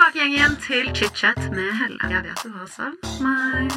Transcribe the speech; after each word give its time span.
tilbake 0.00 0.18
igjen, 0.18 0.32
igjen 0.32 0.54
til 0.64 0.86
chit-chat 0.96 1.38
med 1.52 1.74
Helle. 1.76 2.08
Jeg 2.08 2.22
vet 2.24 2.42
du 2.44 2.52
har 2.54 2.68
savn 2.72 2.96
meg. 3.20 3.68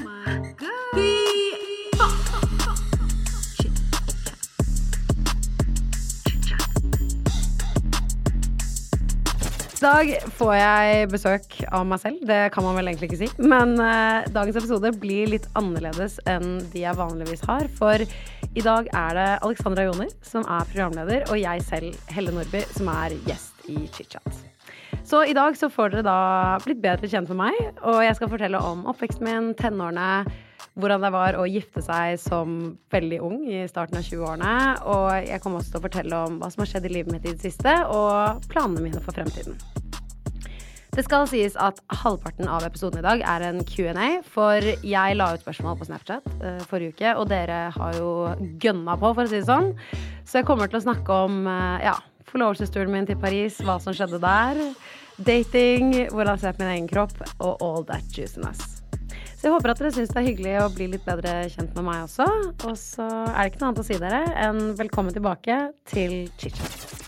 I 9.74 9.84
dag 9.84 10.14
får 10.38 10.54
jeg 10.56 11.08
besøk 11.12 11.58
av 11.68 11.84
meg 11.84 12.00
selv. 12.00 12.22
Det 12.24 12.40
kan 12.56 12.64
man 12.64 12.78
vel 12.80 12.88
egentlig 12.88 13.10
ikke 13.10 13.20
si. 13.26 13.28
Men 13.44 13.76
eh, 13.84 14.24
dagens 14.32 14.62
episode 14.62 14.94
blir 14.96 15.28
litt 15.34 15.50
annerledes 15.60 16.22
enn 16.24 16.62
de 16.72 16.86
jeg 16.86 16.96
vanligvis 17.02 17.44
har. 17.50 17.68
For 17.76 18.00
i 18.00 18.64
dag 18.64 18.88
er 18.88 19.20
det 19.20 19.28
Alexandra 19.44 19.90
Joner 19.90 20.16
som 20.24 20.48
er 20.48 20.72
programleder, 20.72 21.28
og 21.28 21.44
jeg 21.44 21.68
selv, 21.68 22.02
Helle 22.16 22.32
Nordby, 22.32 22.64
som 22.72 22.96
er 22.96 23.20
gjest 23.28 23.68
i 23.68 23.82
ChitChat. 23.92 24.53
Så 25.04 25.26
i 25.26 25.34
dag 25.36 25.58
så 25.60 25.68
får 25.70 25.92
dere 25.92 26.06
da 26.08 26.18
blitt 26.64 26.80
bedre 26.84 27.10
kjent 27.12 27.28
med 27.34 27.42
meg, 27.42 27.58
og 27.84 28.00
jeg 28.06 28.16
skal 28.16 28.30
fortelle 28.32 28.60
om 28.64 28.86
oppveksten 28.88 29.28
min, 29.28 29.52
tenårene, 29.60 30.24
hvordan 30.80 31.04
det 31.04 31.12
var 31.14 31.36
å 31.38 31.44
gifte 31.46 31.84
seg 31.84 32.16
som 32.24 32.56
veldig 32.94 33.20
ung 33.22 33.42
i 33.46 33.66
starten 33.70 34.00
av 34.00 34.08
20-årene. 34.08 34.54
Og 34.90 35.28
jeg 35.28 35.44
kommer 35.44 35.60
også 35.60 35.76
til 35.76 35.82
å 35.82 35.86
fortelle 35.90 36.22
om 36.30 36.40
hva 36.40 36.50
som 36.54 36.64
har 36.64 36.72
skjedd 36.72 36.88
i 36.88 36.94
livet 36.96 37.14
mitt 37.14 37.28
i 37.28 37.34
det 37.36 37.44
siste, 37.44 37.76
og 37.92 38.48
planene 38.50 38.86
mine 38.86 39.04
for 39.04 39.16
fremtiden. 39.16 39.60
Det 40.94 41.02
skal 41.08 41.26
sies 41.26 41.56
at 41.58 41.80
halvparten 42.04 42.46
av 42.46 42.64
episoden 42.68 43.02
i 43.02 43.06
dag 43.06 43.22
er 43.26 43.48
en 43.48 43.64
Q&A, 43.66 44.08
for 44.30 44.62
jeg 44.62 45.18
la 45.18 45.32
ut 45.34 45.44
spørsmål 45.44 45.80
på 45.80 45.88
Snapchat 45.90 46.32
uh, 46.38 46.64
forrige 46.70 46.94
uke, 46.94 47.16
og 47.18 47.28
dere 47.34 47.66
har 47.76 47.98
jo 47.98 48.12
gønna 48.62 48.96
på, 49.02 49.12
for 49.12 49.26
å 49.26 49.30
si 49.30 49.40
det 49.42 49.50
sånn. 49.50 49.74
Så 50.24 50.40
jeg 50.40 50.48
kommer 50.48 50.70
til 50.70 50.80
å 50.80 50.86
snakke 50.86 51.18
om 51.26 51.50
uh, 51.50 51.82
ja, 51.82 51.98
forlovelsesturen 52.34 52.94
min 52.94 53.06
til 53.10 53.20
Paris, 53.22 53.60
hva 53.62 53.78
som 53.82 53.94
skjedde 53.96 54.20
der, 54.24 54.62
dating, 55.22 55.92
hvordan 56.10 56.34
jeg 56.34 56.42
ser 56.42 56.56
på 56.58 56.64
min 56.64 56.72
egen 56.74 56.90
kropp, 56.90 57.14
og 57.38 57.62
all 57.62 57.86
that 57.90 58.18
juiciness. 58.18 58.82
Så 59.38 59.50
jeg 59.50 59.54
håper 59.58 59.74
at 59.74 59.82
dere 59.82 59.92
syns 59.92 60.12
det 60.14 60.22
er 60.22 60.30
hyggelig 60.30 60.52
å 60.64 60.68
bli 60.72 60.86
litt 60.94 61.04
bedre 61.06 61.44
kjent 61.52 61.74
med 61.76 61.84
meg 61.84 62.06
også. 62.06 62.26
Og 62.64 62.78
så 62.80 63.06
er 63.28 63.42
det 63.42 63.50
ikke 63.52 63.60
noe 63.62 63.70
annet 63.70 63.82
å 63.84 63.88
si 63.90 63.98
dere 64.00 64.22
enn 64.40 64.62
velkommen 64.80 65.14
tilbake 65.14 65.58
til 65.92 66.14
chit-chat. 66.40 67.02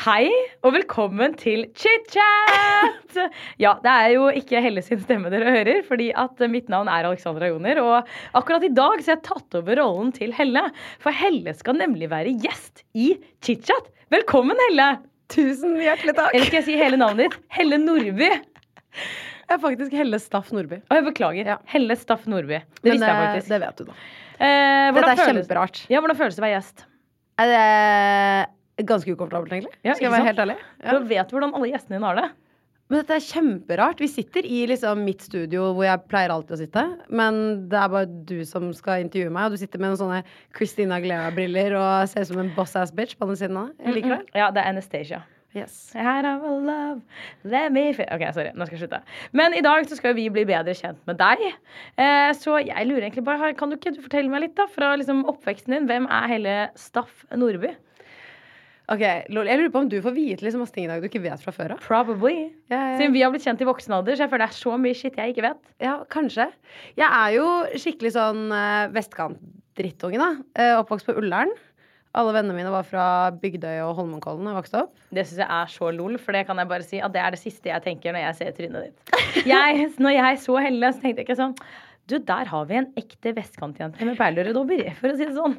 Hei, 0.00 0.26
og 0.64 0.74
velkommen 0.74 1.36
til 1.38 1.66
chit-chat! 1.76 3.20
Ja, 3.60 3.76
det 3.84 3.92
er 3.92 4.14
jo 4.16 4.26
ikke 4.34 4.62
Helle 4.64 4.82
sin 4.84 5.00
stemme 5.02 5.30
dere 5.32 5.54
hører, 5.54 5.80
fordi 5.86 6.08
at 6.16 6.40
mitt 6.50 6.72
navn 6.72 6.90
er 6.90 7.06
Alexandra 7.06 7.52
Joner. 7.52 7.80
Og 7.84 8.12
akkurat 8.40 8.66
i 8.66 8.72
dag 8.74 8.98
så 8.98 9.12
har 9.12 9.18
jeg 9.20 9.26
tatt 9.28 9.60
over 9.60 9.80
rollen 9.82 10.12
til 10.16 10.34
Helle, 10.34 10.66
for 11.04 11.14
Helle 11.14 11.54
skal 11.58 11.78
nemlig 11.78 12.10
være 12.10 12.34
gjest 12.42 12.82
i 12.98 13.12
chit-chat. 13.44 13.92
Velkommen, 14.10 14.58
Helle! 14.68 14.86
Tusen 15.30 15.76
hjertelig 15.78 16.16
takk. 16.18 16.32
Eller 16.34 16.48
skal 16.48 16.58
jeg 16.58 16.66
si 16.66 16.76
hele 16.78 16.96
navnet 16.98 17.28
ditt? 17.28 17.36
Helle 17.54 17.76
Nordby. 17.78 18.26
Jeg 18.30 19.54
er 19.54 19.60
faktisk 19.62 19.94
Helle 19.94 20.18
Staff 20.22 20.50
Nordby. 20.54 20.80
Å, 20.90 20.96
jeg 20.98 21.06
beklager. 21.06 21.50
Ja. 21.52 21.56
Helle 21.70 21.94
Staff 21.98 22.24
Nordby. 22.30 22.58
Det 22.58 22.82
Men 22.88 22.96
visste 22.96 23.10
jeg 23.12 23.20
faktisk. 23.20 23.52
det 23.52 23.60
vet 23.62 23.78
du, 23.78 23.84
da. 23.86 23.94
Eh, 24.40 24.88
Dette 24.96 25.12
er 25.12 25.20
føles- 25.20 25.46
kjemperart. 25.46 25.80
Ja, 25.92 26.00
hvordan 26.02 26.18
føles 26.18 26.34
det 26.38 26.42
å 26.42 26.46
være 26.48 26.56
gjest? 26.56 26.84
Er 27.40 27.52
det 27.54 28.86
ganske 28.90 29.14
ukomfortabelt, 29.14 29.54
egentlig? 29.54 29.74
Ja, 29.86 29.94
Skal 29.94 30.08
jeg 30.08 30.12
være 30.16 30.24
sant? 30.24 30.30
helt 30.32 30.42
ærlig? 30.46 30.58
Ja. 30.82 30.98
Du 30.98 31.06
vet 31.14 31.30
hvordan 31.36 31.54
alle 31.54 31.70
gjestene 31.70 31.98
dine 32.00 32.10
har 32.10 32.18
det. 32.18 32.28
Men 32.90 33.04
dette 33.04 33.16
er 33.20 33.22
kjemperart. 33.22 34.00
Vi 34.02 34.08
sitter 34.10 34.46
i 34.46 34.64
liksom 34.66 35.04
mitt 35.06 35.22
studio 35.22 35.68
hvor 35.76 35.86
jeg 35.86 36.02
pleier 36.10 36.32
alltid 36.34 36.56
å 36.56 36.60
sitte. 36.60 36.82
Men 37.14 37.40
det 37.70 37.78
er 37.78 37.92
bare 37.92 38.08
du 38.26 38.40
som 38.48 38.66
skal 38.74 39.04
intervjue 39.04 39.30
meg, 39.30 39.46
og 39.46 39.54
du 39.54 39.62
sitter 39.62 39.78
med 39.78 39.92
noen 39.92 40.00
sånne 40.00 40.22
Christina 40.58 40.98
Glea-briller 41.02 41.76
og 41.78 42.10
ser 42.10 42.26
ut 42.26 42.32
som 42.32 42.42
en 42.42 42.50
boss-ass 42.56 42.90
bitch 42.94 43.14
på 43.18 43.30
den 43.30 43.38
siden 43.38 43.60
av 43.60 43.70
deg. 43.70 43.84
Jeg 43.86 44.00
liker 44.00 44.16
det. 44.16 44.24
Ja, 44.34 44.48
det 44.50 44.64
er 44.64 44.74
Anastacia. 44.74 45.22
Yes. 45.54 45.90
Love, 45.94 47.00
let 47.42 47.72
me 47.74 47.88
feel 47.92 48.06
Ok, 48.14 48.22
sorry, 48.34 48.52
nå 48.54 48.66
skal 48.66 48.76
jeg 48.76 48.84
slutte. 48.84 49.00
Men 49.34 49.54
i 49.58 49.62
dag 49.66 49.86
så 49.90 49.98
skal 49.98 50.14
vi 50.14 50.28
bli 50.30 50.44
bedre 50.46 50.74
kjent 50.78 51.00
med 51.10 51.18
deg. 51.18 51.42
Eh, 51.98 52.30
så 52.38 52.60
jeg 52.62 52.86
lurer 52.86 53.08
egentlig 53.08 53.26
bare, 53.26 53.50
kan 53.58 53.70
du 53.70 53.78
ikke 53.78 53.94
du 53.96 54.02
fortelle 54.04 54.30
meg 54.30 54.44
litt 54.44 54.54
da, 54.58 54.68
fra 54.70 54.92
liksom 54.98 55.24
oppveksten 55.30 55.74
din? 55.74 55.88
Hvem 55.90 56.06
er 56.06 56.30
hele 56.30 56.58
Staff 56.78 57.24
Nordby? 57.34 57.74
Ok, 58.90 59.02
lol. 59.30 59.46
Jeg 59.46 59.60
lurer 59.60 59.70
på 59.70 59.80
om 59.84 59.88
du 59.90 60.00
får 60.02 60.14
vite 60.16 60.42
liksom 60.42 60.64
masse 60.64 60.74
ting 60.74 60.88
i 60.88 60.90
dag 60.90 60.98
du 61.02 61.06
ikke 61.06 61.22
vet 61.22 61.38
fra 61.44 61.52
før 61.54 61.76
av. 61.76 61.82
Probably. 61.84 62.50
Jeg- 62.72 62.96
Siden 62.98 63.12
vi 63.14 63.22
har 63.22 63.30
blitt 63.30 63.44
kjent 63.46 63.60
i 63.62 63.68
voksen 63.68 63.94
alder, 63.94 64.16
så 64.18 64.24
jeg 64.26 64.30
føler 64.32 64.46
det 64.46 64.50
er 64.50 64.58
så 64.58 64.74
mye 64.82 64.94
shit 64.98 65.14
jeg 65.16 65.34
ikke 65.34 65.44
vet. 65.46 65.60
Ja, 65.80 65.92
kanskje. 66.10 66.48
Jeg 66.98 67.06
er 67.06 67.30
jo 67.36 67.46
skikkelig 67.78 68.12
sånn 68.16 68.50
uh, 68.50 68.88
vestkant-drittunge, 68.90 70.18
da. 70.18 70.30
Uh, 70.58 70.80
oppvokst 70.82 71.06
på 71.06 71.14
Ullern. 71.22 71.52
Alle 72.18 72.32
vennene 72.34 72.56
mine 72.56 72.72
var 72.74 72.82
fra 72.82 73.04
Bygdøy 73.38 73.76
og 73.86 73.94
Holmenkollen 74.00 74.48
jeg 74.50 74.56
vokste 74.58 74.80
opp. 74.82 74.96
Det 75.14 75.22
syns 75.28 75.44
jeg 75.44 75.46
er 75.60 75.68
så 75.70 75.92
lol, 75.94 76.16
for 76.18 76.34
det 76.34 76.42
kan 76.48 76.58
jeg 76.58 76.66
bare 76.72 76.82
si 76.82 76.98
at 76.98 77.12
det 77.14 77.22
er 77.22 77.30
det 77.36 77.38
siste 77.38 77.70
jeg 77.70 77.84
tenker 77.84 78.10
når 78.16 78.24
jeg 78.24 78.34
ser 78.40 78.56
trynet 78.56 78.88
ditt. 78.88 79.46
Jeg, 79.46 79.84
når 80.02 80.16
jeg 80.16 80.40
så 80.42 80.56
Helle, 80.58 80.90
så 80.90 80.98
tenkte 81.04 81.22
jeg 81.22 81.28
ikke 81.28 81.38
sånn 81.38 81.54
Du, 82.10 82.18
der 82.28 82.48
har 82.50 82.64
vi 82.68 82.76
en 82.80 82.88
ekte 83.00 83.32
vestkantjente 83.36 84.04
med 84.08 84.18
perlerødobber, 84.18 84.84
for 84.98 85.12
å 85.12 85.16
si 85.18 85.26
det 85.28 85.36
sånn. 85.36 85.56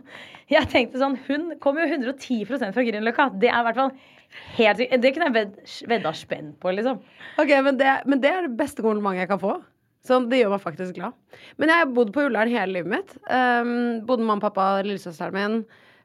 Jeg 0.52 0.68
tenkte 0.72 1.00
sånn 1.02 1.18
Hun 1.28 1.50
kommer 1.64 1.86
jo 1.88 1.98
110% 1.98 2.76
fra 2.76 2.84
Grünerløkka. 2.88 3.30
Det 3.42 3.50
er 3.52 3.60
i 3.62 3.66
hvert 3.70 3.80
fall 3.80 3.92
helt 4.58 4.80
sikkert 4.82 5.02
Det 5.04 5.14
kunne 5.16 5.28
jeg 5.30 5.36
ved- 5.40 5.86
vedda 5.92 6.14
spenn 6.16 6.54
på, 6.60 6.74
liksom. 6.78 7.00
Ok, 7.42 7.52
men 7.66 7.78
det, 7.80 7.94
men 8.06 8.20
det 8.24 8.32
er 8.32 8.48
det 8.48 8.58
beste 8.60 8.84
komplimentet 8.84 9.26
jeg 9.26 9.32
kan 9.34 9.40
få. 9.44 9.58
Så 10.08 10.18
det 10.32 10.40
gjør 10.42 10.56
meg 10.56 10.64
faktisk 10.64 10.96
glad. 10.98 11.14
Men 11.62 11.70
jeg 11.70 11.78
har 11.84 11.92
bodd 11.94 12.12
på 12.16 12.24
Ullern 12.26 12.50
hele 12.50 12.74
livet 12.74 12.90
mitt. 12.90 13.12
Um, 13.30 14.02
bodde 14.08 14.24
med 14.24 14.32
mamma, 14.32 14.42
pappa, 14.50 14.82
lillesøsteren 14.84 15.36
min. 15.38 15.60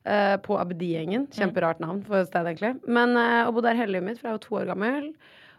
uh, 0.06 0.36
på 0.44 0.54
Abdi-gjengen. 0.60 1.24
Kjemperart 1.32 1.80
navn 1.80 2.02
for 2.04 2.20
et 2.20 2.28
sted, 2.28 2.44
egentlig. 2.46 2.74
Men 2.86 3.16
uh, 3.16 3.46
og 3.48 3.54
bodde 3.56 3.70
der 3.72 3.80
hele 3.80 3.96
livet 3.96 4.04
mitt, 4.10 4.20
for 4.20 4.28
jeg 4.28 4.36
var 4.36 4.44
to 4.44 4.54
år 4.60 4.68
gammel. 4.74 5.08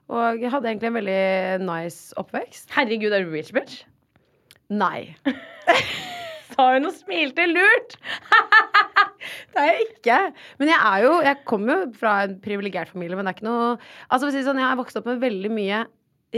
Og 0.08 0.40
jeg 0.40 0.52
hadde 0.54 0.70
egentlig 0.70 0.88
en 0.88 1.00
veldig 1.02 1.66
nice 1.68 2.14
oppvekst. 2.16 2.70
Herregud, 2.78 3.12
er 3.12 3.26
du 3.26 3.34
rich 3.34 3.50
bitch? 3.52 3.82
Nei. 4.74 5.16
Sa 6.54 6.72
hun 6.74 6.90
og 6.90 6.96
smilte 6.96 7.46
lurt. 7.50 7.98
Det 9.54 9.62
er 9.62 9.68
jeg 9.70 9.86
ikke. 9.88 10.18
Men 10.62 10.70
jeg 10.72 10.78
er 10.80 11.04
jo 11.04 11.14
Jeg 11.26 11.40
kommer 11.50 11.74
jo 11.74 11.86
fra 12.00 12.14
en 12.26 12.36
privilegert 12.42 12.92
familie, 12.94 13.18
men 13.18 13.26
det 13.28 13.34
er 13.34 13.38
ikke 13.40 13.48
noe 13.48 13.72
Altså 14.14 14.30
si 14.32 14.44
sånn, 14.46 14.60
Jeg 14.62 14.70
har 14.70 14.78
vokst 14.80 15.00
opp 15.00 15.10
med 15.10 15.24
veldig 15.24 15.52
mye 15.54 15.82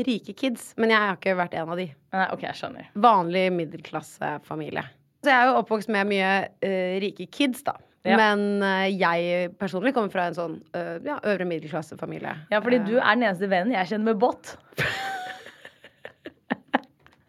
rike 0.06 0.36
kids, 0.38 0.74
men 0.78 0.92
jeg 0.94 1.02
har 1.02 1.16
ikke 1.18 1.34
vært 1.36 1.56
en 1.58 1.72
av 1.74 1.80
de. 1.80 1.88
Nei, 2.14 2.26
OK, 2.30 2.44
jeg 2.46 2.58
skjønner. 2.60 2.92
Vanlig 3.02 3.48
middelklassefamilie. 3.56 4.84
Så 5.26 5.32
jeg 5.32 5.36
er 5.36 5.50
jo 5.50 5.56
oppvokst 5.64 5.90
med 5.92 6.08
mye 6.12 6.30
uh, 6.46 6.94
rike 7.02 7.26
kids, 7.34 7.66
da. 7.66 7.74
Ja. 8.08 8.16
Men 8.22 8.62
uh, 8.62 8.86
jeg 8.86 9.50
personlig 9.60 9.96
kommer 9.98 10.14
fra 10.14 10.30
en 10.30 10.38
sånn 10.38 10.56
uh, 10.78 11.02
ja, 11.04 11.18
øvre 11.26 11.50
middelklassefamilie. 11.50 12.36
Ja, 12.54 12.62
fordi 12.62 12.84
du 12.86 12.96
er 13.00 13.18
den 13.18 13.26
eneste 13.26 13.50
vennen 13.52 13.74
jeg 13.76 13.90
kjenner 13.92 14.14
med 14.14 14.22
båt. 14.22 14.54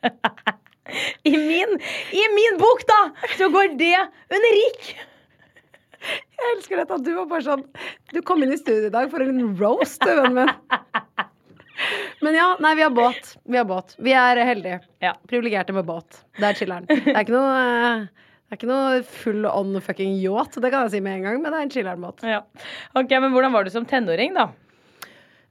I 1.28 1.32
min, 1.36 1.76
I 2.16 2.24
min 2.34 2.58
bok, 2.60 2.84
da, 2.88 3.00
så 3.38 3.50
går 3.52 3.76
det 3.80 3.94
under 4.30 4.56
rik. 4.58 4.92
Jeg 6.00 6.54
elsker 6.56 6.80
dette 6.80 6.96
at 6.96 7.04
du 7.04 7.10
var 7.12 7.26
bare 7.28 7.44
sånn 7.44 7.64
Du 8.14 8.22
kom 8.24 8.40
inn 8.40 8.54
i 8.54 8.56
studio 8.56 8.88
i 8.88 8.92
dag 8.94 9.10
for 9.12 9.20
en 9.20 9.42
roast, 9.58 10.00
vennen 10.06 10.38
min. 10.38 10.54
Men 12.24 12.36
ja, 12.36 12.46
nei, 12.60 12.74
vi 12.76 12.84
har 12.84 12.92
båt. 12.92 13.34
Vi 13.48 13.56
har 13.56 13.66
båt. 13.68 13.94
Vi 14.00 14.12
er 14.16 14.40
heldige. 14.44 14.80
Ja. 15.04 15.14
Privilegerte 15.28 15.76
med 15.76 15.86
båt. 15.88 16.22
Det 16.36 16.50
er 16.50 16.56
chiller'n. 16.58 16.88
Det 16.88 17.14
er 17.14 17.22
ikke 17.22 17.36
noe 17.36 18.08
det 18.50 18.56
er 18.56 18.58
ikke 18.58 18.66
noe 18.72 19.02
full 19.06 19.44
on 19.46 19.76
fucking 19.78 20.16
yacht, 20.18 20.56
det 20.58 20.72
kan 20.72 20.88
jeg 20.88 20.96
si 20.96 21.00
med 21.04 21.20
en 21.20 21.26
gang, 21.28 21.36
men 21.38 21.52
det 21.54 21.58
er 21.60 21.66
en 21.68 21.70
chiller'n 21.70 22.00
båt. 22.02 22.24
Ja. 22.26 22.40
Ok, 22.98 23.12
Men 23.22 23.30
hvordan 23.30 23.52
var 23.54 23.62
du 23.62 23.70
som 23.70 23.84
tenåring, 23.86 24.34
da? 24.34 24.48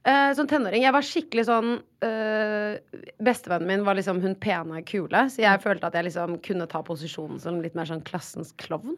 Eh, 0.02 0.32
som 0.32 0.48
tenåring, 0.48 0.80
jeg 0.86 0.94
var 0.96 1.04
skikkelig 1.04 1.42
sånn 1.44 1.74
uh, 1.76 3.00
Bestevennen 3.20 3.68
min 3.68 3.82
var 3.84 3.98
liksom 3.98 4.22
hun 4.22 4.32
pene, 4.40 4.80
kule, 4.88 5.26
så 5.28 5.42
jeg 5.42 5.60
følte 5.60 5.90
at 5.90 5.98
jeg 5.98 6.06
liksom 6.06 6.38
kunne 6.46 6.68
ta 6.70 6.80
posisjonen 6.86 7.40
som 7.42 7.58
litt 7.60 7.76
mer 7.76 7.90
sånn 7.90 8.00
klassens 8.06 8.54
klovn. 8.62 8.96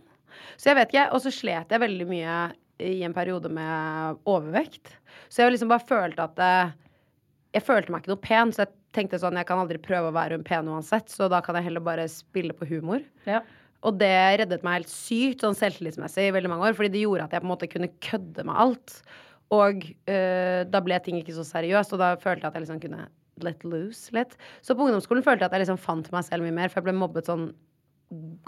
Så 0.55 0.71
jeg 0.71 0.79
vet 0.79 0.93
ikke, 0.93 1.09
og 1.11 1.25
så 1.25 1.33
slet 1.35 1.75
jeg 1.75 1.83
veldig 1.83 2.07
mye 2.07 2.37
i 2.83 3.01
en 3.07 3.17
periode 3.17 3.51
med 3.53 4.23
overvekt. 4.31 4.95
Så 5.27 5.43
jeg 5.43 5.57
liksom 5.57 5.73
bare 5.73 5.87
følte 5.89 6.29
at 6.29 6.39
uh, 6.39 6.71
Jeg 7.53 7.67
følte 7.67 7.93
meg 7.93 8.05
ikke 8.05 8.15
noe 8.15 8.23
pen, 8.23 8.55
så 8.55 8.65
jeg 8.65 8.73
tenkte 8.97 9.21
sånn 9.21 9.37
Jeg 9.37 9.49
kan 9.51 9.61
aldri 9.61 9.83
prøve 9.83 10.13
å 10.13 10.15
være 10.15 10.39
hun 10.39 10.47
pen 10.47 10.71
uansett, 10.71 11.11
så 11.11 11.27
da 11.29 11.43
kan 11.43 11.59
jeg 11.59 11.67
heller 11.67 11.83
bare 11.85 12.07
spille 12.11 12.55
på 12.55 12.69
humor. 12.71 13.03
Ja. 13.27 13.43
Og 13.83 13.99
det 13.99 14.15
reddet 14.39 14.63
meg 14.63 14.79
helt 14.79 14.95
sykt 14.95 15.43
sånn 15.43 15.59
selvtillitsmessig 15.59 16.29
i 16.29 16.35
veldig 16.35 16.55
mange 16.55 16.71
år, 16.71 16.79
fordi 16.79 16.95
det 16.95 17.03
gjorde 17.03 17.27
at 17.27 17.35
jeg 17.35 17.43
på 17.43 17.49
en 17.49 17.55
måte 17.57 17.71
kunne 17.71 17.91
kødde 18.07 18.47
med 18.47 18.65
alt. 18.65 18.99
Og 19.53 19.83
øh, 20.09 20.61
da 20.73 20.81
ble 20.81 20.97
ting 21.05 21.19
ikke 21.21 21.35
så 21.37 21.45
seriøst, 21.45 21.93
og 21.93 22.01
da 22.01 22.15
følte 22.17 22.47
jeg 22.47 22.53
at 22.53 22.55
jeg 22.57 22.65
liksom 22.67 22.81
kunne 22.81 23.07
let 23.43 23.65
loose 23.69 24.13
litt. 24.17 24.37
Så 24.65 24.77
på 24.77 24.87
ungdomsskolen 24.87 25.25
følte 25.27 25.45
jeg 25.45 25.51
at 25.51 25.57
jeg 25.59 25.65
liksom 25.67 25.81
fant 25.83 26.09
meg 26.15 26.25
selv 26.25 26.47
mye 26.47 26.55
mer, 26.57 26.73
for 26.73 26.81
jeg 26.81 26.89
ble 26.89 26.95
mobbet 26.97 27.29
sånn 27.29 27.51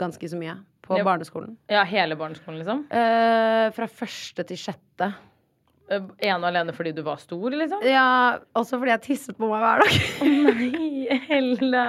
ganske 0.00 0.28
så 0.28 0.36
mye 0.40 0.56
på 0.84 0.98
Ja. 0.98 1.04
barneskolen. 1.04 1.56
ja, 1.72 1.84
hele 1.88 2.16
barneskolen, 2.20 2.58
liksom? 2.60 2.82
Eh, 2.92 3.70
fra 3.72 3.86
første 3.88 4.44
til 4.46 4.56
sjette. 4.60 5.14
Eh, 5.92 6.04
Ene 6.24 6.38
og 6.38 6.46
alene 6.48 6.72
fordi 6.72 6.94
du 6.96 7.02
var 7.04 7.18
stor, 7.20 7.52
liksom? 7.52 7.82
Ja, 7.84 8.40
også 8.56 8.78
fordi 8.80 8.92
jeg 8.94 9.02
tisset 9.04 9.36
på 9.36 9.48
meg 9.50 9.60
hver 9.60 9.82
dag. 9.82 9.96
Nei, 10.24 11.18
Helle. 11.26 11.82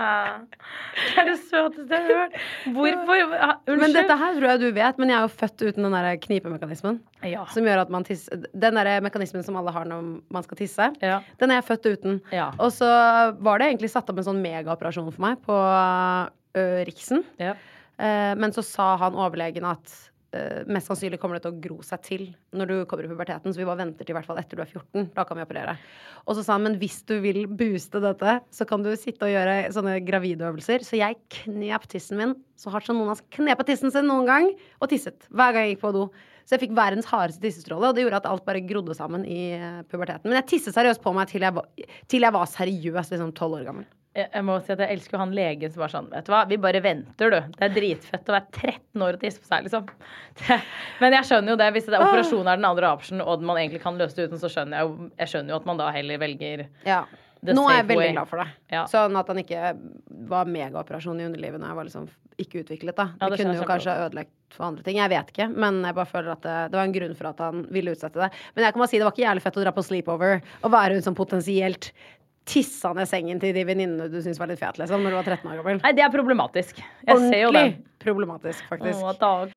Det 0.96 1.22
er 1.22 1.30
det 1.30 1.36
søteste 1.40 2.00
jeg 2.00 2.04
har 2.10 2.26
hørt. 2.26 2.40
Hvorfor 2.76 3.22
unnskyld. 3.24 3.80
Men 3.82 3.96
dette 3.96 4.18
her 4.20 4.36
tror 4.36 4.48
jeg 4.52 4.64
du 4.66 4.68
vet, 4.76 5.00
men 5.00 5.14
jeg 5.14 5.18
er 5.18 5.28
jo 5.28 5.32
født 5.32 5.64
uten 5.64 5.88
den 5.88 5.96
der 5.96 6.20
knipemekanismen. 6.26 6.98
Ja. 7.26 7.46
Som 7.54 7.70
gjør 7.70 7.86
at 7.86 7.94
man 7.94 8.06
tisser 8.06 8.44
Den 8.52 8.78
der 8.78 8.90
mekanismen 9.06 9.46
som 9.48 9.56
alle 9.60 9.74
har 9.74 9.88
når 9.88 10.10
man 10.34 10.46
skal 10.46 10.60
tisse. 10.60 10.90
Ja. 11.00 11.22
Den 11.40 11.54
er 11.54 11.62
jeg 11.62 11.68
født 11.70 11.88
uten. 11.94 12.20
Ja. 12.36 12.50
Og 12.60 12.74
så 12.76 12.90
var 13.40 13.62
det 13.62 13.72
egentlig 13.72 13.94
satt 13.94 14.12
opp 14.12 14.20
en 14.20 14.28
sånn 14.28 14.44
megaoperasjon 14.44 15.08
for 15.08 15.24
meg 15.24 15.40
på 15.46 15.56
uh, 15.56 16.82
Riksen. 16.90 17.24
Ja. 17.40 17.56
Uh, 17.96 18.36
men 18.36 18.52
så 18.52 18.64
sa 18.66 18.92
han 19.00 19.16
overlegen 19.16 19.64
at 19.72 19.96
mest 20.72 20.90
sannsynlig 20.90 21.20
kommer 21.22 21.38
det 21.38 21.46
til 21.46 21.54
å 21.54 21.62
gro 21.64 21.78
seg 21.86 22.02
til 22.06 22.24
når 22.56 22.72
du 22.72 22.76
kommer 22.90 23.08
i 23.08 23.12
puberteten, 23.12 23.54
så 23.54 23.62
vi 23.62 23.68
bare 23.68 23.82
venter 23.84 24.08
til 24.08 24.16
i 24.16 24.18
hvert 24.18 24.28
fall 24.28 24.40
etter 24.42 24.60
du 24.60 24.64
er 24.64 24.72
14. 24.72 25.10
Da 25.16 25.26
kan 25.28 25.40
vi 25.40 25.46
operere. 25.46 25.76
Og 26.26 26.38
så 26.38 26.46
sa 26.46 26.56
han 26.56 26.66
men 26.68 26.78
hvis 26.82 27.02
du 27.08 27.18
vil 27.24 27.46
booste 27.48 28.02
dette, 28.04 28.38
så 28.54 28.68
kan 28.70 28.86
du 28.86 28.92
sitte 29.00 29.28
og 29.28 29.34
gjøre 29.34 29.58
sånne 29.76 29.98
gravidøvelser. 30.06 30.86
Så 30.86 31.00
jeg 31.00 31.20
knep 31.42 31.90
tissen 31.92 32.22
min 32.22 32.38
så 32.60 32.72
hardt 32.72 32.88
som 32.88 32.98
noen 33.00 33.12
har 33.12 33.26
knepet 33.36 33.72
tissen 33.72 33.92
sin 33.92 34.08
noen 34.08 34.30
gang, 34.30 34.48
og 34.80 34.90
tisset 34.92 35.28
hver 35.30 35.56
gang 35.56 35.68
jeg 35.68 35.76
gikk 35.76 35.84
på 35.84 35.94
do. 35.96 36.06
Så 36.46 36.56
jeg 36.56 36.68
fikk 36.68 36.76
verdens 36.78 37.08
hardeste 37.10 37.42
tissestråle, 37.42 37.90
og 37.90 37.98
det 37.98 38.06
gjorde 38.06 38.22
at 38.22 38.30
alt 38.30 38.46
bare 38.46 38.62
grodde 38.66 38.94
sammen 38.98 39.26
i 39.26 39.56
eh, 39.58 39.82
puberteten. 39.90 40.30
Men 40.30 40.40
jeg 40.44 40.50
tisset 40.54 40.78
seriøst 40.78 41.02
på 41.02 41.14
meg 41.16 41.32
til 41.32 41.46
jeg 41.46 41.56
var, 41.58 41.70
til 42.12 42.28
jeg 42.28 42.36
var 42.36 42.52
seriøst 42.52 43.16
liksom 43.16 43.34
tolv 43.38 43.60
år 43.60 43.70
gammel. 43.72 43.88
Jeg, 44.16 44.44
må 44.48 44.54
si 44.64 44.72
at 44.72 44.80
jeg 44.80 44.96
elsker 44.96 45.18
jo 45.18 45.20
han 45.20 45.34
legen 45.36 45.72
som 45.74 45.82
var 45.84 45.92
sånn 45.92 46.06
Vet 46.14 46.28
du 46.28 46.32
hva, 46.32 46.46
vi 46.48 46.56
bare 46.62 46.80
venter, 46.84 47.34
du. 47.34 47.52
Det 47.58 47.68
er 47.68 47.74
dritfett 47.76 48.32
å 48.32 48.36
være 48.38 48.48
13 48.62 49.04
år 49.04 49.18
og 49.18 49.26
tisse 49.26 49.42
på 49.44 49.50
seg, 49.50 49.68
liksom. 49.68 49.90
Det, 50.40 50.60
men 51.04 51.18
jeg 51.18 51.28
skjønner 51.28 51.56
jo 51.56 51.60
det. 51.60 51.68
Hvis 51.76 51.90
det 51.90 52.00
er 52.00 52.06
operasjon 52.08 52.48
er 52.48 52.62
den 52.62 52.70
andre 52.70 52.94
option, 52.96 53.24
og 53.26 53.44
man 53.44 53.60
egentlig 53.60 53.84
kan 53.84 54.00
løse 54.00 54.16
det 54.16 54.30
uten, 54.30 54.40
så 54.40 54.52
skjønner 54.54 54.80
jeg 54.80 54.88
jo, 54.88 55.10
jeg 55.20 55.34
skjønner 55.34 55.56
jo 55.56 55.60
at 55.60 55.70
man 55.70 55.84
da 55.84 55.92
heller 55.96 56.22
velger 56.24 56.68
Ja. 56.88 57.04
Nå 57.46 57.66
er 57.70 57.82
jeg 57.82 57.90
veldig 57.92 58.02
way. 58.02 58.14
glad 58.16 58.30
for 58.32 58.42
det. 58.42 58.48
Ja. 58.74 58.86
Sånn 58.90 59.18
at 59.20 59.28
han 59.30 59.38
ikke 59.38 59.74
var 60.32 60.48
megaoperasjon 60.50 61.20
i 61.22 61.28
underlivet 61.28 61.62
når 61.62 61.70
jeg 61.70 61.78
var 61.78 61.90
liksom 61.92 62.08
ikke 62.42 62.64
utviklet. 62.64 62.96
da 62.98 63.06
Ja, 63.20 63.30
Det 63.30 63.36
det 63.38 63.44
kunne 63.44 63.56
jo 63.56 63.68
kanskje 63.68 63.92
kanskje 63.92 64.08
ødelagt 64.08 64.56
for 64.56 64.66
andre 64.66 64.84
ting. 64.84 64.98
Jeg 64.98 65.12
vet 65.12 65.30
ikke, 65.32 65.48
men 65.54 65.82
jeg 65.86 65.96
bare 65.98 66.10
føler 66.10 66.32
at 66.34 66.42
det, 66.42 66.56
det 66.72 66.80
var 66.80 66.88
en 66.88 66.96
grunn 66.96 67.16
for 67.20 67.30
at 67.30 67.44
han 67.44 67.62
ville 67.76 67.94
utsette 67.96 68.20
det. 68.20 68.30
Men 68.56 68.66
jeg 68.66 68.74
kan 68.74 68.82
bare 68.84 68.92
si 68.92 68.98
det 69.00 69.06
var 69.08 69.16
ikke 69.16 69.26
jævlig 69.28 69.46
fett 69.46 69.60
å 69.60 69.66
dra 69.66 69.76
på 69.76 69.86
sleepover 69.86 70.42
og 70.64 70.74
være 70.74 70.98
hun 70.98 71.06
som 71.06 71.18
potensielt 71.18 71.92
tissa 72.46 72.94
ned 72.96 73.10
sengen 73.10 73.42
til 73.42 73.56
de 73.56 73.66
venninnene 73.68 74.08
du 74.12 74.18
syntes 74.22 74.40
var 74.42 74.50
litt 74.52 74.62
fet, 74.62 74.80
liksom, 74.82 75.04
når 75.04 75.16
du 75.16 75.20
var 75.20 75.30
13 75.34 75.52
år 75.52 75.62
gammel. 75.62 75.84
Nei, 75.84 75.94
det 75.98 76.06
er 76.06 76.14
problematisk. 76.14 76.82
Jeg 77.08 77.22
ser 77.28 77.42
jo 77.42 77.52
det. 77.56 77.68
Ordentlig 77.68 78.06
problematisk, 78.06 78.66
faktisk. 78.70 79.02
Å, 79.02 79.14
dag. 79.20 79.54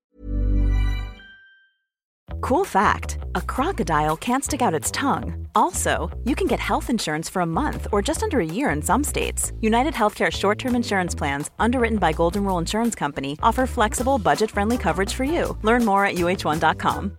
Cool 2.41 2.65
fact 2.65 3.19
a 3.35 3.41
crocodile 3.41 4.17
can't 4.17 4.45
stick 4.45 4.63
out 4.63 4.75
its 4.75 4.91
tongue. 4.91 5.49
Also, 5.55 6.11
you 6.25 6.35
can 6.37 6.47
get 6.47 6.61
health 6.61 6.89
insurance 6.89 7.29
for 7.29 7.43
a 7.43 7.47
month 7.47 7.89
or 7.93 8.01
just 8.01 8.23
under 8.23 8.41
a 8.41 8.47
year 8.47 8.71
in 8.71 8.81
some 8.81 9.03
states. 9.03 9.53
United 9.61 9.95
Healthcare 9.95 10.31
short 10.31 10.59
term 10.59 10.77
insurance 10.77 11.15
plans, 11.15 11.51
underwritten 11.59 11.99
by 11.99 12.13
Golden 12.13 12.45
Rule 12.45 12.59
Insurance 12.59 12.95
Company, 12.95 13.37
offer 13.43 13.67
flexible, 13.67 14.19
budget 14.19 14.51
friendly 14.51 14.79
coverage 14.79 15.15
for 15.15 15.25
you. 15.25 15.57
Learn 15.63 15.85
more 15.85 16.05
at 16.05 16.15
uh1.com. 16.15 17.19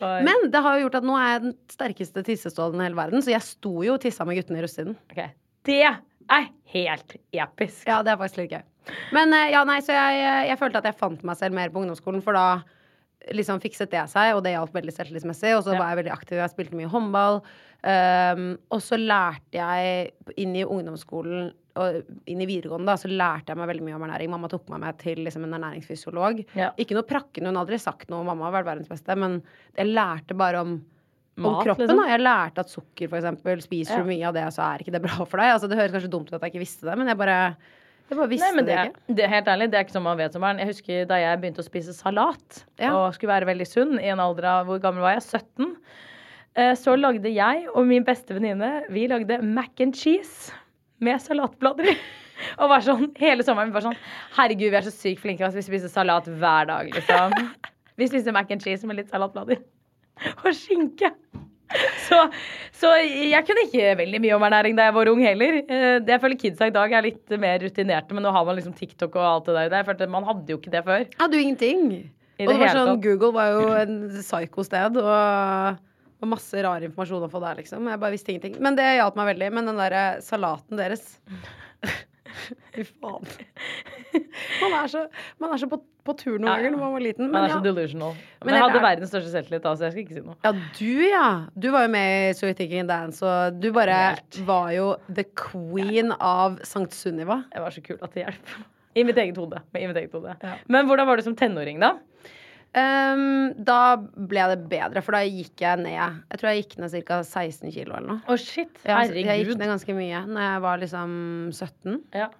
Bare- 0.00 0.24
Men 0.26 0.50
det 0.50 0.60
har 0.64 0.78
jo 0.78 0.86
gjort 0.86 0.96
at 0.98 1.06
nå 1.06 1.14
er 1.18 1.28
jeg 1.34 1.42
den 1.44 1.54
sterkeste 1.70 2.24
tissestålen 2.26 2.80
i 2.80 2.86
hele 2.88 2.98
verden, 2.98 3.22
så 3.22 3.30
jeg 3.34 3.44
sto 3.46 3.82
jo 3.86 3.94
og 3.94 4.00
tissa 4.02 4.24
med 4.26 4.38
guttene 4.40 4.58
i 4.58 4.64
russetiden. 4.64 4.96
Okay. 5.12 5.30
Det 5.68 5.82
er 5.84 6.48
helt 6.74 7.16
episk. 7.32 7.86
Ja, 7.86 8.00
det 8.02 8.10
er 8.14 8.16
faktisk 8.20 8.40
litt 8.42 8.50
gøy. 8.56 8.62
Men 9.14 9.32
eh, 9.36 9.50
ja, 9.52 9.62
nei, 9.68 9.78
så 9.84 9.94
jeg, 9.94 10.48
jeg 10.48 10.58
følte 10.58 10.80
at 10.82 10.88
jeg 10.90 10.98
fant 10.98 11.22
meg 11.28 11.36
selv 11.38 11.54
mer 11.54 11.70
på 11.70 11.82
ungdomsskolen, 11.84 12.22
for 12.24 12.34
da 12.34 12.46
liksom 13.30 13.60
fikset 13.62 13.92
det 13.92 14.02
seg, 14.10 14.32
og 14.34 14.42
det 14.42 14.56
hjalp 14.56 14.72
veldig 14.74 14.90
selvtillitsmessig. 14.96 15.52
Og 15.54 15.62
så 15.68 15.76
Ja. 15.76 15.78
var 15.78 15.92
jeg 15.92 16.00
veldig 16.02 16.14
aktiv, 16.16 16.38
jeg 16.40 16.50
spilte 16.50 16.74
mye 16.80 16.90
håndball. 16.90 17.42
Um, 17.84 18.58
og 18.70 18.80
så 18.82 18.98
lærte 18.98 19.54
jeg 19.54 20.10
inn 20.38 20.56
i 20.58 20.64
ungdomsskolen 20.64 21.52
og 21.76 22.02
inn 22.28 22.40
i 22.44 22.46
videregående, 22.46 22.86
da, 22.86 22.94
så 23.00 23.08
lærte 23.08 23.52
jeg 23.52 23.56
meg 23.56 23.68
veldig 23.70 23.84
mye 23.86 23.94
om 23.96 24.02
ernæring. 24.08 24.28
Mamma 24.30 24.48
tok 24.52 24.68
meg 24.68 24.80
med 24.84 24.98
til 25.00 25.22
liksom, 25.24 25.44
en 25.48 25.54
ernæringsfysiolog. 25.56 26.42
Ja. 26.58 26.70
Ikke 26.76 26.94
noe 26.98 27.06
prakkende, 27.08 27.48
hun 27.48 27.56
har 27.56 27.64
aldri 27.64 27.78
sagt 27.80 28.10
noe, 28.12 28.24
mamma 28.28 28.44
har 28.50 28.58
vært 28.58 28.68
verdens 28.74 28.90
beste, 28.92 29.16
men 29.16 29.38
jeg 29.78 29.86
lærte 29.92 30.36
bare 30.36 30.60
om 30.66 30.80
om 31.40 31.54
kroppen. 31.64 31.86
liksom. 31.88 31.96
Da. 31.96 32.08
Jeg 32.12 32.20
lærte 32.20 32.60
at 32.60 32.68
sukker, 32.68 33.08
for 33.08 33.16
eksempel, 33.16 33.62
spiser 33.64 33.96
Ja. 33.96 34.02
du 34.02 34.08
mye 34.10 34.26
av 34.28 34.34
det, 34.36 34.42
så 34.52 34.60
er 34.66 34.82
ikke 34.84 34.92
det 34.92 35.00
bra 35.00 35.24
for 35.24 35.40
deg. 35.40 35.54
Altså, 35.54 35.66
det 35.70 35.78
høres 35.78 35.92
kanskje 35.94 36.10
dumt 36.12 36.28
ut 36.28 36.34
at 36.36 36.42
jeg 36.44 36.52
ikke 36.52 36.60
visste 36.60 36.84
det, 36.84 36.98
men 37.00 37.08
jeg 37.08 37.16
bare, 37.16 37.56
jeg 38.10 38.18
bare 38.18 38.28
visste 38.28 38.50
Nei, 38.50 38.56
men 38.58 38.66
det, 38.68 38.76
det, 38.76 38.90
ikke. 38.92 39.14
det 39.16 39.24
er 39.24 39.32
helt 39.32 39.48
ærlig, 39.48 39.70
det 39.72 39.78
er 39.80 39.84
ikke 39.86 39.96
som 39.96 40.04
man 40.04 40.18
vet 40.20 40.32
som 40.36 40.42
barn. 40.44 40.58
Jeg 40.60 40.68
husker 40.68 41.06
da 41.08 41.16
jeg 41.16 41.40
begynte 41.40 41.64
å 41.64 41.66
spise 41.70 41.94
salat 41.96 42.64
Ja. 42.78 42.92
og 42.98 43.14
skulle 43.16 43.32
være 43.32 43.48
veldig 43.48 43.66
sunn 43.66 43.96
i 43.98 44.10
en 44.12 44.20
alder 44.20 44.44
av 44.44 44.66
Hvor 44.68 44.78
gammel 44.84 45.00
var 45.00 45.14
jeg? 45.16 45.22
17. 45.40 45.72
Eh, 46.54 46.74
Så 46.76 46.98
lagde 47.00 47.32
jeg 47.32 47.64
og 47.74 47.86
min 47.88 48.04
beste 48.04 48.36
venninne 48.36 48.82
Vi 48.92 49.08
lagde 49.08 49.40
mac 49.42 49.80
and 49.80 49.94
cheese 49.96 50.52
med 51.04 51.20
salatblader 51.24 51.92
i. 51.92 51.96
Og 52.58 52.70
var 52.72 52.82
sånn 52.82 53.10
hele 53.20 53.44
sommeren 53.46 53.70
vi 53.70 53.76
var 53.76 53.84
sånn 53.84 53.98
Herregud, 54.34 54.72
vi 54.72 54.78
er 54.80 54.86
så 54.86 54.90
sykt 54.94 55.20
flinke. 55.22 55.46
Vi 55.54 55.62
spiser 55.62 55.92
salat 55.92 56.26
hver 56.26 56.66
dag, 56.70 56.88
liksom. 56.94 57.36
Vi 58.00 58.08
spiser 58.10 58.34
mac 58.34 58.50
and 58.50 58.62
cheese 58.64 58.88
med 58.88 58.98
litt 58.98 59.12
salatblader. 59.12 59.60
Og 60.42 60.50
skinke. 60.56 61.12
Så, 62.04 62.18
så 62.76 62.88
jeg 63.00 63.46
kunne 63.48 63.62
ikke 63.64 63.92
veldig 64.02 64.18
mye 64.20 64.34
om 64.36 64.42
ernæring 64.44 64.74
da 64.76 64.88
jeg 64.90 64.96
var 64.96 65.08
ung 65.12 65.22
heller. 65.24 65.60
Eh, 65.62 65.94
Det 66.04 66.12
jeg 66.16 66.20
føler 66.24 66.40
kidsa 66.40 66.68
i 66.68 66.74
dag 66.74 66.92
er 66.98 67.06
litt 67.06 67.32
mer 67.40 67.62
rutinerte, 67.62 68.12
men 68.12 68.26
nå 68.26 68.32
har 68.34 68.44
man 68.44 68.58
liksom 68.58 68.74
TikTok 68.76 69.14
og 69.16 69.24
alt 69.28 69.48
det 69.48 69.54
der. 69.56 69.78
Jeg 69.78 69.88
følte 69.88 70.10
Man 70.12 70.26
hadde 70.28 70.52
jo 70.52 70.58
ikke 70.60 70.74
det 70.74 70.82
før. 70.88 71.06
Hadde 71.22 71.38
jo 71.38 71.46
ingenting. 71.46 71.86
Og 72.42 72.50
det 72.50 72.58
var 72.58 72.74
sånn. 72.74 73.00
Google 73.04 73.32
var 73.36 73.54
jo 73.54 73.64
en 73.78 73.96
psyko-sted, 74.18 74.98
og, 75.00 75.80
og 76.22 76.30
masse 76.32 76.62
rar 76.64 76.84
informasjon 76.86 77.26
å 77.26 77.30
få 77.32 77.40
der, 77.42 77.58
liksom. 77.62 77.88
Jeg 77.90 78.00
bare 78.02 78.14
visste 78.14 78.32
ingenting. 78.34 78.56
Men 78.62 78.78
det 78.78 78.86
hjalp 78.96 79.18
meg 79.18 79.32
veldig. 79.34 79.50
Men 79.58 79.68
den 79.72 79.80
derre 79.82 80.04
salaten 80.24 80.78
deres 80.80 81.04
Fy 82.72 82.84
faen. 82.88 83.26
Man 84.62 84.74
er 84.78 84.86
så, 84.88 85.02
man 85.42 85.52
er 85.52 85.60
så 85.60 85.66
på, 85.68 85.76
på 86.06 86.14
tur 86.16 86.38
noen 86.38 86.46
Ja, 86.48 86.54
ja. 86.54 86.62
ganger 86.62 86.72
når 86.72 86.80
man 86.80 86.92
var 86.94 87.02
liten. 87.04 87.28
Man 87.32 87.44
er 87.44 87.50
er 87.50 87.58
så 87.58 87.64
delusional. 87.64 88.14
Men, 88.16 88.46
Men 88.48 88.56
jeg 88.56 88.62
hadde 88.64 88.78
er... 88.80 88.84
verdens 88.86 89.12
største 89.12 89.32
selvtillit 89.34 89.66
da, 89.66 89.72
så 89.76 89.84
jeg 89.88 89.92
skal 89.94 90.04
ikke 90.06 90.16
si 90.16 90.22
noe. 90.24 90.36
ja, 90.46 90.52
du 90.78 91.02
ja. 91.10 91.26
Du 91.60 91.68
var 91.74 91.84
jo 91.86 91.92
med 91.92 92.12
i 92.30 92.32
So 92.38 92.48
You 92.48 92.56
Thinking 92.56 92.88
Dance, 92.88 93.20
og 93.28 93.58
du 93.60 93.68
bare 93.76 93.98
var 94.48 94.70
jo 94.76 94.86
the 95.12 95.26
queen 95.38 96.14
av 96.16 96.56
Sankt 96.68 96.96
Sunniva. 96.96 97.42
Jeg 97.52 97.66
var 97.66 97.76
så 97.76 97.84
kul 97.84 97.98
at 98.00 98.16
det 98.16 98.24
hjalp. 98.24 98.54
I 98.96 99.04
mitt 99.08 99.20
eget 99.20 99.38
hode. 99.40 99.60
I 99.76 99.84
mitt 99.88 100.00
eget 100.00 100.16
hode. 100.16 100.32
Men 100.72 100.88
hvordan 100.88 101.08
var 101.08 101.20
du 101.20 101.26
som 101.28 101.36
tenåring, 101.36 101.80
da? 101.84 101.94
Ehm, 102.72 103.52
da 103.68 103.98
ble 104.00 104.44
det 104.54 104.62
bedre, 104.70 105.02
for 105.04 105.16
da 105.16 105.20
gikk 105.26 105.60
jeg 105.60 105.82
ned. 105.82 105.92
Jeg 106.32 106.40
tror 106.40 106.50
jeg 106.50 106.62
gikk 106.62 106.78
ned 106.80 106.94
ca. 107.04 107.18
16 107.28 107.74
kilo 107.74 107.96
eller 107.98 108.08
noe. 108.14 108.22
Oh, 108.32 108.38
shit. 108.40 108.72
herregud 108.86 109.28
jeg 109.28 109.44
gikk 109.44 109.58
ned 109.60 109.72
ganske 109.74 109.96
mye 109.96 110.22
Når 110.30 110.46
jeg 110.46 110.62
var 110.64 110.80
liksom 110.80 111.12
17. 111.52 111.98
Ja. 112.16 112.30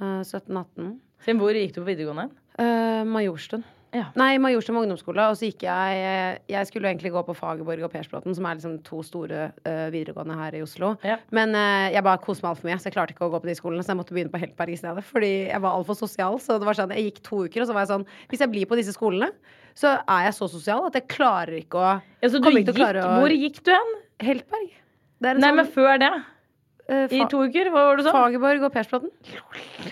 Uh, 0.00 0.22
17-18. 0.24 0.94
Siden 1.22 1.42
hvor 1.42 1.58
gikk 1.58 1.76
du 1.76 1.82
på 1.82 1.90
videregående? 1.90 2.30
Uh, 2.56 3.04
Majorstuen. 3.08 3.66
Ja. 3.92 4.06
Nei, 4.16 4.38
Majorstuen 4.40 4.78
ungdomsskole, 4.80 5.24
og 5.28 5.36
så 5.36 5.50
gikk 5.50 5.66
jeg 5.66 5.96
eh, 6.00 6.38
Jeg 6.48 6.68
skulle 6.70 6.88
egentlig 6.88 7.10
gå 7.12 7.20
på 7.26 7.34
Fagerborg 7.36 7.84
og 7.84 7.92
Persbråten, 7.92 8.32
som 8.36 8.46
er 8.48 8.56
liksom 8.56 8.78
to 8.86 9.02
store 9.04 9.50
uh, 9.66 9.88
videregående 9.92 10.36
her 10.38 10.56
i 10.56 10.62
Oslo. 10.64 10.94
Ja. 11.04 11.18
Men 11.34 11.52
uh, 11.52 11.92
jeg 11.92 12.04
bare 12.06 12.22
koste 12.24 12.44
meg 12.44 12.54
altfor 12.54 12.70
mye, 12.70 12.78
så 12.80 12.88
jeg 12.88 12.96
klarte 12.96 13.12
ikke 13.12 13.28
å 13.28 13.32
gå 13.34 13.42
på 13.42 13.50
de 13.50 13.56
skolene. 13.58 13.84
Så 13.84 13.92
jeg 13.92 14.00
måtte 14.00 14.16
begynne 14.16 14.32
på 14.32 14.40
Heltberg 14.40 14.72
i 14.72 14.78
stedet. 14.80 15.04
Fordi 15.10 15.32
jeg 15.50 15.60
var 15.64 15.76
altfor 15.76 15.98
sosial. 15.98 16.38
Så 16.40 16.56
det 16.56 16.68
var 16.68 16.78
sånn, 16.78 16.94
jeg 16.96 17.10
gikk 17.10 17.20
to 17.28 17.42
uker, 17.44 17.64
og 17.64 17.68
så 17.68 17.76
var 17.76 17.84
jeg 17.84 17.92
sånn 17.92 18.06
Hvis 18.32 18.44
jeg 18.46 18.52
blir 18.54 18.70
på 18.70 18.78
disse 18.80 18.96
skolene, 18.96 19.28
så 19.76 19.98
er 20.00 20.28
jeg 20.28 20.36
så 20.40 20.48
sosial 20.52 20.88
at 20.88 20.96
jeg 20.96 21.08
klarer 21.12 21.58
ikke 21.60 21.80
å 21.80 21.90
Ja, 21.92 22.30
så 22.32 22.40
du 22.40 22.48
gikk, 22.48 22.72
å 22.72 23.08
Hvor 23.20 23.36
gikk 23.36 23.60
du 23.60 23.74
hen? 23.76 23.96
Heltberg. 24.24 24.70
Er 25.22 25.36
Nei, 25.36 25.50
sånn, 25.50 25.58
men 25.60 25.68
før 25.74 26.00
det. 26.00 26.14
Uh, 26.88 27.04
I 27.12 27.26
to 27.30 27.44
uker? 27.44 27.68
Hva 27.70 27.90
var 27.90 28.00
det 28.00 28.08
sånn? 28.08 28.16
Fagerborg 28.16 28.64
og 28.66 28.72
Persbråten. 28.74 29.12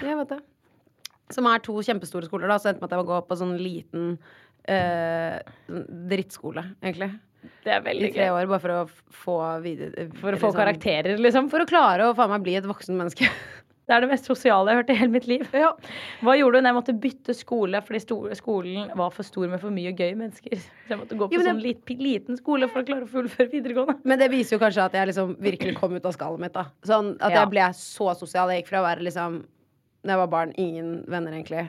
Jeg 0.01 0.17
vet 0.23 0.33
det. 0.33 0.41
Som 1.31 1.47
er 1.47 1.63
to 1.65 1.75
kjempestore 1.87 2.27
skoler, 2.29 2.49
da. 2.51 2.59
Så 2.59 2.71
endte 2.73 2.81
med 2.83 2.91
at 2.91 2.97
jeg 2.97 3.03
må 3.05 3.09
gå 3.11 3.21
på 3.29 3.39
sånn 3.41 3.57
liten 3.61 4.19
eh, 4.69 5.39
drittskole, 6.11 6.65
egentlig. 6.83 7.13
Det 7.65 7.73
er 7.73 7.81
veldig 7.85 8.11
I 8.11 8.13
tre 8.13 8.27
år, 8.35 8.45
bare 8.51 8.61
for 8.61 8.75
å 8.75 8.81
få 9.23 9.37
videre 9.65 10.11
For 10.21 10.37
å 10.37 10.41
få 10.41 10.51
sånn- 10.51 10.61
karakterer, 10.61 11.17
liksom. 11.25 11.49
For 11.53 11.63
å 11.65 11.69
klare 11.71 12.11
å 12.11 12.17
faen 12.19 12.29
meg 12.35 12.43
bli 12.45 12.59
et 12.61 12.69
voksen 12.69 12.97
menneske. 13.01 13.31
Det 13.91 13.97
er 13.97 14.05
det 14.05 14.11
mest 14.13 14.29
sosiale 14.29 14.71
jeg 14.71 14.77
har 14.77 14.83
hørt 14.85 14.91
i 14.93 14.95
hele 15.01 15.11
mitt 15.11 15.25
liv. 15.27 15.41
Hva 15.51 16.35
gjorde 16.39 16.61
du 16.61 16.63
når 16.63 16.69
jeg 16.69 16.77
måtte 16.77 16.93
bytte 17.03 17.35
skole 17.35 17.81
fordi 17.83 17.99
skolen 18.39 18.93
var 18.95 19.11
for 19.11 19.27
stor 19.27 19.49
med 19.51 19.59
for 19.59 19.75
mye 19.75 19.91
gøy 19.99 20.13
mennesker? 20.15 20.61
Så 20.87 20.93
jeg 20.93 21.01
måtte 21.01 21.17
gå 21.19 21.27
på 21.27 21.35
Jo, 21.35 21.41
det... 21.43 21.49
sånn 21.49 21.63
lit, 21.65 21.91
liten 21.99 22.39
skole 22.39 22.69
for 22.71 22.85
å 22.85 22.87
klare 22.87 23.09
å 23.09 23.11
fullføre 23.11 23.51
videregående. 23.51 23.97
Men 24.07 24.23
det 24.23 24.29
viser 24.31 24.55
jo 24.55 24.61
kanskje 24.63 24.85
at 24.85 24.95
jeg 24.95 25.11
liksom 25.11 25.33
virkelig 25.43 25.75
kom 25.81 25.97
ut 25.99 26.07
av 26.07 26.15
skallet 26.15 26.45
mitt. 26.45 26.55
da 26.55 26.69
Sånn 26.87 27.17
At 27.19 27.33
Ja. 27.35 27.41
jeg 27.41 27.51
ble 27.57 27.67
så 27.81 28.13
sosial. 28.15 28.53
Jeg 28.55 28.63
gikk 28.63 28.71
fra 28.71 28.85
å 28.85 28.87
være 28.87 29.03
liksom 29.09 29.41
Når 30.03 30.15
jeg 30.15 30.23
var 30.23 30.33
barn, 30.33 30.53
ingen 30.61 30.93
venner 31.11 31.37
egentlig. 31.37 31.67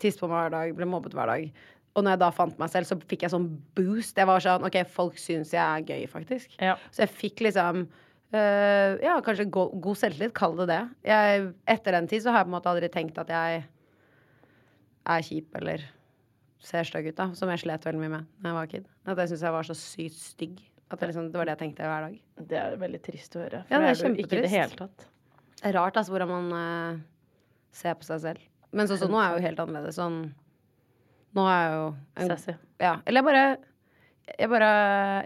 Tisse 0.00 0.20
på 0.20 0.28
meg 0.30 0.46
hver 0.46 0.54
dag, 0.54 0.74
ble 0.76 0.88
mobbet 0.88 1.14
hver 1.16 1.30
dag. 1.30 1.50
Og 1.94 2.02
når 2.02 2.16
jeg 2.16 2.22
da 2.24 2.30
fant 2.34 2.56
meg 2.58 2.70
selv, 2.72 2.88
så 2.88 2.96
fikk 2.98 3.22
jeg 3.26 3.32
sånn 3.34 3.46
boost. 3.78 4.16
Jeg 4.18 4.26
var 4.26 4.42
sånn 4.42 4.64
OK, 4.66 4.80
folk 4.90 5.20
syns 5.20 5.52
jeg 5.54 5.62
er 5.62 5.84
gøy, 5.86 6.08
faktisk. 6.10 6.56
Ja. 6.58 6.74
Så 6.90 7.04
jeg 7.04 7.12
fikk 7.14 7.44
liksom 7.46 7.84
øh, 7.84 8.96
Ja, 9.04 9.18
kanskje 9.22 9.46
go 9.54 9.68
god 9.84 10.00
selvtillit. 10.00 10.34
Kall 10.34 10.56
det 10.62 10.68
det. 10.72 10.80
Jeg, 11.06 11.46
etter 11.76 11.98
den 11.98 12.10
tid 12.10 12.24
så 12.24 12.34
har 12.34 12.42
jeg 12.42 12.48
på 12.48 12.54
en 12.54 12.56
måte 12.56 12.72
aldri 12.72 12.90
tenkt 12.92 13.20
at 13.22 13.30
jeg 13.30 13.62
er 15.14 15.26
kjip 15.28 15.54
eller 15.60 15.84
ser 16.64 16.88
stygg 16.88 17.12
ut, 17.12 17.18
da. 17.20 17.28
Som 17.36 17.52
jeg 17.52 17.62
slet 17.62 17.86
veldig 17.86 18.00
mye 18.02 18.14
med 18.16 18.28
da 18.40 18.50
jeg 18.50 18.58
var 18.58 18.70
kid. 18.72 18.86
At 19.04 19.20
jeg 19.20 19.34
syntes 19.34 19.46
jeg 19.46 19.56
var 19.60 19.68
så 19.68 19.76
sykt 19.78 20.18
stygg. 20.18 20.60
At 20.90 21.00
det, 21.00 21.10
liksom, 21.12 21.30
det 21.32 21.38
var 21.40 21.48
det 21.48 21.54
jeg 21.56 21.62
tenkte 21.62 21.88
hver 21.88 22.08
dag. 22.08 22.20
Det 22.50 22.58
er 22.60 22.78
veldig 22.80 23.00
trist 23.04 23.36
å 23.36 23.42
høre. 23.44 23.64
For 23.68 23.74
Ja, 23.74 23.80
det 23.84 23.90
er 23.92 24.14
du 24.14 24.22
ikke 24.24 24.38
i 24.40 24.44
det 24.44 24.52
hele 24.52 24.78
tatt. 24.78 25.06
Det 25.60 25.70
er 25.70 25.78
rart 25.78 25.96
altså 25.96 26.12
hvordan 26.12 26.30
man 26.30 26.56
øh, 26.58 27.02
ser 27.76 27.96
på 27.98 28.06
seg 28.08 28.22
selv. 28.22 28.44
Men 28.74 28.90
sånn 28.90 29.00
som 29.04 29.12
nå 29.12 29.20
er 29.20 29.28
jeg 29.32 29.38
jo 29.38 29.46
helt 29.48 29.62
annerledes. 29.64 29.98
Sånn 30.00 30.18
Nå 31.34 31.44
er 31.50 31.60
jeg 31.64 31.74
jo 31.74 31.84
en, 31.90 32.28
Sassy. 32.30 32.54
Ja. 32.82 32.94
Eller 33.06 33.22
jeg 33.22 33.28
bare 33.30 33.44
Jeg 34.38 34.50
bare 34.52 34.70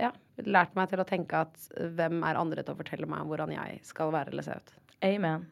Ja. 0.06 0.10
Lært 0.46 0.76
meg 0.78 0.86
til 0.92 1.00
å 1.02 1.06
tenke 1.08 1.40
at 1.48 1.56
hvem 1.98 2.20
er 2.22 2.36
andre 2.38 2.62
til 2.62 2.76
å 2.76 2.78
fortelle 2.78 3.08
meg 3.10 3.24
hvordan 3.26 3.50
jeg 3.50 3.80
skal 3.82 4.12
være 4.14 4.30
eller 4.30 4.46
se 4.46 4.54
ut. 4.54 4.76
Amen. 5.02 5.48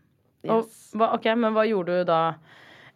Yes. 0.47 0.93
Og, 0.95 1.03
ok, 1.09 1.27
Men 1.35 1.57
hva 1.57 1.65
gjorde 1.67 1.97
du 1.99 2.05
da 2.07 2.21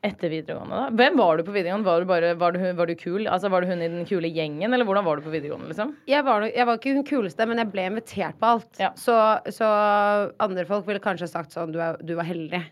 etter 0.06 0.30
videregående? 0.30 0.76
da? 0.84 0.84
Hvem 0.96 1.18
var 1.18 1.40
du 1.40 1.42
på 1.48 1.52
videregående? 1.56 1.88
Var 1.88 2.04
du, 2.04 2.06
bare, 2.08 2.30
var 2.38 2.54
du, 2.54 2.60
var 2.78 2.86
du 2.86 2.94
kul? 2.94 3.26
Altså, 3.26 3.50
var 3.52 3.64
du 3.66 3.72
hun 3.72 3.82
i 3.82 3.90
den 3.90 4.06
kule 4.08 4.30
gjengen, 4.30 4.70
eller 4.72 4.86
hvordan 4.86 5.04
var 5.04 5.18
du 5.18 5.26
på 5.26 5.34
videregående? 5.34 5.72
liksom? 5.72 5.96
Jeg 6.08 6.24
var, 6.24 6.46
jeg 6.46 6.68
var 6.70 6.78
ikke 6.78 6.94
hun 6.94 7.04
kuleste, 7.10 7.46
men 7.50 7.60
jeg 7.60 7.72
ble 7.74 7.88
invitert 7.90 8.38
på 8.40 8.52
alt. 8.54 8.70
Ja. 8.80 8.92
Så, 8.96 9.16
så 9.52 9.68
andre 10.40 10.64
folk 10.70 10.86
ville 10.88 11.02
kanskje 11.04 11.28
sagt 11.28 11.52
sånn 11.58 11.74
du, 11.74 11.80
er, 11.84 11.98
du 12.00 12.14
var 12.16 12.30
heldig. 12.30 12.62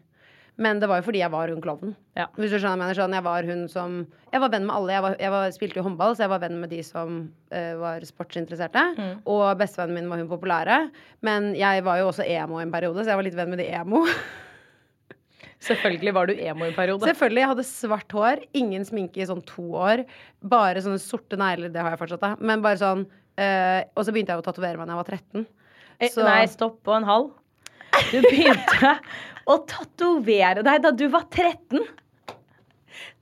Men 0.59 0.81
det 0.83 0.89
var 0.91 0.99
jo 0.99 1.07
fordi 1.07 1.21
jeg 1.23 1.31
var 1.31 1.53
hun 1.53 1.61
klovnen. 1.63 1.93
Ja. 2.19 2.25
Hvis 2.35 2.51
du 2.51 2.57
skjønner 2.59 2.81
mener 2.81 2.97
sånn, 2.99 3.15
Jeg 3.15 3.23
var 3.23 3.47
hun 3.47 3.61
som 3.71 4.01
Jeg 4.33 4.43
var 4.43 4.51
venn 4.51 4.67
med 4.67 4.75
alle. 4.75 4.97
Jeg, 4.97 5.05
var, 5.05 5.15
jeg 5.23 5.31
var, 5.31 5.53
spilte 5.55 5.79
jo 5.79 5.85
håndball, 5.87 6.17
så 6.19 6.25
jeg 6.25 6.33
var 6.33 6.43
venn 6.43 6.59
med 6.59 6.73
de 6.75 6.81
som 6.83 7.21
uh, 7.55 7.75
var 7.79 8.03
sportsinteresserte. 8.09 8.83
Mm. 8.99 9.13
Og 9.31 9.45
bestevennen 9.61 9.95
min 10.01 10.11
var 10.11 10.19
hun 10.19 10.31
populære. 10.33 10.81
Men 11.23 11.53
jeg 11.59 11.87
var 11.87 12.01
jo 12.03 12.11
også 12.11 12.27
emo 12.27 12.59
en 12.59 12.75
periode, 12.75 13.05
så 13.05 13.15
jeg 13.15 13.21
var 13.21 13.29
litt 13.29 13.39
venn 13.39 13.55
med 13.55 13.63
de 13.63 13.69
emo. 13.71 14.03
Selvfølgelig 15.69 16.15
var 16.15 16.29
du 16.31 16.35
emo 16.35 16.67
i 16.67 16.71
en 16.73 16.77
periode. 16.77 17.07
Selvfølgelig. 17.07 17.43
Jeg 17.43 17.53
hadde 17.53 17.67
svart 17.67 18.15
hår, 18.15 18.43
ingen 18.59 18.85
sminke 18.87 19.23
i 19.23 19.27
sånn 19.27 19.43
to 19.47 19.65
år. 19.79 20.05
Bare 20.47 20.83
sånne 20.85 21.01
sorte 21.03 21.39
negler, 21.41 21.73
det 21.75 21.83
har 21.83 21.95
jeg 21.95 22.03
fortsatt, 22.03 22.23
da. 22.23 22.35
Men 22.39 22.63
bare 22.65 22.79
sånn 22.83 23.07
uh, 23.07 23.81
Og 23.95 24.05
så 24.07 24.15
begynte 24.15 24.35
jeg 24.35 24.43
å 24.43 24.47
tatovere 24.47 24.79
meg 24.79 24.87
da 24.91 24.95
jeg 24.95 25.03
var 25.03 25.11
13. 25.19 25.47
Eh, 25.99 26.11
Så- 26.15 26.27
Nei, 26.27 26.47
stopp 26.51 26.79
på 26.87 26.95
en 26.95 27.07
halv. 27.07 27.33
Du 28.13 28.21
begynte 28.23 28.95
å 29.49 29.57
tatovere 29.69 30.65
deg 30.67 30.83
da 30.85 30.93
du 30.93 31.07
var 31.13 31.27
13. 31.33 31.81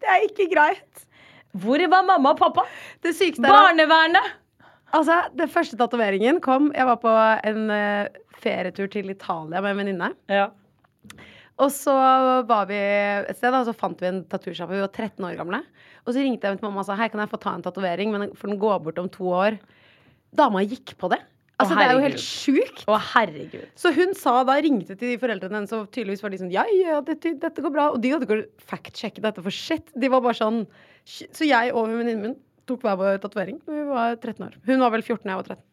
Det 0.03 0.11
er 0.11 0.27
ikke 0.27 0.49
greit. 0.53 1.07
Hvor 1.57 1.81
var 1.89 2.05
mamma 2.05 2.35
og 2.35 2.41
pappa? 2.41 2.67
Det 3.05 3.15
sykeste 3.17 3.47
er 3.47 3.55
Barnevernet! 3.55 4.35
Altså, 4.95 5.17
den 5.35 5.51
første 5.51 5.77
tatoveringen 5.77 6.39
kom 6.45 6.69
Jeg 6.77 6.87
var 6.87 6.99
på 7.03 7.11
en 7.49 7.73
eh, 7.75 8.21
ferietur 8.39 8.87
til 8.93 9.11
Italia 9.11 9.63
med 9.63 9.73
en 9.73 9.81
venninne. 9.81 10.11
Ja. 10.31 10.51
Og 11.63 11.73
så 11.73 11.95
var 12.47 12.69
vi 12.69 12.77
et 12.77 13.39
sted, 13.39 13.55
og 13.55 13.65
så 13.69 13.75
fant 13.77 14.01
vi 14.03 14.11
en 14.11 14.23
tatoversjappe. 14.29 14.77
Vi 14.77 14.85
var 14.85 14.93
13 14.93 15.25
år 15.25 15.39
gamle. 15.39 15.63
Og 16.05 16.13
så 16.13 16.21
ringte 16.21 16.49
jeg 16.49 16.61
til 16.61 16.69
mamma 16.69 16.83
og 16.85 16.89
sa 16.89 16.99
hei, 17.01 17.09
kan 17.11 17.23
jeg 17.23 17.33
få 17.33 17.41
ta 17.41 17.55
en 17.57 17.65
tatovering, 17.65 18.13
men 18.13 18.35
for 18.37 18.53
den 18.53 18.61
går 18.61 18.83
bort 18.85 19.01
om 19.01 19.09
to 19.13 19.31
år. 19.33 19.57
Dama 20.37 20.63
gikk 20.67 20.93
på 21.01 21.11
det. 21.13 21.23
Altså, 21.57 21.73
Å, 21.73 21.77
det 21.79 21.85
er 21.87 21.95
jo 21.95 22.01
helt 22.05 22.21
sjukt. 22.21 22.83
Å, 22.85 22.97
herregud. 23.15 23.69
Så 23.81 23.93
hun 23.97 24.11
sa 24.19 24.35
da, 24.45 24.59
ringte 24.61 24.97
til 25.01 25.15
foreldrene 25.21 25.57
hennes, 25.63 25.73
og 25.73 25.87
tydeligvis 25.89 26.25
var 26.25 26.35
de 26.35 26.41
sånn 26.43 26.53
Ja, 26.53 26.67
ja, 26.69 26.99
dette, 27.05 27.33
dette 27.41 27.65
går 27.65 27.73
bra. 27.73 27.87
Og 27.95 28.03
de 28.05 28.11
hadde 28.13 28.29
ikke 28.29 28.67
fact-sjekket 28.73 29.25
dette 29.25 29.45
for 29.45 29.55
shit. 29.55 29.89
De 29.97 30.11
var 30.13 30.25
bare 30.25 30.37
sånn 30.37 30.67
Så 31.07 31.49
jeg 31.49 31.73
og 31.73 31.89
venninnen 31.89 32.21
min 32.27 32.37
tok 32.69 32.85
hver 32.85 32.99
vår 33.01 33.23
tatovering. 33.23 33.63
Vi 33.65 33.87
var 33.89 34.19
13 34.19 34.45
år. 34.49 34.61
Hun 34.67 34.85
var 34.85 34.93
vel 34.93 35.05
14, 35.07 35.31
jeg 35.31 35.41
var 35.41 35.49
13. 35.55 35.65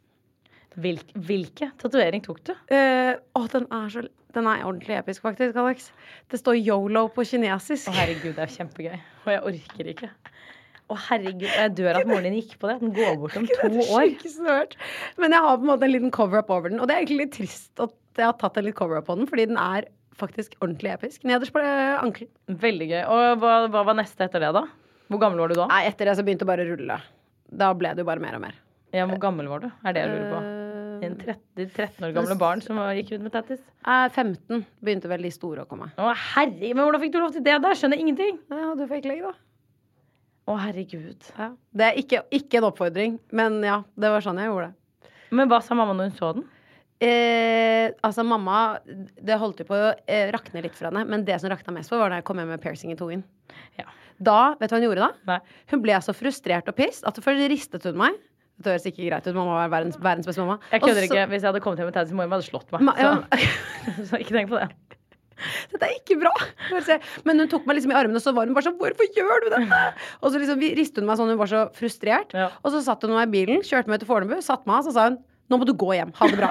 Hvilk, 0.83 1.11
hvilke 1.27 1.69
tatovering 1.81 2.23
tok 2.25 2.39
du? 2.47 2.53
Eh, 2.73 3.13
å, 3.37 3.43
den 3.51 3.67
er 3.69 3.91
så 3.93 4.07
Den 4.33 4.47
er 4.49 4.63
ordentlig 4.65 4.95
episk, 4.97 5.21
faktisk, 5.21 5.57
Alex. 5.61 5.91
Det 6.31 6.39
står 6.39 6.57
yolo 6.57 7.03
på 7.13 7.21
kinesisk. 7.29 7.91
Å, 7.91 7.93
herregud, 7.93 8.31
det 8.33 8.47
er 8.47 8.53
kjempegøy. 8.55 8.95
Og 9.27 9.29
jeg 9.29 9.43
orker 9.51 9.89
ikke. 9.91 10.09
Å, 10.91 10.97
herregud, 11.07 11.45
jeg 11.47 11.73
dør 11.77 11.99
at 12.01 12.07
moren 12.09 12.25
din 12.27 12.35
gikk 12.41 12.57
på 12.59 12.67
det. 12.69 12.75
Den 12.83 12.91
går 12.93 13.15
bort 13.21 13.37
om 13.39 13.45
to 13.47 13.69
år. 13.95 14.09
jeg. 14.11 14.77
Men 15.17 15.31
jeg 15.31 15.45
har 15.45 15.57
på 15.57 15.63
en 15.63 15.69
måte 15.71 15.87
en 15.87 15.93
liten 15.93 16.11
cover-up 16.13 16.49
over 16.51 16.69
den. 16.73 16.81
Og 16.83 16.87
det 16.89 16.95
er 16.97 17.03
egentlig 17.05 17.21
litt 17.23 17.35
trist 17.37 17.79
at 17.83 17.93
jeg 18.19 18.25
har 18.27 18.35
tatt 18.37 18.57
en 18.59 18.67
litt 18.67 18.75
cover-up 18.77 19.07
på 19.07 19.15
den, 19.17 19.25
fordi 19.29 19.45
den 19.49 19.57
er 19.57 19.87
faktisk 20.19 20.53
ordentlig 20.61 20.91
episk. 20.93 21.23
Nederst 21.25 21.53
på 21.55 21.61
eh, 21.63 21.95
ankelen. 22.03 22.29
Veldig 22.61 22.89
gøy. 22.91 22.99
Og 23.09 23.39
hva, 23.41 23.53
hva 23.73 23.85
var 23.87 23.97
neste 23.97 24.27
etter 24.27 24.43
det, 24.43 24.51
da? 24.53 24.65
Hvor 25.09 25.21
gammel 25.23 25.39
var 25.41 25.53
du 25.53 25.57
da? 25.57 25.69
Nei, 25.71 25.85
etter 25.89 26.09
det 26.11 26.17
så 26.19 26.25
begynte 26.27 26.45
det 26.45 26.51
bare 26.51 26.65
å 26.67 26.69
rulle. 26.73 26.99
Da 27.63 27.71
ble 27.77 27.93
det 27.95 28.03
jo 28.03 28.09
bare 28.11 28.21
mer 28.21 28.37
og 28.37 28.43
mer. 28.43 28.59
Ja, 28.93 29.07
Hvor 29.09 29.17
gammel 29.23 29.47
var 29.49 29.63
du? 29.63 29.71
Er 29.87 29.95
det 29.95 30.03
jeg 30.03 30.11
lurer 30.11 30.29
på. 30.35 30.43
Eh, 30.43 30.59
En 31.03 31.15
13, 31.19 31.65
13 31.73 32.05
år 32.07 32.11
gamle 32.15 32.35
barn 32.39 32.61
som 32.63 32.77
gikk 32.95 33.09
rundt 33.15 33.25
med 33.25 33.33
tattis? 33.33 33.63
eh, 33.83 34.05
15 34.13 34.61
begynte 34.85 35.09
vel 35.11 35.25
de 35.25 35.31
store 35.33 35.65
å 35.65 35.67
komme. 35.67 35.89
Å, 35.99 36.13
herregud, 36.35 36.75
Men 36.77 36.85
hvordan 36.85 37.01
fikk 37.01 37.11
du 37.15 37.19
lov 37.19 37.33
til 37.35 37.43
det? 37.43 37.57
der? 37.65 37.75
skjønner 37.75 37.97
jeg 37.99 38.05
ingenting. 38.05 38.37
Ja, 38.53 38.69
du 38.77 38.85
fikk 38.87 39.09
legge, 39.09 39.33
da. 39.33 39.33
Å, 40.43 40.55
herregud. 40.59 41.29
Ja. 41.37 41.51
Det 41.71 41.85
er 41.87 41.99
ikke, 42.01 42.23
ikke 42.35 42.59
en 42.59 42.67
oppfordring, 42.67 43.19
men 43.35 43.61
ja, 43.63 43.79
det 43.95 44.11
var 44.11 44.25
sånn 44.25 44.41
jeg 44.41 44.49
gjorde 44.51 44.71
det. 44.71 45.11
Men 45.33 45.49
hva 45.49 45.61
sa 45.63 45.77
mamma 45.77 45.95
når 45.97 46.11
hun 46.11 46.17
så 46.17 46.31
den? 46.37 46.43
Eh, 47.03 47.89
altså, 48.05 48.23
mamma 48.23 48.77
Det 48.85 49.35
holdt 49.41 49.63
jo 49.63 49.65
på 49.67 49.75
å 49.75 49.87
eh, 50.07 50.29
rakne 50.31 50.61
litt 50.63 50.75
for 50.77 50.87
henne, 50.87 51.01
men 51.09 51.25
det 51.27 51.39
som 51.41 51.51
rakna 51.51 51.73
mest 51.75 51.91
for, 51.91 51.99
var 51.99 52.13
da 52.13 52.19
jeg 52.21 52.27
kom 52.27 52.39
hjem 52.39 52.53
med 52.53 52.61
piercing 52.63 52.93
i 52.93 52.99
tungen. 52.99 53.23
Ja. 53.79 53.87
Da, 54.23 54.53
vet 54.59 54.69
du 54.69 54.75
hva 54.75 54.79
hun 54.79 54.87
gjorde 54.87 55.07
da? 55.07 55.09
Nei. 55.31 55.39
Hun 55.73 55.81
ble 55.83 55.97
så 56.05 56.15
frustrert 56.15 56.69
og 56.69 56.77
pissed 56.77 57.07
at 57.09 57.19
først 57.23 57.49
ristet 57.51 57.87
hun 57.89 57.99
meg. 57.99 58.19
Det 58.61 58.69
høres 58.75 58.85
ikke 58.87 59.07
greit 59.07 59.25
ut. 59.25 59.33
Mamma 59.35 59.57
var 59.57 59.71
verdens, 59.73 59.97
verdens 59.99 60.29
beste 60.29 60.43
mamma. 60.43 60.59
Jeg 60.71 60.83
kødder 60.83 61.07
ikke. 61.07 61.23
Hvis 61.31 61.41
jeg 61.41 61.49
hadde 61.49 61.63
kommet 61.63 61.81
hjem 61.81 61.89
med 61.89 61.97
tattis, 61.97 62.13
må 62.15 62.27
hun 62.27 62.35
hadde 62.35 62.45
slått 62.45 62.69
meg. 62.75 62.85
Ma, 62.85 62.93
ja, 63.01 63.15
Så, 63.87 63.95
så 64.11 64.21
ikke 64.21 64.37
tenk 64.37 64.53
på 64.53 64.61
det. 64.61 64.69
Dette 65.73 65.87
er 65.89 65.95
ikke 65.97 66.17
bra! 66.21 66.31
Men 67.27 67.43
hun 67.43 67.49
tok 67.51 67.65
meg 67.69 67.79
liksom 67.79 67.93
i 67.93 67.97
armene, 67.99 68.19
og 68.19 68.25
så 68.25 68.33
var 68.35 68.47
hun 68.49 68.55
bare 68.57 68.67
sånn 68.69 68.77
Hvorfor 68.79 69.09
gjør 69.17 69.45
du 69.45 69.49
dette? 69.55 69.81
Og 70.21 70.31
så 70.33 70.41
liksom 70.41 70.59
vi- 70.61 70.73
ristet 70.77 71.01
hun 71.03 71.09
meg 71.09 71.19
sånn, 71.19 71.33
hun 71.33 71.41
var 71.41 71.51
så 71.51 71.65
frustrert. 71.77 72.33
Ja. 72.37 72.49
Og 72.63 72.71
så 72.75 72.83
satt 72.85 73.03
hun 73.05 73.15
meg 73.15 73.27
i 73.29 73.33
bilen, 73.39 73.63
kjørte 73.65 73.91
meg 73.91 74.03
til 74.03 74.09
Fornebu, 74.09 74.39
satte 74.45 74.69
meg 74.69 74.81
av, 74.81 74.89
så 74.89 74.95
sa 74.95 75.09
hun 75.11 75.21
Nå 75.51 75.57
må 75.59 75.65
du 75.67 75.73
gå 75.75 75.89
hjem. 75.93 76.13
Ha 76.17 76.27
det 76.31 76.37
bra. 76.39 76.49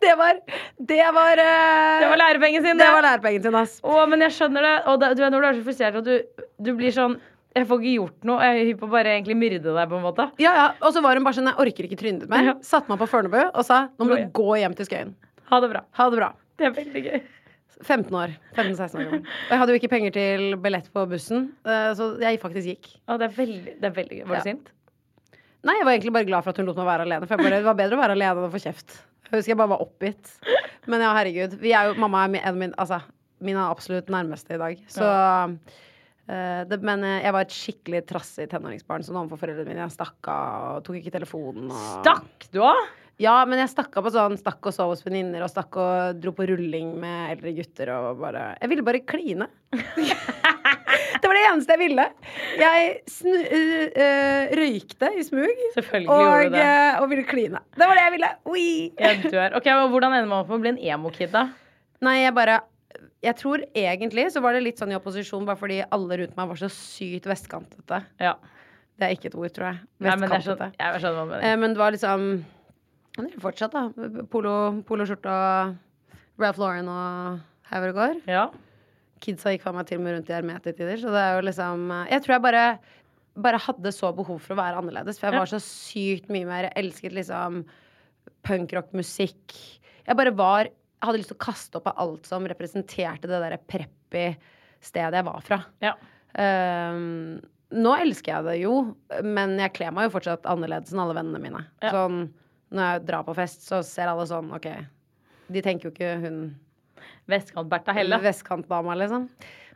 Det 0.00 0.14
var 0.18 0.34
Det 0.78 1.06
var 1.14 1.38
uh, 1.38 2.00
Det 2.00 2.08
var 2.08 2.16
lærepengen 2.16 2.64
sin, 2.64 2.78
Det 2.78 2.88
var 2.92 3.02
lærepengen 3.04 3.42
sin, 3.42 3.54
ass. 3.54 3.80
Å, 3.84 4.06
men 4.08 4.24
jeg 4.24 4.34
skjønner 4.38 4.64
det. 4.64 4.76
Og 4.90 5.00
da, 5.02 5.10
du 5.14 5.22
vet 5.22 5.34
når 5.34 5.44
du 5.44 5.48
er 5.50 5.58
så 5.58 5.66
frustrert 5.66 5.98
at 6.00 6.06
du, 6.08 6.44
du 6.64 6.70
blir 6.78 6.94
sånn 6.94 7.18
Jeg 7.56 7.66
får 7.66 7.80
ikke 7.80 7.94
gjort 7.96 8.26
noe. 8.28 8.42
Jeg 8.44 8.60
er 8.60 8.66
hypp 8.68 8.80
på 8.84 8.88
bare 8.92 9.14
egentlig 9.16 9.36
myrde 9.40 9.72
deg, 9.74 9.88
på 9.90 9.96
en 9.98 10.04
måte. 10.04 10.26
Ja, 10.38 10.52
ja. 10.54 10.66
Og 10.84 10.92
så 10.94 11.00
var 11.02 11.16
hun 11.18 11.24
bare 11.26 11.34
sånn 11.38 11.48
Jeg 11.50 11.58
orker 11.64 11.88
ikke 11.88 11.98
trynet 11.98 12.20
ditt 12.26 12.30
mer. 12.30 12.44
Ja. 12.44 12.54
Satte 12.62 12.88
meg 12.92 13.00
på 13.00 13.08
Fornebu 13.10 13.40
og 13.48 13.64
sa 13.66 13.86
nå 13.98 14.04
må 14.06 14.18
du 14.20 14.28
gå 14.36 14.48
hjem 14.60 14.76
til 14.78 14.86
Skøyen. 14.86 15.14
Ha 15.50 15.60
det 15.64 15.70
bra. 15.72 15.82
Ha 15.98 16.08
det 16.12 16.20
bra. 16.20 16.28
Det 16.60 16.68
er 16.68 16.74
veldig 16.76 17.02
gøy. 17.08 17.18
15 17.78 18.14
år. 18.18 18.32
15-16 18.56 18.98
år 18.98 19.04
gammel. 19.06 19.20
Og 19.22 19.52
jeg 19.54 19.58
hadde 19.62 19.74
jo 19.74 19.78
ikke 19.80 19.90
penger 19.92 20.14
til 20.16 20.46
billett 20.62 20.88
på 20.92 21.04
bussen, 21.10 21.44
eh, 21.64 21.90
så 21.94 22.08
jeg 22.20 22.40
faktisk 22.42 22.66
gikk. 22.72 22.88
Å, 23.06 23.16
det, 23.20 23.28
er 23.28 23.36
veldig, 23.36 23.74
det 23.80 23.86
er 23.86 23.94
veldig 23.94 24.18
gøy. 24.18 24.24
Var 24.26 24.34
Ja. 24.34 24.40
du 24.42 24.48
sint? 24.50 24.72
Nei, 25.66 25.74
jeg 25.78 25.86
var 25.86 25.92
egentlig 25.94 26.12
bare 26.14 26.26
glad 26.26 26.42
for 26.46 26.50
at 26.50 26.58
hun 26.58 26.66
lot 26.66 26.76
meg 26.78 26.86
være 26.90 27.06
alene. 27.06 27.26
For 27.30 27.36
bare, 27.38 27.58
det 27.62 27.66
var 27.66 27.78
bedre 27.78 27.96
å 27.98 28.02
være 28.02 28.16
alene 28.18 28.34
enn 28.42 28.48
å 28.48 28.52
få 28.54 28.60
kjeft. 28.62 28.98
Jeg 29.28 29.38
husker 29.38 29.52
jeg 29.54 29.60
bare 29.60 29.72
var 29.74 29.82
oppgitt. 29.84 30.34
Men 30.90 31.02
ja, 31.06 31.12
herregud. 31.14 31.54
Vi 31.62 31.72
er 31.74 31.90
jo, 31.90 31.94
mamma 32.02 32.24
er 32.24 32.28
mi- 32.34 32.42
en 32.42 32.48
av 32.54 32.58
mine 32.58 32.74
Altså, 32.78 33.00
absolutt 33.70 34.06
nærmeste 34.10 34.54
i 34.54 34.58
dag. 34.58 34.78
Så 34.90 35.04
eh, 35.06 35.78
det, 36.68 36.80
Men 36.84 37.04
eh, 37.06 37.22
jeg 37.24 37.34
var 37.34 37.46
et 37.46 37.56
skikkelig 37.56 38.04
trassig 38.08 38.48
tenåringsbarn 38.52 39.06
sånn 39.06 39.20
overfor 39.22 39.46
foreldrene 39.46 39.70
mine. 39.70 39.84
Jeg 39.86 39.96
stakk 39.96 40.30
av 40.32 40.78
og 40.78 40.86
tok 40.86 41.00
ikke 41.00 41.14
telefonen. 41.14 41.70
Og... 41.72 41.84
Stakk 42.00 42.48
du 42.52 42.60
av? 42.66 42.82
Ja, 43.18 43.40
men 43.50 43.58
jeg 43.58 43.70
stakk 43.72 43.96
av 43.98 44.04
på 44.06 44.12
sånn 44.14 44.36
Stakk 44.38 44.68
og 44.70 44.74
sov 44.74 44.92
hos 44.92 45.02
venninner 45.02 45.42
og 45.42 45.50
stakk 45.50 45.74
og 45.82 46.20
dro 46.22 46.30
på 46.36 46.46
rulling 46.46 46.92
med 47.02 47.32
eldre 47.32 47.54
gutter 47.56 47.90
og 47.96 48.20
bare 48.22 48.52
Jeg 48.60 48.70
ville 48.70 48.84
bare 48.86 49.00
kline. 49.02 49.48
det 49.74 51.26
var 51.26 51.34
det 51.34 51.42
eneste 51.48 51.74
jeg 51.74 51.82
ville. 51.82 52.04
Jeg 52.62 52.92
snu, 53.10 53.34
uh, 53.34 53.82
uh, 53.98 54.54
røykte 54.60 55.10
i 55.18 55.26
smug 55.26 55.66
Selvfølgelig 55.74 56.22
gjorde 56.22 56.46
og, 56.46 56.58
øh, 56.62 57.02
og 57.02 57.10
ville 57.10 57.26
kline. 57.26 57.64
Det 57.74 57.90
var 57.90 57.98
det 57.98 58.06
jeg 58.06 58.16
ville. 58.18 58.32
Oi. 58.54 58.66
Jeg 58.94 59.22
dør. 59.32 59.58
Ok, 59.58 59.66
Hvordan 59.66 60.14
ender 60.14 60.30
man 60.30 60.44
opp 60.44 60.52
med 60.52 60.60
å 60.60 60.62
bli 60.62 60.74
en 60.76 60.82
emo-kid, 60.94 61.34
da? 61.34 61.48
Nei, 62.06 62.20
jeg 62.22 62.36
bare 62.38 62.60
Jeg 63.24 63.34
tror 63.40 63.62
egentlig 63.74 64.28
så 64.30 64.40
var 64.44 64.54
det 64.54 64.62
litt 64.62 64.78
sånn 64.78 64.92
i 64.94 64.96
opposisjon 64.98 65.46
bare 65.48 65.58
fordi 65.58 65.80
alle 65.90 66.20
rundt 66.20 66.36
meg 66.38 66.48
var 66.52 66.60
så 66.60 66.68
sykt 66.70 67.26
vestkantete. 67.26 68.04
Ja. 68.22 68.36
Det 68.98 69.06
er 69.08 69.14
ikke 69.16 69.30
et 69.32 69.34
ord, 69.38 69.50
tror 69.54 69.66
jeg. 69.72 69.80
Nei, 70.02 70.14
men 70.16 70.30
Vestkantete. 70.30 70.68
sånn, 70.70 70.78
jeg 70.78 71.02
skjønner 71.02 71.18
du 71.24 71.30
mener. 71.32 71.42
Eh, 71.48 71.56
men 71.58 71.74
det 71.74 71.78
var 71.82 71.94
liksom 71.94 72.28
Det 73.18 73.24
er 73.34 73.42
fortsatt, 73.42 73.74
da. 73.74 74.22
Polo, 74.30 74.54
poloskjorte 74.86 75.26
og 75.34 75.76
Ralph 76.38 76.58
Lauren 76.62 76.88
og 76.88 77.92
går. 77.98 78.20
Ja. 78.30 78.44
Kidsa 79.20 79.50
gikk 79.50 79.62
faen 79.66 79.74
meg 79.74 79.86
til 79.88 79.98
og 79.98 80.04
med 80.04 80.14
rundt 80.14 80.30
i 80.30 80.34
Hermet 80.36 80.62
til 80.62 80.72
tider. 80.78 80.96
Så 81.02 81.10
det 81.10 81.18
er 81.24 81.34
jo 81.40 81.46
liksom 81.48 81.90
eh, 81.90 82.12
Jeg 82.14 82.22
tror 82.22 82.36
jeg 82.36 82.42
bare 82.46 82.64
bare 83.38 83.58
hadde 83.62 83.92
så 83.94 84.10
behov 84.14 84.38
for 84.42 84.54
å 84.54 84.58
være 84.58 84.78
annerledes. 84.80 85.18
For 85.18 85.26
jeg 85.28 85.34
Ja. 85.34 85.38
var 85.42 85.46
så 85.50 85.60
sykt 85.62 86.28
mye 86.30 86.46
mer 86.46 86.70
Jeg 86.70 86.74
elsket 86.84 87.12
liksom 87.14 87.64
punkrock-musikk. 88.46 89.54
Jeg 90.06 90.16
bare 90.16 90.30
var 90.34 90.68
Hadde 91.04 91.20
lyst 91.20 91.30
til 91.32 91.38
å 91.38 91.44
kaste 91.44 91.78
opp 91.78 91.88
av 91.92 92.00
alt 92.04 92.26
som 92.26 92.46
representerte 92.50 93.28
det 93.30 93.38
derre 93.42 93.60
preppy 93.70 94.24
stedet 94.84 95.18
jeg 95.20 95.26
var 95.26 95.44
fra. 95.46 95.62
ja. 95.84 95.94
Um, 96.38 97.38
nå 97.74 97.90
elsker 98.00 98.30
jeg 98.32 98.44
det 98.46 98.54
jo, 98.62 98.74
men 99.26 99.56
jeg 99.60 99.72
kler 99.76 99.90
meg 99.92 100.06
jo 100.06 100.12
fortsatt 100.14 100.46
annerledes 100.48 100.92
enn 100.94 101.02
alle 101.02 101.16
vennene 101.16 101.40
mine. 101.42 101.60
Ja. 101.84 101.90
Sånn, 101.92 102.22
når 102.72 102.86
jeg 102.94 103.02
drar 103.10 103.26
på 103.26 103.34
fest, 103.36 103.64
så 103.66 103.82
ser 103.84 104.08
alle 104.08 104.24
sånn 104.28 104.48
OK. 104.56 104.68
De 105.52 105.62
tenker 105.64 105.88
jo 105.88 105.92
ikke 105.92 106.14
hun 106.22 106.38
Vestkant-Bertha 107.28 107.92
Helle. 107.96 108.20
vestkantdama, 108.24 108.96
liksom. 109.02 109.26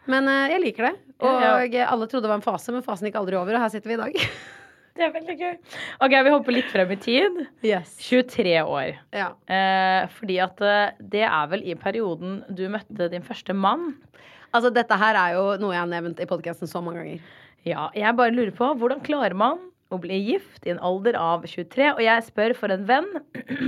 Men 0.08 0.28
uh, 0.28 0.46
jeg 0.52 0.62
liker 0.64 0.88
det. 0.88 0.94
Ja, 1.20 1.52
Og 1.60 1.76
alle 1.84 2.08
trodde 2.08 2.24
det 2.24 2.32
var 2.32 2.40
en 2.40 2.46
fase, 2.46 2.72
men 2.72 2.84
fasen 2.86 3.08
gikk 3.10 3.20
aldri 3.20 3.36
over, 3.38 3.58
og 3.58 3.64
her 3.66 3.74
sitter 3.74 3.92
vi 3.92 3.98
i 3.98 4.02
dag. 4.06 4.18
Det 4.92 5.06
er 5.06 5.12
veldig 5.14 5.34
gøy. 5.40 5.52
Ok, 6.04 6.14
Vi 6.26 6.32
hopper 6.34 6.52
litt 6.54 6.68
frem 6.72 6.90
i 6.92 6.98
tid. 7.00 7.38
Yes. 7.64 7.94
23 8.04 8.58
år. 8.60 8.98
Ja. 9.16 9.30
Eh, 9.48 10.04
fordi 10.18 10.36
at 10.44 10.60
eh, 10.60 10.98
det 11.14 11.24
er 11.24 11.48
vel 11.52 11.64
i 11.64 11.76
perioden 11.80 12.42
du 12.52 12.66
møtte 12.72 13.08
din 13.12 13.24
første 13.24 13.56
mann. 13.56 13.94
Altså, 14.52 14.68
dette 14.74 14.98
her 15.00 15.16
er 15.16 15.38
jo 15.38 15.46
noe 15.62 15.72
jeg 15.72 15.80
har 15.80 15.88
nevnt 15.88 16.20
i 16.20 16.28
podkasten 16.28 16.68
så 16.68 16.84
mange 16.84 17.00
ganger. 17.00 17.30
Ja, 17.64 17.86
jeg 17.96 18.18
bare 18.18 18.34
lurer 18.34 18.52
på 18.56 18.68
hvordan 18.76 19.00
klarer 19.06 19.36
man 19.38 19.60
å 19.94 20.00
bli 20.02 20.18
gift 20.32 20.66
i 20.66 20.72
en 20.74 20.80
alder 20.84 21.16
av 21.20 21.44
23? 21.48 21.90
Og 21.96 22.02
jeg 22.04 22.26
spør 22.28 22.54
for 22.58 22.72
en 22.74 22.84
venn 22.88 23.08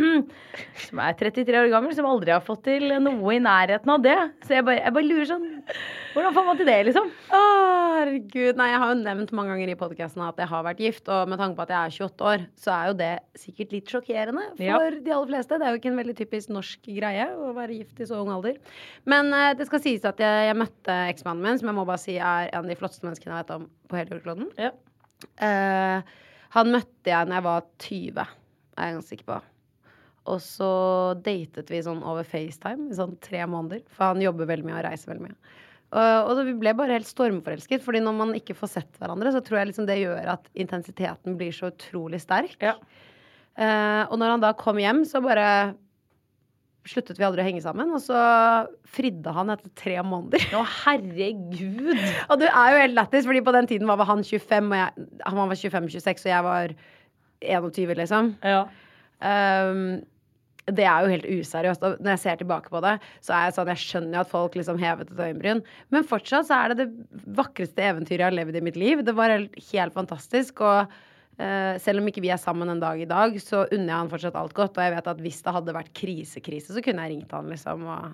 som 0.86 1.00
er 1.04 1.16
33 1.18 1.58
år 1.64 1.70
gammel, 1.72 1.94
som 1.96 2.06
aldri 2.08 2.32
har 2.34 2.42
fått 2.44 2.64
til 2.68 2.88
noe 3.02 3.34
i 3.36 3.40
nærheten 3.42 3.90
av 3.94 4.02
det. 4.04 4.16
Så 4.46 4.56
jeg 4.58 4.66
bare, 4.66 4.80
jeg 4.84 4.94
bare 4.96 5.08
lurer 5.10 5.28
sånn 5.30 5.50
Hvordan 6.14 6.34
får 6.36 6.44
man 6.46 6.58
til 6.60 6.68
det, 6.68 6.74
liksom? 6.86 7.08
Å, 7.34 7.38
herregud. 7.96 8.58
Nei, 8.60 8.68
jeg 8.70 8.78
har 8.84 8.90
jo 8.92 8.98
nevnt 9.00 9.32
mange 9.34 9.50
ganger 9.54 9.72
i 9.72 9.76
podkasten 9.80 10.22
at 10.22 10.38
jeg 10.38 10.46
har 10.52 10.62
vært 10.62 10.82
gift, 10.84 11.08
og 11.10 11.30
med 11.32 11.40
tanke 11.40 11.58
på 11.58 11.64
at 11.64 11.72
jeg 11.74 11.80
er 11.88 11.96
28 12.06 12.28
år, 12.30 12.44
så 12.60 12.70
er 12.76 12.90
jo 12.92 12.96
det 13.00 13.08
sikkert 13.40 13.74
litt 13.74 13.90
sjokkerende 13.90 14.44
for 14.52 14.62
Ja. 14.62 14.78
de 14.94 15.10
aller 15.16 15.32
fleste. 15.32 15.58
Det 15.58 15.66
er 15.66 15.74
jo 15.74 15.80
ikke 15.80 15.90
en 15.90 15.98
veldig 15.98 16.16
typisk 16.20 16.52
norsk 16.54 16.86
greie 17.00 17.26
å 17.34 17.50
være 17.56 17.80
gift 17.80 17.98
i 18.04 18.06
så 18.06 18.20
ung 18.22 18.30
alder. 18.36 18.60
Men 19.10 19.32
eh, 19.34 19.50
det 19.58 19.66
skal 19.66 19.82
sies 19.82 20.06
at 20.06 20.22
jeg, 20.22 20.46
jeg 20.52 20.60
møtte 20.62 21.00
eksmannen 21.10 21.42
min, 21.48 21.58
som 21.58 21.72
jeg 21.72 21.78
må 21.80 21.88
bare 21.88 22.04
si 22.04 22.14
er 22.20 22.52
en 22.52 22.62
av 22.62 22.70
de 22.70 22.78
flotteste 22.78 23.08
menneskene 23.08 23.34
jeg 23.34 23.42
vet 23.42 23.54
om 23.58 23.66
på 23.90 23.98
hele 23.98 24.14
jordkloden. 24.14 24.52
Ja. 24.60 24.70
Eh, 25.42 26.14
han 26.54 26.70
møtte 26.70 27.10
jeg 27.10 27.28
når 27.28 27.38
jeg 27.38 27.46
var 27.48 27.66
20, 27.86 28.24
er 28.74 28.88
jeg 28.88 28.96
ganske 28.98 29.12
sikker 29.14 29.28
på. 29.32 29.40
Og 30.32 30.40
så 30.40 30.70
datet 31.20 31.68
vi 31.72 31.82
sånn 31.84 32.00
over 32.06 32.24
FaceTime 32.24 32.88
i 32.88 32.96
sånn 32.96 33.16
tre 33.24 33.42
måneder. 33.50 33.84
For 33.92 34.12
han 34.12 34.22
jobber 34.24 34.48
veldig 34.48 34.68
mye 34.68 34.78
og 34.78 34.86
reiser 34.86 35.12
veldig 35.12 35.26
mye. 35.26 35.36
Og, 35.94 36.30
og 36.32 36.40
vi 36.48 36.54
ble 36.58 36.72
bare 36.76 36.96
helt 36.96 37.10
stormforelsket. 37.10 37.84
Fordi 37.84 38.00
når 38.04 38.16
man 38.20 38.36
ikke 38.38 38.56
får 38.56 38.72
sett 38.78 39.00
hverandre, 39.00 39.34
så 39.34 39.42
tror 39.44 39.60
jeg 39.60 39.72
liksom 39.72 39.88
det 39.90 40.00
gjør 40.00 40.30
at 40.36 40.48
intensiteten 40.56 41.36
blir 41.40 41.52
så 41.54 41.68
utrolig 41.74 42.22
sterk. 42.24 42.56
Ja. 42.64 42.78
Eh, 43.54 44.02
og 44.08 44.16
når 44.18 44.34
han 44.34 44.46
da 44.46 44.54
kom 44.58 44.80
hjem, 44.80 45.04
så 45.06 45.20
bare 45.24 45.48
sluttet 46.88 47.18
vi 47.18 47.26
aldri 47.26 47.42
å 47.42 47.46
henge 47.46 47.62
sammen. 47.64 47.92
Og 47.96 48.02
så 48.04 48.20
fridde 48.94 49.34
han 49.34 49.52
etter 49.54 49.72
tre 49.78 49.98
måneder. 50.06 50.46
Å, 50.56 50.62
herregud! 50.84 51.92
Og 52.30 52.40
det 52.40 52.50
er 52.50 52.72
jo 52.72 52.80
helt 52.84 52.98
lættis, 52.98 53.28
fordi 53.28 53.44
på 53.44 53.54
den 53.56 53.68
tiden 53.70 53.90
var 53.90 54.02
han 54.08 54.24
25, 54.24 54.72
og 54.72 54.80
jeg, 54.80 55.06
han 55.24 55.38
var 55.40 55.60
25-26, 55.60 56.26
og 56.26 56.32
jeg 56.32 56.48
var 56.48 56.74
21, 57.44 57.94
liksom. 58.00 58.34
Ja. 58.44 58.64
Um, 59.24 60.02
det 60.64 60.84
er 60.88 61.04
jo 61.04 61.12
helt 61.12 61.26
useriøst. 61.28 61.82
Og 61.84 61.98
når 62.00 62.14
jeg 62.14 62.22
ser 62.22 62.38
tilbake 62.40 62.72
på 62.72 62.80
det, 62.84 62.94
så 63.24 63.34
er 63.36 63.48
jeg 63.48 63.56
sånn 63.58 63.70
Jeg 63.74 63.82
skjønner 63.82 64.16
jo 64.16 64.22
at 64.22 64.30
folk 64.30 64.54
liksom 64.56 64.78
hevet 64.80 65.10
et 65.12 65.24
øyenbryn, 65.26 65.60
men 65.92 66.06
fortsatt 66.08 66.48
så 66.48 66.60
er 66.62 66.72
det 66.72 66.86
det 66.86 67.26
vakreste 67.36 67.84
eventyret 67.84 68.22
jeg 68.22 68.30
har 68.30 68.38
levd 68.38 68.60
i 68.60 68.64
mitt 68.64 68.78
liv. 68.80 69.02
Det 69.04 69.16
var 69.16 69.34
helt, 69.34 69.58
helt 69.72 69.96
fantastisk. 69.96 70.64
Og 70.64 70.94
selv 71.34 71.98
om 71.98 72.06
ikke 72.06 72.22
vi 72.22 72.30
er 72.30 72.38
sammen 72.38 72.70
en 72.70 72.82
dag 72.82 73.00
i 73.02 73.08
dag, 73.10 73.34
så 73.42 73.64
unner 73.64 73.88
jeg 73.90 73.96
han 73.96 74.10
fortsatt 74.12 74.36
alt 74.38 74.54
godt. 74.54 74.78
Og 74.78 74.86
jeg 74.86 74.94
vet 74.94 75.08
at 75.10 75.22
hvis 75.24 75.40
det 75.42 75.54
hadde 75.56 75.74
vært 75.74 75.90
krise-krise, 75.96 76.70
så 76.76 76.82
kunne 76.84 77.02
jeg 77.02 77.16
ringt 77.16 77.34
han 77.34 77.50
liksom 77.50 77.88
og 77.90 78.12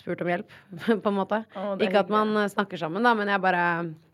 spurt 0.00 0.22
om 0.24 0.30
hjelp, 0.30 0.54
på 1.04 1.10
en 1.10 1.16
måte. 1.16 1.42
Å, 1.56 1.74
ikke 1.82 2.04
at 2.04 2.12
man 2.12 2.32
eh, 2.38 2.48
snakker 2.52 2.80
sammen, 2.80 3.04
da, 3.06 3.14
men 3.18 3.30
jeg 3.30 3.42
bare 3.42 3.64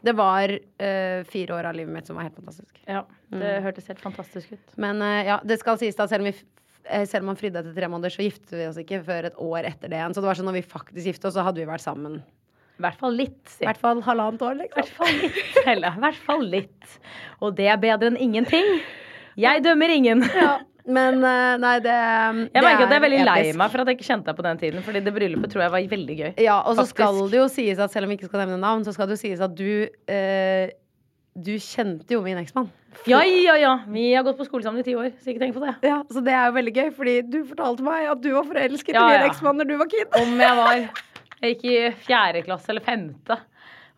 Det 0.06 0.14
var 0.16 0.52
uh, 0.52 1.20
fire 1.28 1.56
år 1.56 1.70
av 1.70 1.78
livet 1.78 1.92
mitt 1.94 2.08
som 2.08 2.18
var 2.18 2.28
helt 2.28 2.38
fantastisk. 2.38 2.82
ja. 2.86 3.04
Det 3.26 3.56
hørtes 3.64 3.88
helt 3.90 4.02
fantastisk 4.02 4.54
ut. 4.54 4.76
Men 4.80 5.02
uh, 5.02 5.22
ja, 5.26 5.40
det 5.44 5.58
skal 5.62 5.80
sies 5.80 5.98
da, 5.98 6.06
selv 6.10 6.26
om, 6.26 6.30
vi, 6.30 6.46
eh, 6.86 7.06
selv 7.10 7.26
om 7.26 7.32
han 7.32 7.40
fridde 7.40 7.62
etter 7.62 7.74
tre 7.76 7.90
måneder, 7.90 8.14
så 8.14 8.26
giftet 8.26 8.54
vi 8.54 8.68
oss 8.68 8.80
ikke 8.82 9.02
før 9.06 9.30
et 9.30 9.40
år 9.42 9.66
etter 9.72 9.90
det 9.90 9.98
igjen. 9.98 10.14
Så 10.14 10.22
det 10.22 10.30
var 10.30 10.38
sånn 10.38 10.48
når 10.50 10.60
vi 10.60 10.66
faktisk 10.70 11.10
giftet 11.10 11.30
oss, 11.30 11.36
så 11.38 11.46
hadde 11.46 11.62
vi 11.62 11.68
vært 11.68 11.84
sammen. 11.84 12.20
I 12.76 12.84
hvert 12.84 12.98
fall 13.00 13.14
litt. 13.16 13.56
I 13.62 13.68
hvert 13.70 13.80
fall 13.80 14.00
halvannet 14.04 14.42
år, 14.44 14.56
I 14.58 14.64
liksom. 14.66 14.80
hvert 14.82 14.94
fall 14.98 15.20
litt, 15.22 15.60
Eller, 15.72 15.94
I 15.96 16.02
hvert 16.04 16.22
fall 16.28 16.42
litt. 16.52 16.96
Og 17.40 17.54
det 17.56 17.68
er 17.72 17.78
bedre 17.80 18.10
enn 18.12 18.18
ingenting. 18.20 18.66
Jeg 19.40 19.62
dømmer 19.64 19.92
ingen. 19.94 20.24
Ja, 20.36 20.58
men 20.86 21.16
eh, 21.26 21.56
nei, 21.58 21.72
det 21.82 21.94
Jeg 21.96 22.62
merker 22.62 22.84
at 22.84 22.92
jeg 22.92 22.98
er 23.00 23.02
veldig 23.02 23.22
lei 23.26 23.40
meg 23.58 23.72
for 23.72 23.82
at 23.82 23.88
jeg 23.90 23.96
ikke 23.98 24.06
kjente 24.06 24.28
deg 24.30 24.36
på 24.38 24.44
den 24.46 24.60
tiden. 24.60 24.84
Fordi 24.86 25.00
det 25.02 25.14
bryllupet 25.16 25.50
tror 25.54 25.64
jeg 25.64 25.72
var 25.74 25.88
veldig 25.96 26.16
gøy. 26.20 26.28
Ja, 26.44 26.60
og 26.62 26.76
så 26.76 26.84
Faktisk. 26.84 26.94
skal 27.00 27.22
det 27.32 27.40
jo 27.40 27.46
sies 27.50 27.80
at 27.82 27.94
selv 27.96 28.06
om 28.06 28.12
vi 28.12 28.18
ikke 28.20 28.28
skal 28.30 28.44
nevne 28.44 28.60
navn, 28.62 28.84
så 28.86 28.94
skal 28.94 29.08
det 29.10 29.16
jo 29.16 29.22
sies 29.24 29.42
at 29.42 29.56
du 29.58 29.70
eh, 30.12 30.68
Du 31.36 31.52
kjente 31.60 32.14
jo 32.14 32.22
min 32.24 32.38
eksmann. 32.40 32.68
Ja, 33.04 33.18
ja, 33.28 33.56
ja. 33.60 33.72
Vi 33.92 34.06
har 34.14 34.22
gått 34.24 34.38
på 34.38 34.46
skole 34.46 34.64
sammen 34.64 34.80
i 34.80 34.86
ti 34.86 34.94
år, 34.96 35.10
så 35.20 35.32
ikke 35.32 35.42
tenk 35.42 35.56
på 35.58 35.60
det. 35.66 35.74
Ja, 35.84 35.98
Så 36.08 36.22
det 36.24 36.32
er 36.32 36.46
jo 36.48 36.54
veldig 36.56 36.72
gøy, 36.78 36.86
fordi 36.96 37.16
du 37.28 37.42
fortalte 37.50 37.84
meg 37.84 38.06
at 38.08 38.22
du 38.24 38.30
var 38.32 38.46
forelsket 38.48 38.96
Ja, 38.96 39.02
i 39.04 39.10
min 39.10 39.26
ja. 39.26 39.32
eksmann 39.32 39.60
når 39.60 39.68
du 39.68 39.74
var 39.82 39.90
kid. 39.92 40.06
Om 40.16 40.40
jeg 40.40 40.56
var 40.62 40.86
Jeg 41.42 41.54
gikk 41.56 41.64
i 41.68 41.76
fjerde 42.06 42.42
klasse 42.46 42.72
eller 42.72 42.84
femte. 42.84 43.36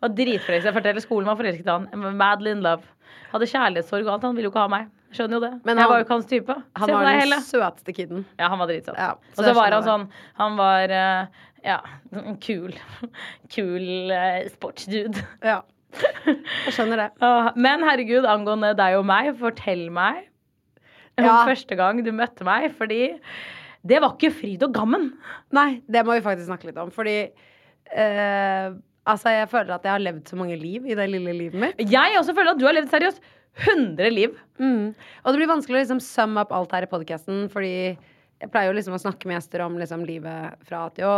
Var 0.02 0.14
dritforelsket. 0.14 0.68
Jeg 0.70 0.76
forteller 0.76 1.02
skolen 1.04 1.28
var 1.30 1.38
forelsket 1.38 1.66
i 1.66 1.74
han. 1.74 2.14
Madly 2.18 2.52
in 2.54 2.62
love. 2.64 2.86
Hadde 3.32 3.48
kjærlighetssorg 3.50 4.06
og 4.06 4.14
alt. 4.16 4.26
Han 4.28 4.36
ville 4.38 4.48
jo 4.48 4.52
ikke 4.54 4.64
ha 4.64 4.72
meg. 4.72 4.88
Skjønner 5.14 5.38
jo 5.38 5.42
det. 5.46 5.52
Men 5.64 5.80
jeg 5.80 5.88
var 5.88 6.00
jo 6.00 6.04
ikke 6.04 6.16
hans 6.16 6.28
type. 6.28 6.54
Han 6.76 6.92
var 6.92 7.06
den 7.08 7.20
hele. 7.22 7.40
søteste 7.46 7.94
kiden. 7.96 8.24
Ja, 8.38 8.50
han 8.52 8.60
var 8.60 8.68
dritsøt. 8.70 8.98
Ja, 8.98 9.10
og 9.16 9.40
så 9.46 9.54
var 9.56 9.72
han 9.72 9.86
sånn 9.86 10.06
Han 10.36 10.58
var 10.58 10.92
ja, 10.92 11.06
ja, 11.64 11.78
kul. 12.44 12.74
Kul 13.54 14.12
uh, 14.12 14.42
sportsdude. 14.52 15.24
Ja. 15.46 15.62
Jeg 16.28 16.74
skjønner 16.76 17.06
det. 17.06 17.28
Men 17.56 17.86
herregud, 17.86 18.26
angående 18.28 18.74
deg 18.76 18.98
og 18.98 19.06
meg, 19.08 19.32
fortell 19.40 19.86
meg 19.94 20.26
om 21.18 21.24
Ja. 21.26 21.38
første 21.48 21.74
gang 21.74 22.04
du 22.06 22.12
møtte 22.14 22.44
meg, 22.46 22.68
fordi 22.78 23.16
det 23.86 24.00
var 24.02 24.16
ikke 24.16 24.34
fryd 24.34 24.64
og 24.66 24.74
gammen. 24.74 25.10
Nei, 25.54 25.80
det 25.86 26.02
må 26.06 26.16
vi 26.16 26.24
faktisk 26.24 26.48
snakke 26.50 26.70
litt 26.70 26.80
om. 26.82 26.90
Fordi 26.94 27.16
eh, 27.94 28.76
Altså, 29.08 29.32
jeg 29.32 29.48
føler 29.48 29.72
at 29.72 29.86
jeg 29.86 29.94
har 29.94 30.02
levd 30.04 30.28
så 30.28 30.36
mange 30.36 30.56
liv 30.60 30.84
i 30.84 30.96
det 30.98 31.06
lille 31.08 31.32
livet 31.32 31.56
mitt. 31.62 31.78
Jeg 31.80 32.18
også 32.18 32.34
føler 32.36 32.52
at 32.52 32.58
du 32.60 32.66
har 32.68 32.74
levd 32.76 32.90
seriøst 32.92 33.22
100 33.64 34.10
liv. 34.12 34.34
Mm. 34.60 34.92
Og 34.92 35.30
det 35.32 35.40
blir 35.40 35.50
vanskelig 35.50 35.78
å 35.78 35.80
liksom 35.80 36.02
sum 36.04 36.36
up 36.40 36.52
alt 36.52 36.74
her 36.76 36.84
i 36.84 36.90
podkasten, 36.90 37.46
fordi 37.52 37.72
jeg 37.96 38.50
pleier 38.52 38.70
jo 38.70 38.76
liksom 38.76 38.98
å 38.98 39.00
snakke 39.02 39.26
med 39.26 39.38
gjester 39.38 39.64
om 39.64 39.78
liksom 39.80 40.04
livet 40.06 40.60
fra 40.68 40.84
A 40.84 40.92
til 40.94 41.08
Å. 41.08 41.16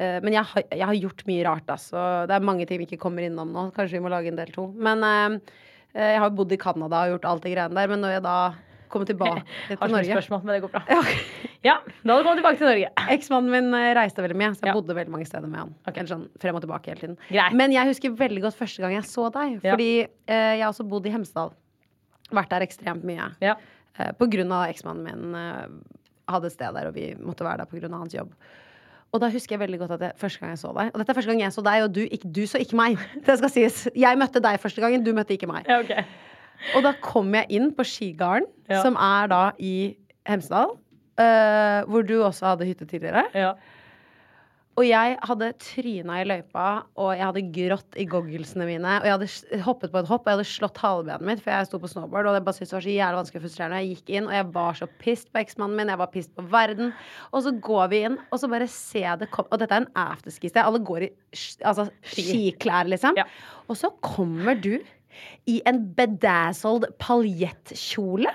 eh, 0.00 0.16
men 0.24 0.34
jeg 0.34 0.48
har, 0.50 0.64
jeg 0.72 0.88
har 0.88 1.00
gjort 1.02 1.26
mye 1.28 1.44
rart, 1.46 1.68
altså. 1.76 2.06
Det 2.30 2.34
er 2.34 2.48
mange 2.48 2.66
ting 2.66 2.80
vi 2.80 2.88
ikke 2.88 3.02
kommer 3.04 3.26
innom 3.26 3.52
nå. 3.54 3.68
Kanskje 3.76 3.98
vi 3.98 4.04
må 4.06 4.12
lage 4.12 4.32
en 4.32 4.40
del 4.40 4.50
to. 4.54 4.70
Men 4.74 5.04
eh, 5.06 5.58
eh, 5.92 6.14
jeg 6.14 6.22
har 6.24 6.30
jo 6.30 6.38
bodd 6.40 6.56
i 6.56 6.60
Canada 6.64 7.04
og 7.04 7.14
gjort 7.14 7.28
alt 7.30 7.44
det 7.44 7.52
greiene 7.54 7.78
der. 7.78 7.92
Men 7.92 8.02
når 8.02 8.16
jeg 8.16 8.24
da 8.24 8.38
kommer 8.92 9.06
tilbake 9.08 9.42
til 9.66 9.74
ikke 9.76 9.80
Har 9.84 9.92
Norge 9.92 10.16
spørsmål, 10.16 10.42
men 10.44 10.54
det 10.56 10.62
går 10.64 10.72
bra. 10.74 10.82
ja, 10.90 11.02
Ja, 11.64 11.74
da 12.04 12.12
hadde 12.12 12.20
du 12.20 12.26
kommet 12.28 12.40
tilbake 12.42 12.58
til 12.60 12.68
Norge. 12.68 12.88
Eksmannen 13.16 13.50
min 13.54 13.74
eh, 13.78 13.90
reiste 13.96 14.20
veldig 14.24 14.36
mye, 14.36 14.50
så 14.52 14.60
jeg 14.66 14.68
Ja. 14.68 14.74
bodde 14.76 14.96
veldig 14.98 15.14
mange 15.14 15.26
steder 15.28 15.48
med 15.48 15.62
han. 15.62 15.74
Eller 15.88 16.10
sånn 16.10 16.26
frem 16.42 16.58
og 16.58 16.64
tilbake 16.66 16.92
hele 16.92 17.00
tiden. 17.00 17.14
Greit. 17.30 17.56
Men 17.56 17.72
jeg 17.72 17.88
husker 17.88 18.16
veldig 18.20 18.42
godt 18.44 18.58
første 18.58 18.84
gang 18.84 18.92
jeg 18.98 19.06
så 19.08 19.30
deg. 19.32 19.54
Ja. 19.64 19.72
Fordi 19.76 19.88
eh, 20.04 20.50
jeg 20.58 20.62
har 20.66 20.72
også 20.74 20.84
bodd 20.90 21.06
i 21.08 21.14
Hemsedal. 21.14 21.54
Vært 22.34 22.52
der 22.52 22.66
ekstremt 22.66 23.04
mye. 23.08 23.30
Ja. 23.44 23.54
Eh, 23.96 24.12
på 24.18 24.28
grunn 24.28 24.52
av 24.52 24.66
eksmannen 24.68 25.04
min 25.08 25.34
eh, 25.40 25.64
hadde 26.28 26.50
et 26.50 26.56
sted 26.56 26.76
der, 26.76 26.90
og 26.90 26.94
vi 26.96 27.14
måtte 27.20 27.44
være 27.48 27.62
der 27.64 27.70
på 27.72 27.80
grunn 27.80 27.96
av 27.96 28.04
hans 28.04 28.14
jobb. 28.16 28.32
Og 29.14 29.20
da 29.22 29.28
husker 29.30 29.54
jeg 29.54 29.60
veldig 29.62 29.78
godt 29.78 29.92
at 29.94 30.00
jeg, 30.08 30.16
første 30.18 30.40
gang 30.42 30.50
jeg 30.56 30.58
så 30.58 30.72
deg 30.74 30.88
Og 30.90 30.98
dette 30.98 31.12
er 31.12 31.16
første 31.20 31.30
gang 31.30 31.40
jeg 31.44 31.52
så 31.54 31.62
deg, 31.62 31.82
og 31.86 31.92
du, 31.94 32.00
ikke, 32.02 32.30
du 32.34 32.40
så 32.50 32.58
ikke 32.58 32.76
meg. 32.80 32.96
Det 33.24 33.36
skal 33.38 33.52
sies. 33.52 33.84
Jeg 33.94 34.18
møtte 34.18 34.40
deg 34.42 34.58
første 34.60 34.82
gangen, 34.82 35.04
du 35.06 35.12
møtte 35.14 35.36
ikke 35.36 35.46
meg. 35.46 35.68
Ja, 35.70 35.80
ok. 35.84 35.92
Og 36.74 36.86
da 36.86 36.94
kom 37.04 37.34
jeg 37.36 37.50
inn 37.50 37.70
på 37.76 37.86
Skigarden, 37.86 38.48
Ja. 38.70 38.80
som 38.82 38.96
er 38.96 39.28
da 39.28 39.52
i 39.58 39.96
Hemsedal. 40.26 40.78
Uh, 41.14 41.84
hvor 41.86 42.02
du 42.02 42.16
også 42.24 42.54
hadde 42.54 42.66
hytte 42.66 42.86
tidligere. 42.90 43.22
Ja. 43.38 43.52
Og 44.74 44.82
jeg 44.88 45.14
hadde 45.22 45.52
tryna 45.62 46.16
i 46.18 46.24
løypa, 46.26 46.82
og 46.98 47.12
jeg 47.14 47.22
hadde 47.22 47.42
grått 47.54 47.98
i 48.00 48.06
gogglesene 48.10 48.66
mine. 48.66 48.96
Og 48.98 49.06
jeg 49.06 49.14
hadde 49.14 49.60
hoppet 49.62 49.92
på 49.92 50.00
et 50.00 50.08
hopp, 50.10 50.24
og 50.24 50.32
jeg 50.32 50.38
hadde 50.40 50.50
slått 50.50 50.80
halebenet 50.82 51.22
mitt, 51.28 51.42
for 51.44 51.54
jeg 51.54 51.68
sto 51.68 51.78
på 51.78 51.90
snowboard. 51.92 52.26
Og 52.26 52.34
jeg 52.34 52.44
bare 52.48 52.56
syntes 52.56 52.72
det 52.72 52.78
var 52.80 52.86
så 52.86 52.96
jævlig 52.96 53.20
vanskelig 53.20 53.40
og 53.40 53.44
frustrerende. 53.46 53.78
Jeg 53.84 53.92
gikk 53.92 54.10
inn, 54.16 54.26
og 54.26 54.34
jeg 54.34 54.48
var 54.56 54.80
så 54.80 54.88
pissed 55.04 55.30
på 55.30 55.42
eksmannen 55.44 55.78
min. 55.78 55.92
Jeg 55.94 56.02
var 56.02 56.10
pissed 56.16 56.34
på 56.34 56.46
verden. 56.50 56.90
Og 57.30 57.46
så 57.46 57.54
går 57.68 57.92
vi 57.94 58.02
inn, 58.08 58.18
og 58.26 58.42
så 58.42 58.50
bare 58.50 58.68
ser 58.74 59.04
jeg 59.04 59.22
det 59.22 59.30
kom 59.36 59.46
Og 59.46 59.62
dette 59.62 59.78
er 59.78 59.84
en 59.84 59.92
afterski-sted. 60.08 60.62
Alle 60.64 60.82
går 60.90 61.06
i 61.06 61.12
altså, 61.62 61.86
skiklær, 62.10 62.90
liksom. 62.90 63.14
Ja. 63.20 63.28
Og 63.70 63.78
så 63.78 63.94
kommer 64.02 64.58
du 64.58 64.80
i 65.50 65.60
en 65.68 65.82
bedazzled 65.96 66.88
paljettkjole. 67.02 68.32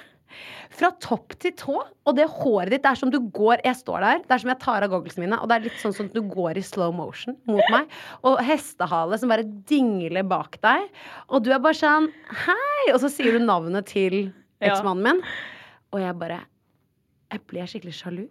Fra 0.79 0.91
topp 1.01 1.33
til 1.41 1.53
tå. 1.57 1.75
Og 2.07 2.15
det 2.15 2.27
håret 2.31 2.71
ditt 2.71 2.83
det 2.85 2.91
er 2.91 2.99
som 2.99 3.11
du 3.11 3.17
går 3.35 3.63
Jeg 3.65 3.79
står 3.79 4.03
der. 4.05 4.21
Det 4.23 4.35
er 4.35 4.43
som 4.43 4.51
jeg 4.53 4.61
tar 4.61 4.85
av 4.85 4.91
gogglesene 4.93 5.25
mine, 5.25 5.39
og 5.41 5.49
det 5.49 5.57
er 5.57 5.65
litt 5.65 5.79
sånn 5.81 5.95
som 5.97 6.09
du 6.13 6.21
går 6.23 6.59
i 6.61 6.63
slow 6.65 6.93
motion 6.95 7.35
mot 7.49 7.63
meg. 7.73 7.89
Og 8.23 8.39
hestehale 8.45 9.19
som 9.19 9.33
bare 9.33 9.47
dingler 9.69 10.27
bak 10.29 10.59
deg. 10.63 10.87
Og 11.27 11.43
du 11.43 11.51
er 11.53 11.63
bare 11.63 11.77
sånn 11.77 12.11
Hei! 12.45 12.91
Og 12.93 13.01
så 13.03 13.11
sier 13.11 13.35
du 13.35 13.43
navnet 13.43 13.89
til 13.91 14.29
eksmannen 14.63 15.05
min. 15.07 15.23
Og 15.95 16.03
jeg 16.03 16.19
bare 16.21 16.43
Jeg 17.33 17.43
blir 17.49 17.69
skikkelig 17.69 17.97
sjalu. 17.97 18.23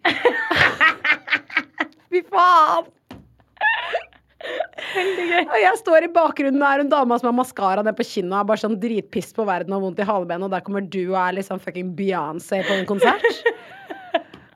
Fy 2.10 2.22
faen! 2.32 2.94
Og 4.96 5.58
jeg 5.60 5.78
står 5.80 6.06
i 6.06 6.10
bakgrunnen 6.14 6.62
og 6.62 6.68
er 6.68 6.82
en 6.84 6.90
dame 6.92 7.18
som 7.20 7.28
har 7.30 7.36
maskara 7.36 7.82
ned 7.84 7.96
på 7.98 8.06
kinnet 8.08 8.32
og 8.32 8.38
er 8.40 8.48
bare 8.50 8.62
sånn 8.62 8.78
dritpiss 8.80 9.30
på 9.36 9.44
verden 9.48 9.74
og 9.76 9.82
vondt 9.84 10.00
i 10.02 10.06
halebenet, 10.08 10.46
og 10.48 10.54
der 10.54 10.64
kommer 10.66 10.84
du 10.84 11.00
og 11.10 11.18
er 11.20 11.36
liksom 11.38 11.60
fucking 11.62 11.92
Beyoncé 11.98 12.62
på 12.68 12.78
en 12.78 12.88
konsert. 12.88 13.26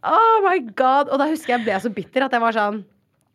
Oh 0.02 0.40
my 0.42 0.56
god. 0.74 1.12
Og 1.14 1.20
da 1.20 1.28
husker 1.30 1.52
jeg 1.54 1.62
ble 1.62 1.76
så 1.78 1.90
bitter 1.94 2.24
at 2.26 2.32
jeg 2.34 2.42
var 2.42 2.50
sånn 2.56 2.80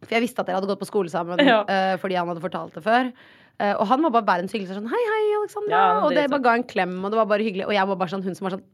For 0.04 0.18
jeg 0.18 0.26
visste 0.26 0.44
at 0.44 0.50
dere 0.50 0.58
hadde 0.58 0.68
gått 0.68 0.82
på 0.82 0.88
skole 0.90 1.08
sammen 1.08 1.40
Ja. 1.40 1.62
uh, 1.64 1.94
fordi 2.02 2.18
han 2.20 2.28
hadde 2.28 2.44
fortalt 2.44 2.76
det 2.76 2.84
før. 2.84 3.08
Uh, 3.56 3.72
og 3.80 3.86
han 3.88 4.04
var 4.04 4.12
bare 4.18 4.28
verdens 4.28 4.52
hyggeligste 4.52 4.76
sånn 4.76 4.90
Hei, 4.92 5.00
hei, 5.14 5.22
Alexandra. 5.38 5.72
Ja, 5.72 5.86
og 6.04 6.12
det 6.18 6.26
bare 6.34 6.44
ga 6.44 6.58
en 6.60 6.66
klem, 6.68 6.98
og 7.08 7.14
det 7.16 7.22
var 7.22 7.30
bare 7.32 7.48
hyggelig. 7.48 7.70
Og 7.70 7.74
jeg 7.78 7.88
var 7.94 8.02
bare 8.04 8.12
sånn 8.12 8.26
hun 8.28 8.36
som 8.36 8.50
var 8.50 8.58
sånn 8.58 8.66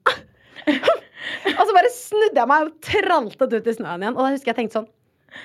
Og 1.54 1.62
så 1.70 1.78
bare 1.78 1.94
snudde 1.94 2.42
jeg 2.42 2.50
meg 2.50 2.66
og 2.66 2.74
traltet 2.90 3.54
ut 3.60 3.70
i 3.70 3.76
snøen 3.78 4.08
igjen. 4.08 4.18
Og 4.18 4.26
da 4.26 4.34
husker 4.34 4.52
jeg 4.56 4.60
tenkte 4.64 4.80
sånn 4.82 4.90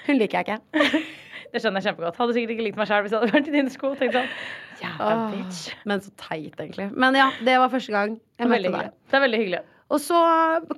Hun 0.08 0.22
liker 0.24 0.40
jeg 0.40 0.48
ikke. 0.48 1.04
Det 1.52 1.62
skjønner 1.62 1.80
jeg 1.80 1.88
kjempegodt. 1.88 2.18
Hadde 2.20 2.36
sikkert 2.36 2.54
ikke 2.54 2.66
likt 2.66 2.78
meg 2.80 2.90
sjøl 2.90 3.04
hvis 3.04 3.14
jeg 3.14 3.22
hadde 3.22 3.34
vært 3.34 3.48
i 3.48 3.54
dine 3.54 3.72
sko. 3.72 3.94
Tenkt 3.98 4.18
sånn, 4.18 4.30
Jævla 4.82 5.08
Åh, 5.14 5.24
bitch. 5.32 5.72
Men 5.88 6.04
så 6.04 6.12
teit, 6.20 6.54
egentlig. 6.60 6.90
Men 6.94 7.16
ja, 7.18 7.30
det 7.44 7.56
var 7.62 7.72
første 7.72 7.94
gang 7.94 8.14
jeg 8.38 8.50
møtte 8.52 8.72
deg. 8.74 8.94
Det 9.08 9.18
er 9.18 9.24
veldig 9.24 9.42
hyggelig. 9.42 9.64
Og 9.88 10.02
så 10.04 10.20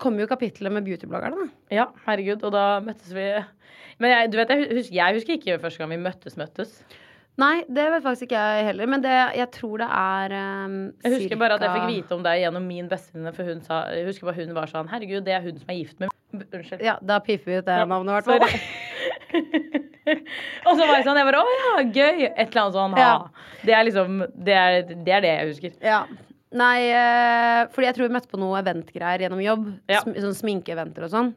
kom 0.02 0.18
jo 0.22 0.28
kapittelet 0.30 0.72
med 0.72 0.86
beautybloggerne. 0.86 1.48
Ja, 1.74 1.88
herregud. 2.06 2.44
Og 2.46 2.54
da 2.54 2.64
møttes 2.84 3.10
vi 3.14 3.26
Men 4.00 4.14
jeg, 4.14 4.30
du 4.32 4.38
vet, 4.38 4.52
jeg, 4.54 4.70
husker, 4.70 4.96
jeg 4.96 5.16
husker 5.18 5.36
ikke 5.36 5.58
første 5.60 5.82
gang 5.82 5.90
vi 5.92 6.00
møttes, 6.00 6.38
møttes. 6.40 6.78
Nei, 7.40 7.62
det 7.72 7.86
vet 7.92 8.04
faktisk 8.04 8.28
ikke 8.28 8.40
jeg 8.40 8.64
heller. 8.70 8.88
Men 8.90 9.02
det, 9.04 9.12
jeg 9.36 9.48
tror 9.56 9.82
det 9.82 9.88
er 9.90 10.34
um, 10.64 10.78
Jeg 11.04 11.16
husker 11.16 11.40
bare 11.40 11.58
at 11.58 11.66
jeg 11.66 11.74
fikk 11.76 11.90
vite 11.90 12.16
om 12.16 12.24
deg 12.24 12.42
gjennom 12.44 12.66
min 12.68 12.88
bestevenninne, 12.90 13.34
for 13.36 13.48
hun 13.48 13.62
sa 13.66 13.82
Jeg 13.96 14.08
husker 14.08 14.30
bare 14.30 14.44
hun 14.44 14.56
var 14.56 14.72
sånn 14.72 14.90
Herregud, 14.90 15.22
det 15.26 15.36
er 15.36 15.44
hun 15.44 15.60
som 15.60 15.72
er 15.72 15.78
gift 15.80 16.00
med 16.02 16.14
Unnskyld. 16.30 16.82
Ja, 16.86 16.94
da 17.02 17.18
piffer 17.24 17.50
vi 17.50 17.58
ut 17.58 17.66
det 17.66 17.78
Ja, 17.80 17.86
navnet, 17.90 18.12
i 18.12 18.20
hvert 18.20 18.28
fall. 18.30 19.86
og 20.70 20.78
så 20.78 20.86
var 20.86 20.96
jeg 20.96 21.06
sånn 21.06 21.20
Jeg 21.20 21.28
bare 21.28 21.42
Å 21.42 21.54
ja, 21.56 21.76
gøy. 21.84 22.26
Et 22.30 22.42
eller 22.46 22.62
annet 22.62 22.76
sånn. 22.78 22.98
Ja. 23.00 23.14
Det 23.66 23.76
er 23.76 23.86
liksom 23.88 24.18
det 24.34 24.56
er, 24.56 24.80
det 24.90 25.14
er 25.16 25.24
det 25.24 25.32
jeg 25.34 25.48
husker. 25.52 25.78
Ja. 25.84 26.02
Nei, 26.60 26.78
eh, 26.90 27.62
fordi 27.70 27.86
jeg 27.86 27.96
tror 27.96 28.08
vi 28.08 28.14
møtte 28.16 28.30
på 28.32 28.40
noe 28.42 28.58
eventgreier 28.58 29.26
gjennom 29.26 29.42
jobb. 29.44 29.68
Ja. 29.90 30.02
Sm 30.02 30.16
sånn 30.24 30.38
sminkeeventer 30.38 31.06
og 31.06 31.12
sånn. 31.12 31.34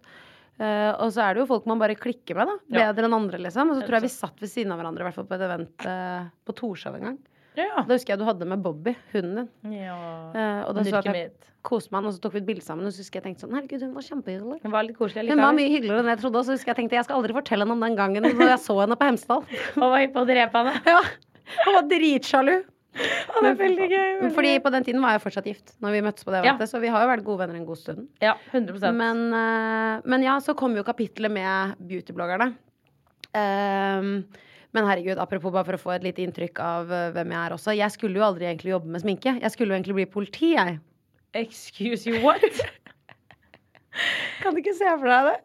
Eh, 0.62 0.92
og 1.02 1.12
så 1.14 1.26
er 1.26 1.36
det 1.36 1.44
jo 1.44 1.50
folk 1.50 1.68
man 1.70 1.82
bare 1.82 1.98
klikker 1.98 2.38
med, 2.38 2.50
da. 2.50 2.58
Bedre 2.80 3.10
enn 3.10 3.18
andre, 3.18 3.42
liksom. 3.42 3.74
Og 3.74 3.78
så 3.78 3.86
tror 3.86 4.00
jeg 4.00 4.08
vi 4.08 4.14
satt 4.16 4.42
ved 4.42 4.52
siden 4.52 4.74
av 4.74 4.82
hverandre, 4.82 5.04
i 5.04 5.08
hvert 5.10 5.18
fall 5.20 5.30
på 5.30 5.38
et 5.38 5.46
event 5.46 5.88
eh, 5.90 6.26
på 6.46 6.58
Torshov 6.58 6.98
en 6.98 7.08
gang. 7.10 7.22
Ja. 7.58 7.84
Da 7.86 7.94
husker 7.94 8.14
jeg 8.14 8.20
du 8.20 8.26
hadde 8.26 8.46
med 8.50 8.62
Bobby, 8.66 8.96
hunden 9.14 9.48
din. 9.64 9.74
ja. 9.84 9.98
Eh, 10.34 10.62
og 10.68 10.76
da 10.76 10.84
så 10.84 11.02
jeg 11.06 11.32
koste 11.64 11.94
meg, 11.96 12.06
og 12.10 12.14
så 12.16 12.20
tok 12.20 12.34
vi 12.36 12.42
et 12.42 12.48
bilde 12.48 12.64
sammen. 12.66 12.86
Og 12.86 12.92
så 12.92 13.04
husker 13.04 13.22
jeg 13.22 13.28
tenkte 13.30 13.46
sånn 13.46 13.54
Herregud, 13.56 13.84
hun 13.86 13.94
var 13.96 14.04
kjempehyggelig. 14.04 14.60
Hun 14.66 14.74
var 14.74 14.84
litt 14.84 14.98
koselig 15.00 15.30
Hun 15.32 15.40
var 15.40 15.54
mye 15.56 15.70
hyggeligere 15.72 16.04
enn 16.04 16.12
jeg 16.12 16.20
trodde. 16.24 16.42
Og 16.42 16.46
så 16.50 16.58
husker 16.58 16.74
jeg 16.74 16.80
tenkte 16.82 16.98
jeg 17.00 17.06
skal 17.08 17.22
aldri 17.22 17.36
fortelle 17.38 17.64
henne 17.64 17.78
om 17.78 17.86
den 17.86 17.96
gangen 18.00 18.26
når 18.28 18.52
jeg 18.56 18.60
så 18.66 18.76
henne 18.82 18.98
på 19.00 19.08
Hemsedal. 19.08 19.46
Hun 19.78 19.86
var 19.86 20.00
hypp 20.04 20.14
på 20.18 20.24
å 20.26 20.28
drepe 20.28 20.64
henne. 20.64 20.74
Ja, 20.92 21.00
Hun 21.64 21.78
var 21.78 21.88
dritsjalu. 21.94 22.56
det 22.94 23.48
er 23.50 23.56
veldig 23.58 23.88
gøy. 23.90 24.10
veldig 24.20 24.34
Fordi 24.36 24.52
på 24.66 24.72
den 24.76 24.84
tiden 24.86 25.02
var 25.02 25.16
jeg 25.16 25.24
fortsatt 25.24 25.48
gift 25.50 25.72
Når 25.82 25.96
vi 25.96 26.02
møttes 26.06 26.28
på 26.28 26.30
det 26.36 26.44
Ja. 26.46 26.54
så 26.70 26.78
vi 26.84 26.92
har 26.94 27.02
jo 27.02 27.10
vært 27.10 27.24
gode 27.26 27.40
venner 27.42 27.58
en 27.58 27.66
god 27.66 27.80
stund. 27.80 28.04
Ja, 28.22 28.36
100 28.52 28.92
Men, 28.94 29.24
eh, 29.34 30.02
men 30.06 30.22
ja, 30.28 30.36
så 30.44 30.54
kom 30.56 30.76
jo 30.78 30.84
kapittelet 30.84 31.32
med 31.32 31.74
beautybloggerne. 31.80 32.52
Ehm, 33.34 34.26
men 34.74 34.88
herregud, 34.90 35.20
apropos 35.22 35.54
bare 35.54 35.68
for 35.68 35.78
å 35.78 35.82
få 35.82 35.92
et 35.96 36.06
lite 36.06 36.24
inntrykk 36.26 36.60
av 36.64 36.92
eh, 36.94 37.10
hvem 37.16 37.34
jeg 37.36 37.42
er 37.42 37.56
også. 37.56 37.76
Jeg 37.78 37.94
skulle 37.94 38.20
jo 38.20 38.26
aldri 38.26 38.48
egentlig 38.50 38.74
jobbe 38.74 38.94
med 38.96 39.04
sminke. 39.04 39.36
Jeg 39.42 39.54
skulle 39.54 39.74
jo 39.74 39.78
egentlig 39.78 39.98
bli 40.00 40.08
politi, 40.10 40.54
jeg. 40.58 40.80
Excuse 41.38 42.10
you, 42.10 42.22
what? 42.26 42.42
Kan 44.42 44.54
du 44.56 44.62
ikke 44.64 44.76
se 44.78 44.90
for 44.98 45.10
deg 45.10 45.30
det? 45.30 45.38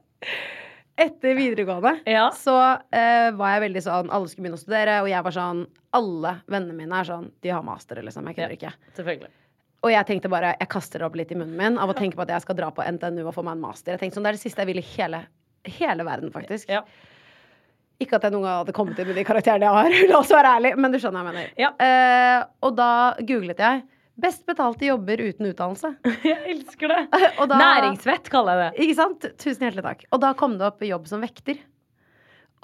Etter 0.98 1.36
videregående 1.38 1.92
Ja. 2.10 2.24
så 2.34 2.54
uh, 2.58 3.28
var 3.38 3.52
jeg 3.52 3.62
veldig 3.68 3.82
sånn 3.84 4.08
Alle 4.10 4.30
skulle 4.30 4.48
begynne 4.48 4.58
å 4.58 4.62
studere, 4.64 4.96
og 5.04 5.10
jeg 5.12 5.22
var 5.28 5.34
sånn 5.36 5.60
Alle 5.94 6.32
vennene 6.50 6.74
mine 6.74 6.96
er 6.98 7.06
sånn 7.06 7.28
De 7.44 7.52
har 7.54 7.62
master, 7.62 8.00
liksom. 8.02 8.26
Jeg 8.26 8.38
kødder 8.40 8.54
ikke. 8.56 8.72
Selvfølgelig. 8.96 9.30
Og 9.86 9.92
jeg 9.94 10.08
tenkte 10.08 10.32
bare 10.32 10.56
Jeg 10.58 10.70
kaster 10.72 10.98
det 10.98 11.06
opp 11.06 11.18
litt 11.20 11.30
i 11.30 11.38
munnen 11.38 11.54
min 11.60 11.78
av 11.78 11.92
å 11.92 11.96
tenke 11.96 12.18
på 12.18 12.24
at 12.26 12.32
jeg 12.34 12.42
skal 12.48 12.58
dra 12.58 12.72
på 12.74 12.82
NTNU 12.96 13.22
og 13.28 13.36
få 13.36 13.44
meg 13.46 13.54
en 13.54 13.62
master. 13.68 13.94
Jeg 13.94 14.02
tenkte 14.02 14.18
sånn, 14.18 14.26
Det 14.26 14.32
er 14.32 14.40
det 14.40 14.42
siste 14.42 14.64
jeg 14.64 14.72
vil 14.72 14.82
i 14.82 14.86
hele, 14.96 15.22
hele 15.78 16.08
verden, 16.08 16.34
faktisk. 16.34 16.72
Ja. 16.72 16.82
Ikke 17.98 18.14
at 18.18 18.22
jeg 18.28 18.30
noen 18.34 18.44
gang 18.46 18.58
hadde 18.60 18.74
kommet 18.76 18.98
inn 19.02 19.08
med 19.10 19.16
de 19.18 19.24
karakterene 19.26 19.66
jeg 19.66 19.74
har, 19.74 19.94
la 20.12 20.18
oss 20.20 20.30
være 20.30 20.52
ærlig, 20.58 20.74
men 20.78 20.92
du 20.94 20.98
skjønner 21.02 21.24
hva 21.24 21.32
jeg 21.32 21.38
mener. 21.38 21.54
Ja. 21.58 21.70
Eh, 21.82 22.44
og 22.62 22.76
da 22.78 22.90
googlet 23.26 23.58
jeg 23.64 23.80
'best 24.18 24.44
betalte 24.46 24.86
jobber 24.86 25.20
uten 25.22 25.46
utdannelse'. 25.52 25.92
Jeg 26.26 26.38
elsker 26.56 26.88
det. 26.90 27.00
Da- 27.38 27.58
Næringsvett 27.58 28.30
kaller 28.30 28.58
jeg 28.58 28.62
det. 28.72 28.86
Ikke 28.86 28.96
sant? 28.98 29.26
Tusen 29.38 29.62
hjertelig 29.66 29.84
takk. 29.86 30.06
Og 30.12 30.20
da 30.22 30.32
kom 30.34 30.56
det 30.58 30.66
opp 30.66 30.82
jobb 30.82 31.06
som 31.10 31.20
vekter. 31.22 31.58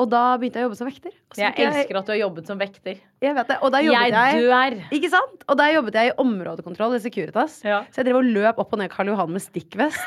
Og 0.03 0.09
da 0.11 0.23
begynte 0.39 0.59
jeg 0.59 0.67
å 0.67 0.69
jobbe 0.69 0.79
som 0.81 0.89
vekter. 0.91 1.13
Jeg 1.39 1.55
elsker 1.55 1.97
at 2.01 2.07
du 2.09 2.11
har 2.11 2.19
jobbet 2.19 2.49
som 2.51 2.59
vekter. 2.59 2.97
Jeg 3.23 3.35
vet 3.37 3.47
det. 3.53 3.59
Og 3.63 3.71
da 3.71 3.79
jobbet 3.79 4.11
Jeg 4.11 4.35
jeg, 4.35 4.43
dør. 4.51 4.79
Ikke 4.99 5.11
sant? 5.13 5.45
Og 5.47 5.57
da 5.61 5.69
jobbet 5.71 5.95
jeg 5.95 6.11
i 6.11 6.17
områdekontroll 6.19 6.97
i 6.97 7.03
Securitas. 7.05 7.61
Ja. 7.63 7.85
Så 7.95 8.03
jeg 8.03 8.09
drev 8.11 8.19
og 8.19 8.27
løp 8.35 8.59
opp 8.59 8.75
og 8.75 8.83
ned 8.83 8.91
Karl 8.91 9.13
Johan 9.15 9.31
med 9.31 9.43
stikkvest. 9.47 10.03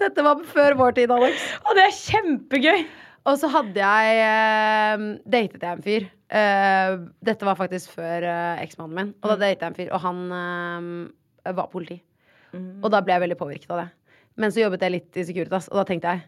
Dette 0.00 0.24
var 0.26 0.42
før 0.52 0.76
vår 0.78 0.96
tid, 0.98 1.10
Alex. 1.14 1.46
Og 1.68 1.78
det 1.78 1.86
er 1.88 1.96
kjempegøy! 1.96 2.84
Og 3.30 3.36
så 3.38 3.46
hadde 3.52 3.78
jeg 3.78 4.22
eh, 4.26 5.02
datet 5.30 5.62
jeg 5.62 5.76
en 5.76 5.82
fyr. 5.84 6.06
Eh, 6.34 6.94
dette 7.22 7.46
var 7.46 7.54
faktisk 7.60 7.92
før 7.94 8.24
eh, 8.26 8.62
eksmannen 8.64 8.96
min. 8.98 9.12
Og 9.22 9.30
da 9.30 9.36
Mm. 9.36 9.42
datet 9.44 9.60
jeg 9.62 9.70
en 9.70 9.78
fyr, 9.78 9.92
og 9.94 10.00
han 10.02 10.22
eh, 10.38 11.52
var 11.54 11.68
politi. 11.70 12.00
Og 12.82 12.90
da 12.92 13.00
ble 13.00 13.14
jeg 13.14 13.22
veldig 13.22 13.38
påvirket 13.40 13.70
av 13.72 13.78
det. 13.84 13.88
Men 14.36 14.50
så 14.52 14.60
jobbet 14.64 14.82
jeg 14.84 14.92
litt 14.96 15.16
i 15.16 15.24
Securitas, 15.28 15.68
og 15.70 15.78
da 15.80 15.84
tenkte 15.88 16.10
jeg 16.16 16.24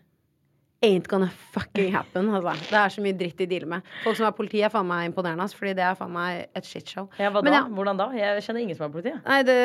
Ain't 0.85 1.09
gonna 1.11 1.31
fucking 1.55 1.91
happen. 1.95 2.29
Altså. 2.37 2.55
Det 2.69 2.79
er 2.83 2.93
så 2.93 3.05
mye 3.05 3.17
dritt 3.19 3.39
de 3.41 3.47
dealer 3.51 3.71
med. 3.75 3.91
Folk 4.05 4.19
som 4.21 4.27
er 4.29 4.35
politi, 4.37 4.61
er 4.67 4.73
faen 4.73 4.87
meg 4.91 5.09
imponerende, 5.09 5.47
ass, 5.49 5.57
fordi 5.57 5.73
det 5.79 5.85
er 5.89 5.97
faen 5.99 6.13
meg 6.15 6.45
et 6.61 6.69
shitshow. 6.69 7.09
Ja, 7.19 7.31
hva 7.33 7.43
Men 7.43 7.53
da? 7.55 7.59
ja. 7.63 7.67
Hvordan 7.79 8.01
da? 8.03 8.09
Jeg 8.19 8.43
kjenner 8.47 8.65
ingen 8.67 8.77
som 8.79 8.87
er 8.89 8.95
politi. 8.95 9.15
Nei, 9.25 9.39
det, 9.49 9.59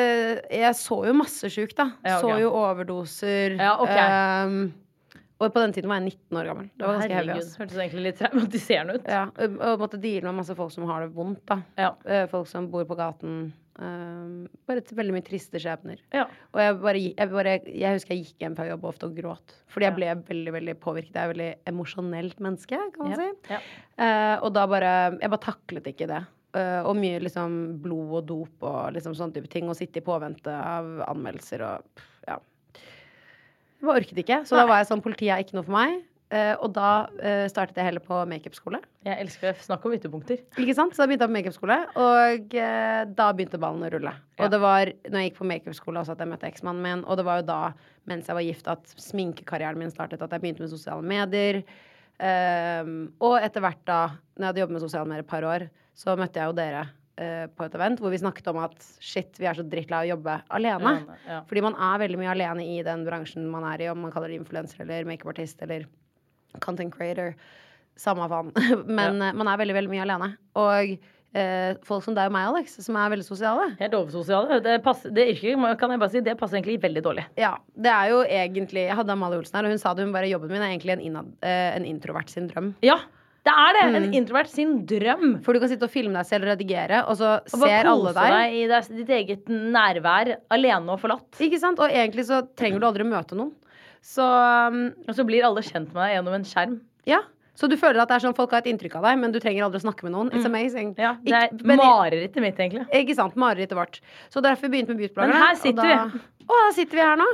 jeg 0.62 0.74
så 0.80 1.00
jo 1.10 1.16
masse 1.20 1.50
sjukt, 1.52 1.76
da. 1.78 1.90
Ja, 2.06 2.18
okay. 2.18 2.24
Så 2.24 2.40
jo 2.46 2.52
overdoser. 2.64 3.58
Ja, 3.60 3.74
ok. 3.84 3.98
um, 4.50 4.62
og 5.40 5.54
på 5.54 5.60
den 5.64 5.72
tiden 5.72 5.88
var 5.88 6.02
jeg 6.02 6.10
19 6.12 6.36
år 6.36 6.48
gammel. 6.50 6.66
Det 6.76 6.84
var 6.84 6.98
ganske 6.98 7.16
heavy. 7.16 7.36
Ass. 7.40 7.54
hørtes 7.56 7.78
egentlig 7.80 8.02
litt 8.10 8.18
traumatiserende 8.20 8.98
ut. 8.98 9.06
Ja, 9.08 9.22
og 9.40 9.54
og 9.70 9.80
måtte 9.86 10.00
deale 10.02 10.26
med 10.28 10.36
masse 10.42 10.56
folk 10.58 10.72
som 10.74 10.84
har 10.90 11.06
det 11.06 11.14
vondt, 11.16 11.40
da. 11.48 11.56
Ja. 11.80 11.94
Eh, 12.04 12.26
Folk 12.28 12.48
som 12.50 12.66
bor 12.72 12.84
på 12.84 12.96
gaten. 12.98 13.38
Ehm, 13.80 14.32
bare 14.68 14.82
til 14.84 14.98
veldig 14.98 15.14
mye 15.14 15.24
triste 15.24 15.60
skjebner. 15.62 16.00
Ja. 16.12 16.26
Og 16.52 16.60
jeg, 16.60 16.74
bare, 16.82 17.00
jeg, 17.00 17.30
bare, 17.32 17.54
jeg 17.64 17.96
husker 17.96 18.12
jeg 18.14 18.26
gikk 18.26 18.44
hjem 18.44 18.56
fra 18.58 18.66
jobb 18.68 18.84
ofte 18.90 19.08
og 19.08 19.14
gråt. 19.16 19.54
Fordi 19.72 19.88
jeg 19.88 19.96
ble 19.96 20.10
veldig 20.28 20.52
veldig 20.58 20.74
påvirket. 20.82 21.14
Jeg 21.16 21.22
er 21.22 21.30
et 21.30 21.32
veldig 21.34 21.48
emosjonelt 21.72 22.42
menneske, 22.44 22.80
kan 22.96 23.06
man 23.06 23.14
Ja. 23.14 23.22
si. 23.22 23.54
Ja. 23.54 23.60
Uh, 24.00 24.36
og 24.46 24.52
da 24.56 24.66
bare 24.70 24.92
Jeg 25.20 25.30
bare 25.32 25.44
taklet 25.46 25.88
ikke 25.92 26.10
det. 26.10 26.20
Uh, 26.50 26.82
og 26.82 26.96
mye 26.98 27.20
liksom 27.22 27.80
blod 27.80 28.14
og 28.20 28.26
dop 28.26 28.64
og 28.68 28.92
liksom 28.96 29.14
sånne 29.16 29.38
type 29.38 29.48
ting. 29.48 29.68
Og 29.70 29.76
sitte 29.78 30.02
i 30.02 30.04
påvente 30.04 30.52
av 30.52 31.00
anmeldelser 31.08 31.64
og 31.64 32.04
ja. 32.28 32.36
Jeg 32.76 33.88
bare 33.88 34.02
orket 34.02 34.18
ikke. 34.24 34.42
Så 34.44 34.60
da 34.60 34.66
var 34.68 34.82
jeg 34.82 34.90
sånn 34.90 35.00
Politiet 35.04 35.32
er 35.38 35.44
ikke 35.46 35.56
noe 35.56 35.64
for 35.64 35.78
meg. 35.78 36.02
Eh, 36.30 36.52
og 36.62 36.70
da 36.76 37.08
eh, 37.26 37.44
startet 37.50 37.80
jeg 37.80 37.88
heller 37.88 38.02
på 38.04 38.20
makeupskole. 38.30 38.78
Jeg 39.02 39.18
elsker 39.24 39.50
det. 39.50 39.64
Snakk 39.64 39.86
om 39.86 39.94
ytterpunkter. 39.96 40.44
Ikke 40.62 40.76
sant? 40.78 40.94
Så 40.94 41.02
da 41.02 41.08
begynte 41.10 41.26
jeg 41.26 41.32
på 41.32 41.36
makeupskole, 41.36 41.78
og 41.98 42.54
eh, 42.54 43.00
da 43.18 43.26
begynte 43.34 43.58
ballen 43.58 43.82
å 43.82 43.90
rulle. 43.90 44.12
Ja. 44.38 44.44
Og 44.44 44.52
det 44.54 44.60
var 44.62 44.92
når 45.08 45.18
jeg 45.18 45.30
gikk 45.30 45.40
på 45.40 45.48
makeupskole 45.50 46.04
også 46.04 46.14
at 46.14 46.22
jeg 46.22 46.30
møtte 46.30 46.46
eksmannen 46.46 46.86
min, 46.86 47.02
og 47.02 47.18
det 47.18 47.26
var 47.26 47.40
jo 47.40 47.48
da, 47.50 47.60
mens 48.10 48.30
jeg 48.30 48.38
var 48.38 48.46
gift, 48.46 48.70
at 48.70 48.94
sminkekarrieren 48.94 49.82
min 49.82 49.90
startet, 49.90 50.22
at 50.22 50.36
jeg 50.36 50.44
begynte 50.44 50.62
med 50.62 50.70
sosiale 50.70 51.02
medier. 51.02 51.64
Ehm, 52.20 52.96
og 53.24 53.40
etter 53.40 53.64
hvert 53.64 53.82
da, 53.88 54.00
når 54.36 54.44
jeg 54.44 54.52
hadde 54.52 54.64
jobbet 54.64 54.76
med 54.76 54.86
sosiale 54.86 55.10
medier 55.10 55.26
et 55.26 55.34
par 55.34 55.46
år, 55.50 55.66
så 55.98 56.14
møtte 56.20 56.40
jeg 56.40 56.50
jo 56.50 56.56
dere 56.56 56.82
uh, 56.86 57.46
på 57.52 57.66
et 57.66 57.74
event 57.76 58.00
hvor 58.00 58.12
vi 58.12 58.20
snakket 58.20 58.46
om 58.52 58.60
at 58.62 58.76
shit, 59.02 59.32
vi 59.40 59.48
er 59.50 59.58
så 59.58 59.64
drittlei 59.66 59.98
av 59.98 60.06
å 60.06 60.10
jobbe 60.14 60.36
alene. 60.56 60.92
Alene, 60.94 61.18
ja. 61.26 61.40
Fordi 61.48 61.64
man 61.64 61.76
er 61.76 62.02
veldig 62.04 62.20
mye 62.20 62.32
alene 62.32 62.66
i 62.76 62.78
den 62.86 63.02
bransjen 63.08 63.48
man 63.50 63.66
er 63.72 63.84
i, 63.84 63.90
om 63.92 64.00
man 64.04 64.14
kaller 64.14 64.32
det 64.32 64.38
influenser 64.40 64.84
eller 64.84 65.08
makeupartist 65.08 65.60
eller 65.66 65.88
content 66.64 66.94
creator. 66.94 67.34
Samme 68.00 68.28
faen. 68.32 68.52
Men 68.98 69.20
ja. 69.20 69.32
man 69.36 69.48
er 69.50 69.60
veldig, 69.60 69.76
veldig 69.76 69.92
mye 69.92 70.04
alene. 70.06 70.30
Og 70.58 70.94
eh, 71.36 71.76
folk 71.86 72.04
som 72.04 72.16
deg 72.16 72.30
og 72.30 72.34
meg, 72.34 72.48
Alex, 72.50 72.78
som 72.84 72.98
er 72.98 73.12
veldig 73.12 73.26
sosiale. 73.26 73.68
Helt 73.80 73.96
oversosiale. 73.98 74.60
Det, 74.64 74.78
passer, 74.84 75.12
det 75.14 75.28
yrket 75.34 75.78
kan 75.80 75.94
jeg 75.94 76.02
bare 76.02 76.14
si, 76.14 76.24
det 76.26 76.36
passer 76.40 76.58
egentlig 76.58 76.80
veldig 76.82 77.04
dårlig. 77.06 77.28
Ja, 77.40 77.54
det 77.76 77.92
er 77.94 78.10
jo 78.14 78.20
egentlig 78.24 78.86
Jeg 78.88 78.98
hadde 78.98 79.14
Amalie 79.14 79.40
Olsen 79.42 79.60
her, 79.60 79.68
og 79.68 79.74
hun 79.76 79.82
sa 79.82 79.94
det, 79.94 80.06
hun 80.08 80.16
bare 80.16 80.30
jobben 80.32 80.52
min 80.52 80.62
er 80.64 80.72
egentlig 80.72 80.96
en, 80.96 81.06
innad, 81.10 81.32
eh, 81.44 81.70
en 81.76 81.88
introvert 81.88 82.32
sin 82.32 82.48
drøm. 82.50 82.74
Ja, 82.86 82.98
det 83.46 83.52
er 83.56 83.76
det! 83.76 83.84
Mm. 83.88 83.94
En 83.96 84.14
introvert 84.18 84.50
sin 84.52 84.72
drøm. 84.88 85.30
For 85.44 85.56
du 85.56 85.62
kan 85.62 85.70
sitte 85.72 85.86
og 85.88 85.92
filme 85.92 86.12
deg 86.16 86.28
selv 86.28 86.44
og 86.44 86.52
redigere, 86.54 87.04
og 87.08 87.16
så 87.16 87.38
Og 87.40 87.62
bare 87.62 87.78
ser 87.78 87.88
alle 87.88 88.12
deg. 88.16 88.34
deg 88.34 88.56
i 88.58 88.66
deg- 88.68 88.98
ditt 88.98 89.14
eget 89.16 89.48
nærvær, 89.48 90.34
alene 90.52 90.92
og 90.92 91.00
forlatt. 91.00 91.30
Ikke 91.40 91.60
sant? 91.62 91.80
Og 91.80 91.88
egentlig 91.88 92.26
så 92.28 92.42
trenger 92.56 92.82
du 92.82 92.88
aldri 92.90 93.06
møte 93.08 93.38
noen. 93.38 93.54
Så 94.02 94.24
um, 94.24 94.80
Og 95.08 95.14
så 95.14 95.24
blir 95.28 95.44
alle 95.44 95.62
kjent 95.66 95.92
med 95.92 96.00
deg 96.02 96.16
gjennom 96.16 96.34
en 96.40 96.44
skjerm. 96.48 96.80
ja. 97.06 97.20
Så 97.60 97.68
du 97.68 97.74
føler 97.76 98.00
at 98.00 98.08
det 98.08 98.14
er 98.14 98.22
sånn 98.24 98.32
folk 98.38 98.54
har 98.54 98.62
et 98.62 98.70
inntrykk 98.70 98.94
av 98.96 99.02
deg, 99.04 99.18
men 99.20 99.32
du 99.34 99.36
trenger 99.42 99.66
aldri 99.66 99.76
å 99.76 99.82
snakke 99.82 100.06
med 100.06 100.14
noen. 100.14 100.30
It's 100.32 100.46
amazing. 100.48 100.94
Mm. 100.94 101.00
Ja, 101.02 101.10
det 101.20 101.34
er 101.34 101.50
Ikke- 101.50 101.76
marerittet 101.76 102.40
mitt, 102.40 102.56
egentlig. 102.56 102.86
Ikke 102.88 103.14
sant? 103.18 103.34
Marerittet 103.36 103.76
vårt. 103.76 103.98
Så 104.32 104.40
derfor 104.40 104.70
begynte 104.72 104.94
vi 104.94 104.94
med 104.94 105.02
Beautyblogerne. 105.02 105.34
Men 105.34 105.42
her 105.42 105.54
sitter 105.60 105.82
da- 105.82 106.04
vi. 106.06 106.20
Å, 106.46 106.60
her 106.64 106.72
sitter 106.78 106.96
vi 106.96 107.04
her 107.04 107.16
nå. 107.20 107.26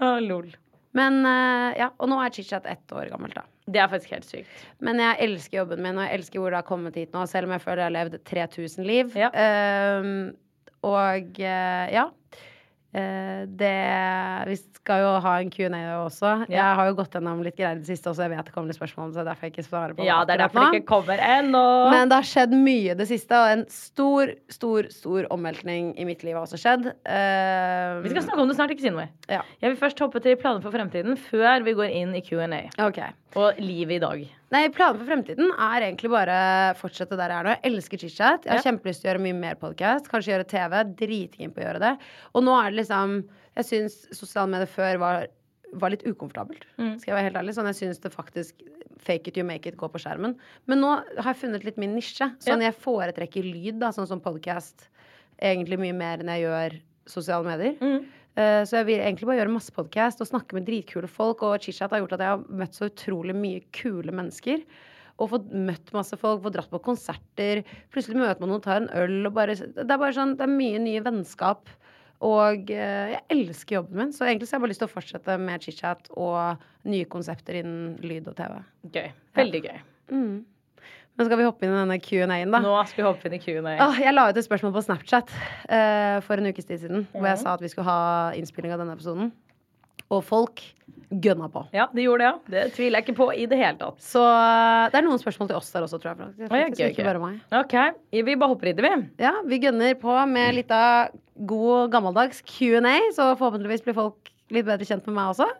Å, 0.00 0.08
lol. 0.24 0.48
Men 0.96 1.18
eh, 1.26 1.76
ja, 1.82 1.90
og 2.00 2.08
nå 2.08 2.22
er 2.24 2.30
ChitChat 2.30 2.64
ett 2.72 2.94
år 2.96 3.10
gammelt, 3.12 3.34
da. 3.36 3.42
Det 3.68 3.82
er 3.82 3.88
faktisk 3.92 4.14
helt 4.16 4.24
sykt. 4.30 4.48
Men 4.80 4.96
jeg 5.02 5.20
elsker 5.28 5.58
jobben 5.60 5.82
min, 5.84 5.98
og 5.98 6.06
jeg 6.08 6.18
elsker 6.22 6.40
hvor 6.40 6.50
det 6.50 6.62
har 6.62 6.68
kommet 6.70 6.96
hit 6.96 7.12
nå, 7.12 7.26
selv 7.28 7.50
om 7.50 7.52
jeg 7.52 7.60
føler 7.66 7.84
jeg 7.84 7.90
har 7.90 7.96
levd 7.98 8.16
3000 8.32 8.86
liv. 8.88 9.12
Ja. 9.14 9.28
Ehm, 9.34 10.32
og 10.82 11.36
eh, 11.38 11.92
ja. 11.92 12.08
Eh, 12.90 13.46
det 13.46 14.48
Vi 14.48 14.56
skal 14.58 15.04
jo 15.04 15.10
ha 15.22 15.34
en 15.38 15.50
Q&A 15.52 15.68
også. 16.00 16.32
Ja. 16.50 16.56
Jeg 16.56 16.78
har 16.80 16.88
jo 16.88 16.96
gått 16.98 17.14
gjennom 17.14 17.42
litt 17.46 17.54
greier 17.58 17.78
i 17.78 17.82
det 17.82 17.86
siste, 17.86 18.10
også. 18.10 18.24
jeg 18.26 18.32
vet 18.32 18.48
det 18.48 18.54
kommer 18.54 18.72
litt 18.72 18.78
spørsmål, 18.80 19.12
så 19.12 19.20
det 19.20 19.22
er 19.22 19.28
derfor 19.30 19.46
jeg 19.46 19.54
ikke 19.54 19.66
svarer 19.68 19.94
på 19.94 20.06
Ja, 20.06 20.24
det 20.26 20.34
er 20.34 20.42
derfor 20.42 20.64
det 20.64 20.80
ikke 20.80 20.90
kommer 20.90 21.22
ennå. 21.22 21.62
Men 21.92 22.10
det 22.10 22.18
har 22.18 22.26
skjedd 22.26 22.56
mye 22.56 22.96
det 22.98 23.06
siste, 23.10 23.38
og 23.38 23.52
en 23.54 23.64
stor, 23.70 24.34
stor, 24.50 24.90
stor 24.90 25.30
omveltning 25.30 25.92
i 26.00 26.08
mitt 26.08 26.24
liv 26.26 26.34
har 26.34 26.48
også 26.48 26.58
skjedd. 26.58 26.90
Uh, 27.06 28.02
Vi 28.02 28.14
skal 28.14 28.26
snakke 28.26 28.42
om 28.42 28.50
det 28.50 28.58
snart, 28.58 28.74
ikke 28.74 28.88
si 28.88 28.94
noe. 28.96 29.06
Ja. 29.30 29.44
Jeg 29.62 29.74
vil 29.74 29.80
først 29.84 30.02
hoppe 30.02 30.22
til 30.24 30.38
planer 30.40 30.64
for 30.64 30.74
fremtiden 30.74 31.14
før 31.30 31.62
vi 31.66 31.76
går 31.78 31.94
inn 32.02 32.18
i 32.18 32.24
Q&A. 32.26 32.66
Okay. 32.90 33.14
Og 33.38 33.62
livet 33.62 34.00
i 34.00 34.02
dag. 34.02 34.28
Nei, 34.50 34.64
planen 34.74 34.98
for 34.98 35.06
fremtiden 35.06 35.52
er 35.54 35.84
egentlig 35.86 36.10
bare 36.10 36.36
fortsette 36.78 37.14
der 37.18 37.30
jeg 37.30 37.38
er 37.38 37.46
nå. 37.46 37.52
Jeg 37.54 37.70
elsker 37.70 38.00
chit-chat. 38.02 38.44
Jeg 38.48 38.50
har 38.50 38.58
Ja. 38.58 38.64
kjempelyst 38.66 39.00
til 39.02 39.06
å 39.06 39.12
gjøre 39.12 39.22
mye 39.22 39.38
mer 39.38 39.54
podkast. 39.54 40.08
Kanskje 40.10 40.32
gjøre 40.34 40.46
TV. 40.50 40.72
Dritkeen 40.98 41.52
på 41.54 41.60
å 41.62 41.66
gjøre 41.68 41.78
det. 41.84 41.92
Og 42.34 42.42
nå 42.42 42.56
er 42.58 42.70
det 42.70 42.80
liksom 42.84 43.28
Jeg 43.56 43.64
syns 43.66 43.94
sosiale 44.16 44.48
medier 44.48 44.66
før 44.70 44.98
var, 44.98 45.26
var 45.74 45.90
litt 45.90 46.04
ukomfortabelt. 46.06 46.62
Mm. 46.78 46.98
Skal 47.00 47.12
jeg 47.12 47.16
være 47.18 47.26
helt 47.32 47.36
ærlig. 47.44 47.54
Sånn 47.54 47.66
jeg 47.66 47.78
syns 47.80 47.98
det 48.00 48.12
faktisk 48.14 48.54
fake 48.98 49.28
it 49.28 49.36
you 49.36 49.44
make 49.44 49.66
it 49.66 49.76
gå 49.76 49.88
på 49.90 49.98
skjermen. 50.00 50.36
Men 50.68 50.80
nå 50.80 50.92
har 51.18 51.34
jeg 51.34 51.40
funnet 51.50 51.64
litt 51.64 51.76
min 51.76 51.94
nisje. 51.96 52.30
Sånn 52.38 52.60
jeg 52.62 52.74
foretrekker 52.78 53.42
lyd, 53.42 53.78
da, 53.80 53.88
sånn 53.90 54.06
som 54.06 54.20
podkast, 54.20 54.86
egentlig 55.42 55.78
mye 55.80 55.92
mer 55.94 56.18
enn 56.18 56.28
jeg 56.30 56.44
gjør 56.46 56.80
sosiale 57.06 57.44
medier. 57.44 57.76
Mm. 57.80 58.06
Eh, 58.38 58.62
Så 58.64 58.78
jeg 58.80 58.86
vil 58.86 59.00
egentlig 59.02 59.26
bare 59.26 59.40
gjøre 59.40 59.54
masse 59.56 59.74
podkast 59.74 60.20
og 60.22 60.28
snakke 60.30 60.54
med 60.56 60.68
dritkule 60.68 61.08
folk. 61.10 61.42
Og 61.42 61.58
chit-chat 61.60 61.90
har 61.90 62.02
gjort 62.04 62.14
at 62.18 62.24
jeg 62.24 62.34
har 62.34 62.44
møtt 62.62 62.78
så 62.78 62.90
utrolig 62.90 63.34
mye 63.36 63.64
kule 63.76 64.14
mennesker. 64.14 64.62
Og 65.20 65.32
fått 65.34 65.50
møtt 65.52 65.90
masse 65.92 66.16
folk, 66.16 66.40
fått 66.44 66.54
dratt 66.56 66.70
på 66.72 66.80
konserter. 66.84 67.62
Plutselig 67.92 68.16
møter 68.22 68.40
man 68.40 68.54
noen, 68.54 68.62
tar 68.64 68.80
en 68.80 68.88
øl 68.96 69.26
og 69.28 69.34
bare 69.36 69.56
Det 69.58 69.84
er 69.84 69.98
bare 70.00 70.16
sånn, 70.16 70.36
det 70.38 70.46
er 70.46 70.54
mye 70.54 70.78
nye 70.80 71.02
vennskap. 71.04 71.68
Og 72.24 72.70
eh, 72.70 73.16
jeg 73.16 73.22
elsker 73.32 73.78
jobben 73.78 73.96
min, 73.96 74.12
så 74.12 74.26
egentlig 74.28 74.48
så 74.48 74.54
har 74.54 74.60
jeg 74.60 74.64
bare 74.66 74.72
lyst 74.74 74.82
til 74.84 74.88
å 74.90 74.94
fortsette 74.94 75.36
med 75.40 75.64
chit-chat 75.64 76.10
og 76.20 76.64
nye 76.88 77.08
konsepter 77.08 77.60
innen 77.60 77.94
lyd 78.04 78.28
og 78.28 78.36
TV. 78.36 78.58
Gøy. 78.92 79.08
Veldig 79.40 79.62
gøy. 79.64 79.78
Mm. 80.12 80.34
Men 81.20 81.26
skal 81.28 81.36
vi 81.36 81.44
hoppe 81.44 81.66
inn 81.66 81.74
i 81.74 81.76
denne 81.76 81.98
Q&A-en, 82.00 82.48
da? 82.48 82.58
Nå 82.64 82.72
skal 82.88 83.02
vi 83.02 83.04
hoppe 83.04 83.28
inn 83.28 83.34
i 83.36 83.38
Q&A. 83.42 83.74
Ah, 83.76 83.98
jeg 84.00 84.14
la 84.14 84.22
ut 84.30 84.38
et 84.40 84.46
spørsmål 84.46 84.70
på 84.72 84.80
Snapchat 84.86 85.28
uh, 85.28 86.16
for 86.24 86.40
en 86.40 86.48
ukes 86.48 86.64
tid 86.64 86.80
siden. 86.80 87.02
Hvor 87.12 87.26
jeg 87.28 87.40
sa 87.42 87.58
at 87.58 87.60
vi 87.60 87.68
skulle 87.68 87.84
ha 87.84 88.30
innspilling 88.38 88.72
av 88.72 88.80
denne 88.80 88.94
episoden. 88.96 89.28
Og 90.08 90.22
folk 90.24 90.62
gønna 91.12 91.50
på. 91.52 91.66
Ja, 91.76 91.90
de 91.92 92.06
gjorde 92.06 92.24
det, 92.24 92.30
ja. 92.30 92.54
Det 92.54 92.62
tviler 92.78 93.02
jeg 93.02 93.04
ikke 93.04 93.16
på 93.18 93.26
i 93.36 93.44
det 93.50 93.58
hele 93.60 93.76
tatt. 93.82 94.00
Så 94.00 94.22
eh, 94.24 94.86
det 94.94 94.96
er 94.96 95.04
noen 95.10 95.20
spørsmål 95.20 95.50
til 95.50 95.58
oss 95.58 95.68
der 95.74 95.84
også, 95.84 96.00
tror 96.00 96.14
jeg. 96.14 96.20
faktisk. 96.22 96.54
Faktisk 96.54 96.80
gøy, 96.80 96.94
ikke 96.94 97.06
bare 97.10 97.22
meg. 97.26 97.36
OK, 97.58 97.76
vi 98.16 98.38
bare 98.40 98.50
hopper 98.54 98.70
i 98.70 98.74
det, 98.78 98.86
vi. 98.86 98.92
Ja, 99.26 99.34
vi 99.44 99.60
gønner 99.60 99.98
på 100.00 100.16
med 100.30 100.56
litt 100.56 100.72
av 100.72 101.12
god 101.52 101.92
gammeldags 101.92 102.40
Q&A, 102.48 102.96
så 103.12 103.34
forhåpentligvis 103.34 103.84
blir 103.84 103.98
folk 103.98 104.32
litt 104.56 104.64
bedre 104.70 104.88
kjent 104.88 105.04
med 105.10 105.20
meg 105.20 105.34
også. 105.34 105.50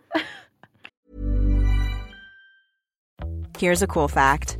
Here's 3.60 3.84
a 3.84 3.86
cool 3.86 4.08
fact 4.08 4.59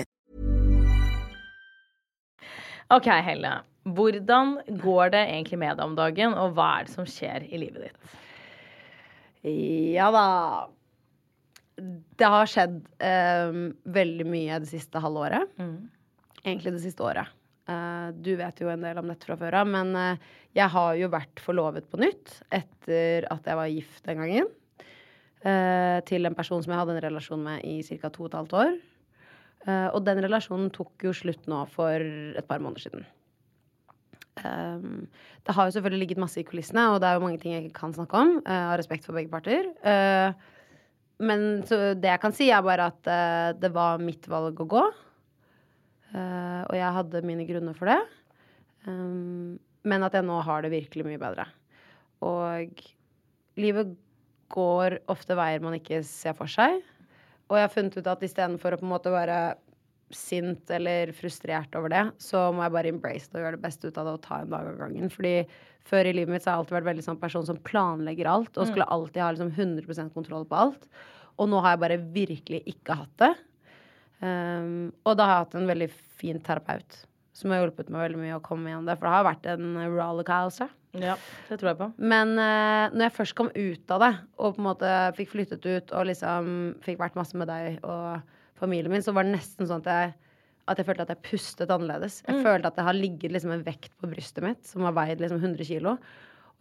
OK, 2.91 3.07
Helle. 3.23 3.53
Hvordan 3.87 4.57
går 4.83 5.13
det 5.15 5.21
egentlig 5.31 5.57
med 5.61 5.77
deg 5.79 5.85
om 5.87 5.95
dagen, 5.97 6.35
og 6.37 6.53
hva 6.57 6.67
er 6.79 6.85
det 6.89 6.93
som 6.93 7.07
skjer 7.09 7.47
i 7.47 7.57
livet 7.61 7.87
ditt? 7.87 8.17
Ja 9.95 10.11
da. 10.13 10.25
det 12.19 12.27
har 12.29 12.49
skjedd 12.51 12.75
eh, 13.01 13.55
veldig 13.95 14.27
mye 14.29 14.59
det 14.61 14.69
siste 14.69 15.01
halvåret. 15.01 15.49
Egentlig 16.43 16.75
det 16.75 16.83
siste 16.83 17.05
året. 17.07 17.31
Eh, 17.71 18.11
du 18.21 18.35
vet 18.37 18.61
jo 18.61 18.69
en 18.69 18.85
del 18.85 18.99
om 19.01 19.09
dette 19.09 19.25
fra 19.25 19.39
før 19.39 19.61
av, 19.63 19.71
men 19.71 19.95
eh, 19.97 20.29
jeg 20.57 20.69
har 20.75 20.93
jo 20.99 21.09
vært 21.13 21.41
forlovet 21.41 21.89
på 21.89 21.97
nytt 22.01 22.35
etter 22.53 23.25
at 23.33 23.47
jeg 23.49 23.59
var 23.63 23.71
gift 23.71 24.05
den 24.09 24.21
gangen. 24.21 24.51
eh, 25.41 25.97
til 26.05 26.25
en 26.29 26.37
person 26.37 26.61
som 26.61 26.73
jeg 26.75 26.81
hadde 26.83 26.97
en 26.99 27.05
relasjon 27.07 27.41
med 27.41 27.65
i 27.65 27.79
ca. 27.81 28.09
to 28.13 28.27
og 28.27 28.29
et 28.29 28.39
halvt 28.43 28.57
år. 28.61 28.73
Eh, 29.69 29.87
og 29.93 30.01
den 30.07 30.21
relasjonen 30.25 30.71
tok 30.73 31.05
jo 31.05 31.13
slutt 31.15 31.49
nå 31.49 31.63
for 31.73 32.01
et 32.01 32.47
par 32.47 32.61
måneder 32.63 32.87
siden. 32.87 33.05
Um, 34.41 35.09
det 35.45 35.53
har 35.53 35.67
jo 35.67 35.73
selvfølgelig 35.75 36.01
ligget 36.05 36.21
masse 36.23 36.39
i 36.39 36.45
kulissene, 36.47 36.87
og 36.93 37.01
det 37.03 37.09
er 37.09 37.17
jo 37.17 37.23
mange 37.25 37.37
ting 37.41 37.53
jeg 37.53 37.67
ikke 37.67 37.81
kan 37.81 37.93
snakke 37.93 38.17
om. 38.17 38.37
Uh, 38.47 38.71
av 38.71 38.77
respekt 38.79 39.05
for 39.05 39.17
begge 39.17 39.29
parter. 39.33 39.67
Uh, 39.83 40.31
men 41.21 41.61
det 41.61 42.09
jeg 42.09 42.21
kan 42.23 42.33
si, 42.33 42.47
er 42.49 42.63
bare 42.65 42.87
at 42.89 43.09
det 43.61 43.69
var 43.75 44.01
mitt 44.01 44.25
valg 44.25 44.57
å 44.57 44.65
gå. 44.65 44.79
Og 46.17 46.73
jeg 46.73 46.95
hadde 46.95 47.21
mine 47.29 47.45
grunner 47.45 47.77
for 47.77 47.91
det. 47.91 47.99
Um, 48.89 49.59
men 49.85 50.01
at 50.07 50.17
jeg 50.17 50.25
nå 50.25 50.39
har 50.41 50.65
det 50.65 50.71
virkelig 50.73 51.05
mye 51.05 51.21
bedre. 51.21 51.45
Og 52.25 52.81
livet 53.61 53.93
går 54.49 54.97
ofte 55.13 55.37
veier 55.37 55.61
man 55.61 55.77
ikke 55.77 56.01
ser 56.07 56.33
for 56.37 56.49
seg. 56.49 56.81
Og 57.51 57.59
jeg 57.59 57.67
har 57.67 57.73
funnet 57.73 57.97
ut 57.99 58.07
at 58.07 58.23
istedenfor 58.23 58.73
å 58.73 58.79
på 58.79 58.87
en 58.87 58.93
måte 58.93 59.11
være 59.11 59.41
sint 60.15 60.71
eller 60.71 61.11
frustrert 61.15 61.75
over 61.79 61.91
det, 61.91 62.03
så 62.19 62.49
må 62.55 62.63
jeg 62.65 62.75
bare 62.75 62.91
embrace 62.91 63.29
det 63.31 63.39
og 63.39 63.45
gjøre 63.45 63.57
det 63.57 63.65
beste 63.65 63.91
ut 63.91 63.99
av 63.99 64.07
det 64.07 64.15
og 64.15 64.23
ta 64.25 64.39
en 64.41 64.51
dag 64.51 64.69
av 64.71 64.79
gangen. 64.79 65.11
Fordi 65.11 65.35
før 65.87 66.07
i 66.07 66.15
livet 66.15 66.33
mitt 66.33 66.43
så 66.43 66.51
har 66.51 66.57
jeg 66.57 66.63
alltid 66.63 66.77
vært 66.77 66.89
veldig 66.89 67.05
sånn 67.07 67.21
person 67.21 67.47
som 67.47 67.61
planlegger 67.67 68.29
alt 68.31 68.59
og 68.59 68.69
skulle 68.69 68.87
alltid 68.95 69.23
ha 69.23 69.29
liksom 69.35 69.53
100% 69.55 70.15
kontroll 70.15 70.47
på 70.47 70.59
alt. 70.63 70.89
Og 71.39 71.49
nå 71.51 71.61
har 71.63 71.75
jeg 71.75 71.83
bare 71.83 72.01
virkelig 72.15 72.61
ikke 72.71 72.99
hatt 73.01 73.15
det. 73.23 73.31
Um, 74.21 74.91
og 75.07 75.15
da 75.17 75.25
har 75.25 75.33
jeg 75.33 75.45
hatt 75.47 75.57
en 75.57 75.71
veldig 75.71 75.89
fin 76.21 76.43
terapeut 76.45 76.99
som 77.35 77.53
har 77.53 77.63
hjulpet 77.63 77.89
meg 77.89 78.05
veldig 78.05 78.19
mye 78.21 78.37
å 78.37 78.43
komme 78.45 78.69
gjennom 78.69 78.87
det. 78.87 78.97
For 78.99 79.07
det 79.07 79.15
har 79.15 79.27
vært 79.27 79.47
en 79.49 79.67
rollercoaster. 79.95 80.69
Ja, 80.99 81.15
det 81.47 81.59
tror 81.61 81.71
jeg 81.71 81.79
på. 81.79 81.87
Men 82.03 82.33
uh, 82.35 82.91
når 82.91 83.05
jeg 83.05 83.15
først 83.15 83.35
kom 83.37 83.51
ut 83.55 83.93
av 83.95 84.03
det, 84.03 84.11
og 84.41 84.57
på 84.57 84.61
en 84.61 84.67
måte 84.67 84.89
fikk 85.15 85.31
flyttet 85.35 85.67
ut 85.67 85.93
og 85.95 86.09
liksom 86.09 86.49
fikk 86.83 86.99
vært 86.99 87.15
masse 87.19 87.37
med 87.39 87.47
deg 87.47 87.79
og 87.87 88.19
familien 88.59 88.91
min, 88.91 89.05
så 89.05 89.13
var 89.15 89.25
det 89.25 89.37
nesten 89.37 89.69
sånn 89.69 89.85
at 89.85 89.91
jeg, 89.91 90.33
at 90.71 90.81
jeg 90.81 90.87
følte 90.89 91.05
at 91.07 91.13
jeg 91.13 91.23
pustet 91.29 91.71
annerledes. 91.71 92.19
Jeg 92.27 92.43
følte 92.43 92.69
at 92.69 92.77
det 92.77 92.85
har 92.89 92.97
ligget 92.97 93.33
liksom 93.33 93.55
en 93.55 93.63
vekt 93.65 93.95
på 93.99 94.09
brystet 94.11 94.43
mitt 94.45 94.67
som 94.67 94.83
har 94.87 94.97
veid 94.97 95.23
liksom 95.23 95.39
100 95.39 95.67
kilo. 95.71 95.95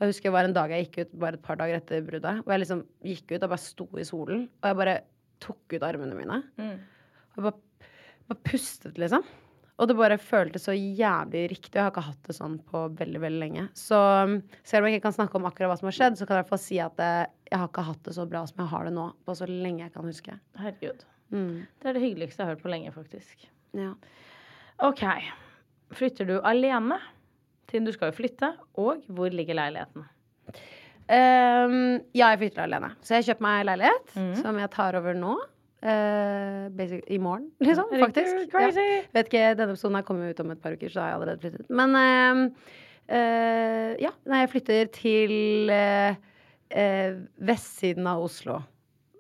Og 0.01 0.07
jeg 0.07 0.15
husker 0.15 0.31
det 0.31 0.37
var 0.39 0.49
en 0.49 0.57
dag 0.57 0.73
jeg 0.73 0.87
gikk 0.87 1.03
ut 1.03 1.19
bare 1.27 1.37
et 1.37 1.45
par 1.45 1.59
dager 1.61 1.77
etter 1.77 2.07
bruddet, 2.07 2.39
og 2.47 2.55
jeg 2.55 2.63
liksom 2.63 2.87
gikk 3.05 3.35
ut 3.35 3.43
og 3.43 3.51
bare 3.53 3.65
sto 3.67 3.87
i 4.01 4.07
solen, 4.09 4.47
og 4.63 4.71
jeg 4.71 4.79
bare 4.79 4.97
tok 5.45 5.75
ut 5.77 5.85
armene 5.85 6.17
mine. 6.17 6.39
Og 7.35 7.43
jeg 7.43 7.47
bare, 7.51 7.91
bare 8.31 8.45
pustet, 8.47 8.97
liksom. 9.01 9.27
Og 9.81 9.89
det 9.89 9.97
bare 9.97 10.19
føltes 10.21 10.67
så 10.69 10.75
jævlig 10.77 11.47
riktig. 11.55 11.73
Jeg 11.79 11.87
har 11.87 11.93
ikke 11.93 12.05
hatt 12.05 12.27
det 12.29 12.37
sånn 12.37 12.59
på 12.69 12.83
veldig 12.99 13.23
veldig 13.23 13.41
lenge. 13.41 13.63
Så 13.79 13.97
um, 13.97 14.35
selv 14.61 14.85
om 14.85 14.91
jeg 14.91 14.99
ikke 14.99 15.07
kan 15.07 15.17
snakke 15.17 15.39
om 15.39 15.47
akkurat 15.49 15.73
hva 15.73 15.79
som 15.81 15.89
har 15.89 15.97
skjedd, 15.97 16.19
så 16.21 16.27
kan 16.29 16.37
jeg 16.37 16.43
i 16.43 16.45
hvert 16.45 16.53
fall 16.53 16.63
si 16.63 16.81
at 16.85 17.01
eh, 17.01 17.23
jeg 17.49 17.63
har 17.63 17.71
ikke 17.71 17.87
hatt 17.87 18.03
det 18.05 18.17
så 18.19 18.27
bra 18.29 18.43
som 18.51 18.61
jeg 18.61 18.71
har 18.75 18.91
det 18.91 18.93
nå. 18.99 19.07
På 19.25 19.37
så 19.39 19.49
lenge 19.49 19.87
jeg 19.87 19.95
kan 19.95 20.11
huske. 20.11 20.37
Herregud. 20.61 21.07
Mm. 21.33 21.63
Det 21.81 21.89
er 21.89 21.97
det 21.97 22.03
hyggeligste 22.05 22.43
jeg 22.43 22.51
har 22.51 22.59
hørt 22.59 22.67
på 22.67 22.73
lenge, 22.75 22.93
faktisk. 22.93 23.49
Ja. 23.79 23.95
OK. 24.85 25.07
Flytter 25.97 26.29
du 26.29 26.37
alene? 26.45 27.01
Siden 27.71 27.89
du 27.89 27.95
skal 27.97 28.13
jo 28.13 28.19
flytte. 28.21 28.53
Og 28.83 29.01
hvor 29.09 29.33
ligger 29.33 29.57
leiligheten? 29.57 30.05
Um, 31.11 32.03
ja, 32.13 32.29
jeg 32.35 32.43
flytter 32.45 32.67
alene. 32.67 32.93
Så 33.01 33.17
jeg 33.17 33.31
kjøper 33.31 33.47
meg 33.49 33.65
leilighet 33.71 34.13
mm. 34.13 34.35
som 34.43 34.61
jeg 34.61 34.73
tar 34.77 35.01
over 35.01 35.17
nå. 35.17 35.39
Basic, 35.81 37.05
I 37.09 37.19
morgen, 37.23 37.47
liksom. 37.65 37.89
Faktisk. 38.03 38.53
Ja. 38.53 38.69
Vet 39.17 39.31
ikke, 39.31 39.45
Denne 39.57 39.73
episoden 39.73 39.97
her 39.97 40.05
kommer 40.05 40.33
ut 40.33 40.43
om 40.45 40.53
et 40.53 40.61
par 40.61 40.77
uker, 40.77 40.93
så 40.93 41.01
har 41.01 41.13
jeg 41.13 41.19
allerede 41.19 41.41
flyttet. 41.45 41.71
Men 41.73 41.97
uh, 41.97 42.43
uh, 43.09 43.93
ja, 44.03 44.13
nei, 44.29 44.43
jeg 44.45 44.53
flytter 44.57 44.93
til 44.99 45.33
vestsiden 47.51 48.07
av 48.07 48.23
Oslo. 48.23 48.61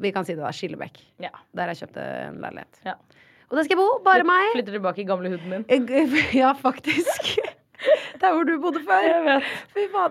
Vi 0.01 0.13
kan 0.15 0.25
si 0.29 0.37
det 0.37 0.45
da, 0.45 0.53
Skillebekk. 0.55 1.01
Ja. 1.25 1.33
Der 1.57 1.73
jeg 1.73 1.83
kjøpte 1.83 2.05
en 2.29 2.39
leilighet. 2.45 2.85
ja. 2.87 2.99
Og 3.51 3.59
der 3.59 3.67
skal 3.67 3.75
jeg 3.75 3.83
bo. 3.83 3.89
Bare 4.07 4.27
meg. 4.27 4.53
Flytter 4.55 4.77
tilbake 4.77 5.03
i 5.03 5.07
gamle 5.09 5.33
huden 5.33 5.65
din. 5.67 6.13
Ja, 6.41 6.53
faktisk. 6.55 7.33
Der 8.21 8.35
hvor 8.37 8.45
du 8.45 8.59
bodde 8.61 8.83
før. 8.85 9.01
Jeg. 9.01 9.43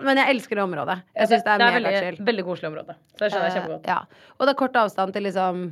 Men 0.02 0.18
jeg 0.18 0.34
elsker 0.34 0.58
det 0.58 0.64
området. 0.64 0.96
Jeg 1.14 1.30
synes 1.30 1.44
det 1.46 1.52
er 1.52 1.60
veldig, 1.62 1.82
megachill. 1.84 2.16
veldig 2.26 2.44
koselig 2.44 2.68
område. 2.72 2.96
Så 3.14 3.22
det 3.22 3.28
skjønner 3.30 3.46
jeg 3.46 3.54
kjempegodt. 3.56 3.86
Ja. 3.86 3.98
Og 4.36 4.42
det 4.48 4.52
er 4.52 4.58
kort 4.58 4.78
avstand 4.80 5.14
til 5.14 5.24
liksom 5.28 5.62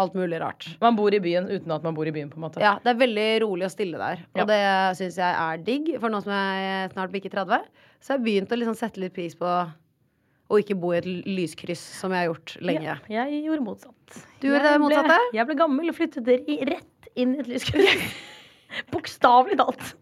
alt 0.00 0.14
mulig 0.16 0.38
rart. 0.40 0.66
Man 0.80 0.96
bor 0.96 1.12
i 1.14 1.20
byen 1.20 1.48
uten 1.50 1.70
at 1.74 1.82
man 1.84 1.94
bor 1.94 2.06
i 2.08 2.12
byen, 2.14 2.30
på 2.32 2.38
en 2.40 2.46
måte. 2.46 2.60
Ja, 2.62 2.78
det 2.82 2.94
er 2.94 3.00
veldig 3.02 3.26
rolig 3.44 3.66
og 3.68 3.72
stille 3.74 3.98
der. 4.00 4.22
Og 4.34 4.40
Ja. 4.40 4.44
det 4.48 4.96
syns 4.98 5.16
jeg 5.20 5.34
er 5.36 5.56
digg. 5.66 5.90
For 6.00 6.08
nå 6.08 6.22
som 6.24 6.32
jeg 6.32 6.90
snart 6.94 7.12
bikker 7.12 7.30
30, 7.30 7.60
så 8.00 8.12
har 8.14 8.18
jeg 8.18 8.24
begynt 8.24 8.52
å 8.52 8.58
liksom 8.58 8.76
sette 8.78 9.00
litt 9.02 9.12
pris 9.14 9.34
på 9.36 9.46
å 10.52 10.58
ikke 10.60 10.78
bo 10.80 10.92
i 10.92 10.98
et 10.98 11.06
lyskryss, 11.28 11.80
som 12.00 12.12
jeg 12.12 12.24
har 12.26 12.34
gjort 12.34 12.56
lenge. 12.60 12.96
Ja, 13.08 13.24
jeg 13.28 13.44
gjorde 13.46 13.64
motsatt. 13.64 14.18
Du 14.40 14.48
gjorde 14.48 14.72
det 14.72 14.80
motsatte? 14.80 15.18
Jeg 15.32 15.46
ble 15.48 15.54
gammel 15.56 15.88
og 15.92 15.96
flyttet 15.96 16.28
rett 16.68 17.08
inn 17.16 17.36
i 17.36 17.40
et 17.44 17.48
lyskryss. 17.52 18.12
Bokstavelig 18.92 19.56
talt. 19.60 19.94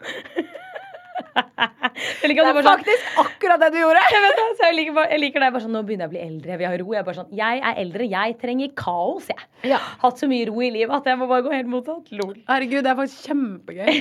Jeg 1.31 2.37
er 2.41 2.59
faktisk 2.65 3.05
sånn 3.05 3.25
akkurat 3.25 3.63
det 3.63 3.71
du 3.75 3.79
gjorde! 3.81 4.03
jeg, 4.13 4.23
vet 4.25 4.39
det, 4.39 4.47
så 4.59 4.69
jeg, 4.69 4.77
liker 4.79 5.11
jeg 5.13 5.23
liker 5.23 5.45
deg 5.45 5.55
bare 5.55 5.65
sånn 5.65 5.75
Nå 5.77 5.83
begynner 5.87 6.07
jeg 6.07 6.11
å 6.11 6.15
bli 6.15 6.23
eldre, 6.25 6.59
vi 6.61 6.69
har 6.69 6.77
ro. 6.83 6.95
Jeg 6.97 7.17
sånn 7.19 7.35
Jeg 7.39 7.63
er 7.71 7.81
eldre, 7.83 8.07
jeg 8.15 8.37
trenger 8.41 8.73
kaos, 8.79 9.29
jeg. 9.33 9.49
Ja. 9.73 9.81
Hatt 10.03 10.23
så 10.23 10.29
mye 10.31 10.47
ro 10.49 10.63
i 10.65 10.71
livet 10.75 10.95
at 10.97 11.11
jeg 11.11 11.21
må 11.21 11.29
bare 11.31 11.45
gå 11.47 11.53
helt 11.55 11.71
motsatt. 11.73 12.09
Lol. 12.17 12.37
Herregud, 12.49 12.83
det 12.87 12.93
er 12.93 12.99
faktisk 12.99 13.29
kjempegøy. 13.31 14.01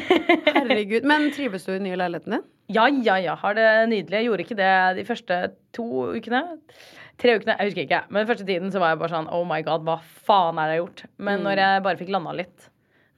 Herregud. 0.59 1.09
Men 1.09 1.27
trives 1.35 1.67
du 1.67 1.73
i 1.73 1.77
den 1.77 1.89
nye 1.89 1.99
leiligheten 1.99 2.37
din? 2.37 2.47
Ja, 2.69 2.85
ja, 2.87 3.17
ja. 3.21 3.35
Har 3.41 3.57
det 3.57 3.67
nydelig. 3.89 4.19
Jeg 4.19 4.29
gjorde 4.29 4.45
ikke 4.45 4.59
det 4.59 4.73
de 4.99 5.05
første 5.07 5.41
to 5.75 5.87
ukene. 6.15 6.43
Tre 7.19 7.35
ukene, 7.35 7.57
jeg 7.57 7.71
husker 7.71 7.83
ikke. 7.83 8.01
Men 8.07 8.21
den 8.21 8.29
første 8.29 8.47
tiden 8.47 8.71
så 8.71 8.81
var 8.81 8.93
jeg 8.93 9.01
bare 9.01 9.15
sånn 9.17 9.29
Oh 9.35 9.43
my 9.47 9.59
god, 9.65 9.83
hva 9.87 9.99
faen 9.99 10.61
er 10.61 10.69
det 10.69 10.77
jeg 10.77 10.79
har 10.79 10.85
gjort? 10.85 11.05
Men 11.29 11.45
når 11.47 11.63
jeg 11.65 11.85
bare 11.89 11.99
fikk 11.99 12.13
landa 12.15 12.35
litt 12.37 12.69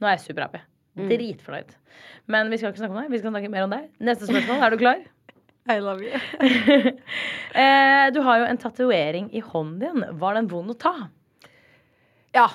Nå 0.01 0.09
er 0.09 0.15
jeg 0.15 0.23
superhappy. 0.31 0.63
Dritfornøyd. 0.97 1.75
Men 2.31 2.51
vi 2.51 2.59
skal 2.59 2.71
ikke 2.71 2.81
snakke 2.83 2.95
om 2.95 3.01
deg. 3.03 3.11
Vi 3.13 3.21
skal 3.21 3.33
snakke 3.33 3.51
mer 3.51 3.67
om 3.67 3.75
deg. 3.75 3.87
Neste 4.03 4.27
spørsmål. 4.29 4.63
Er 4.65 4.73
du 4.73 4.81
klar? 4.81 5.03
I 5.71 5.77
love 5.79 6.01
you. 6.03 6.17
eh, 7.61 8.05
du 8.11 8.19
har 8.25 8.41
jo 8.41 8.49
en 8.49 8.59
tatovering 8.59 9.29
i 9.35 9.43
hånden 9.45 9.79
din. 9.83 10.05
Var 10.19 10.39
den 10.39 10.49
vond 10.51 10.73
å 10.73 10.77
ta? 10.81 10.95
Ja. 12.35 12.47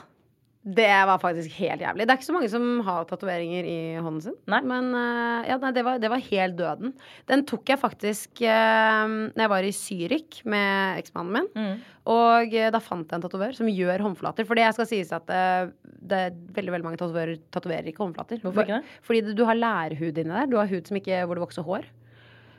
Det 0.66 0.94
var 1.06 1.20
faktisk 1.22 1.52
helt 1.60 1.82
jævlig. 1.84 2.06
Det 2.06 2.10
er 2.10 2.18
ikke 2.18 2.26
så 2.26 2.34
mange 2.34 2.50
som 2.50 2.64
har 2.82 3.04
tatoveringer 3.06 3.66
i 3.70 3.78
hånden 4.02 4.22
sin. 4.24 4.34
Nei. 4.50 4.58
Men 4.66 4.88
eh, 4.98 5.50
ja, 5.52 5.58
nei, 5.62 5.70
det, 5.76 5.84
var, 5.86 6.00
det 6.02 6.10
var 6.10 6.24
helt 6.26 6.56
døden. 6.58 6.94
Den 7.30 7.44
tok 7.46 7.70
jeg 7.70 7.78
faktisk 7.78 8.42
uh, 8.42 9.06
når 9.06 9.44
jeg 9.44 9.52
var 9.52 9.68
i 9.68 9.74
Zürich 9.76 10.40
med 10.42 11.04
eksmannen 11.04 11.36
min. 11.36 11.52
Mm. 11.54 11.84
Og 12.10 12.54
eh, 12.54 12.70
da 12.74 12.80
fant 12.82 13.06
jeg 13.06 13.18
en 13.18 13.24
tatovør 13.24 13.54
som 13.56 13.70
gjør 13.70 14.04
håndflater. 14.08 14.46
For 14.46 14.58
det 14.58 14.66
skal 14.74 14.88
sies 14.90 15.12
at 15.14 15.30
eh, 15.30 15.70
det 15.82 16.20
er 16.28 16.40
veldig 16.58 16.74
veldig 16.74 16.86
mange 16.86 17.00
tatoverer 17.00 17.38
tatoverer 17.54 17.90
ikke 17.90 18.04
håndflater. 18.04 18.42
Hvorfor 18.42 18.66
ikke 18.66 18.80
det? 18.80 18.96
Fordi 19.06 19.36
du 19.38 19.44
har 19.48 19.58
lærhud 19.58 20.18
inni 20.22 20.34
der. 20.34 20.50
Du 20.50 20.58
har 20.60 20.70
hud 20.70 20.86
som 20.86 20.98
ikke, 20.98 21.22
hvor 21.26 21.38
det 21.38 21.46
vokser 21.46 21.66
hår. 21.66 21.86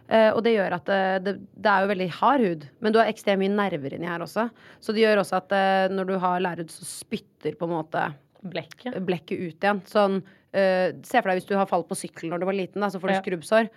Eh, 0.08 0.30
og 0.32 0.40
det 0.46 0.54
gjør 0.56 0.76
at 0.78 0.90
eh, 0.94 1.18
det, 1.20 1.34
det 1.60 1.72
er 1.72 1.84
jo 1.84 1.90
veldig 1.92 2.08
hard 2.16 2.44
hud, 2.46 2.62
men 2.80 2.94
du 2.96 3.00
har 3.02 3.10
ekstremt 3.12 3.42
mye 3.42 3.52
nerver 3.52 3.96
inni 3.98 4.08
her 4.08 4.24
også. 4.24 4.46
Så 4.80 4.96
det 4.96 5.04
gjør 5.04 5.20
også 5.24 5.42
at 5.42 5.52
eh, 5.58 5.88
når 5.92 6.08
du 6.08 6.16
har 6.24 6.40
lærhud, 6.46 6.72
så 6.72 6.88
spytter 6.88 7.58
på 7.60 7.68
en 7.68 7.76
måte 7.76 8.06
Blekket. 8.48 8.96
blekket 9.04 9.42
ut 9.42 9.66
igjen. 9.66 9.82
Sånn, 9.90 10.22
se 10.54 11.20
for 11.20 11.28
deg 11.28 11.42
hvis 11.42 11.48
du 11.50 11.58
har 11.60 11.68
falt 11.70 11.90
på 11.90 11.98
sykkelen 12.00 12.32
når 12.32 12.40
du 12.42 12.46
var 12.48 12.56
liten, 12.56 12.82
da, 12.82 12.88
så 12.90 13.02
får 13.02 13.12
du 13.12 13.14
Ja. 13.18 13.22
skrubbsår. 13.26 13.68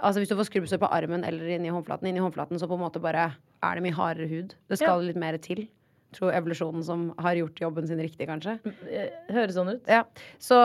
Altså 0.00 0.20
Hvis 0.22 0.30
du 0.30 0.36
får 0.38 0.46
skrubbsår 0.48 0.78
på 0.80 0.88
armen 0.94 1.24
eller 1.26 1.50
inni 1.56 1.68
håndflaten, 1.68 2.06
inni 2.08 2.22
håndflaten 2.22 2.60
så 2.60 2.68
på 2.70 2.78
en 2.78 2.84
måte 2.84 3.02
bare 3.02 3.26
er 3.34 3.74
det 3.74 3.82
mye 3.84 3.96
hardere 3.98 4.28
hud. 4.30 4.54
Det 4.70 4.78
skal 4.78 5.02
litt 5.04 5.18
mer 5.20 5.36
til. 5.42 5.66
Tror 6.16 6.32
evolusjonen 6.34 6.82
som 6.82 7.02
har 7.22 7.36
gjort 7.38 7.60
jobben 7.62 7.86
sin 7.86 8.00
riktig, 8.02 8.26
kanskje. 8.26 8.56
Eh, 8.90 9.12
Høres 9.30 9.54
sånn 9.54 9.68
ut. 9.76 9.84
Ja, 9.86 10.00
så, 10.42 10.56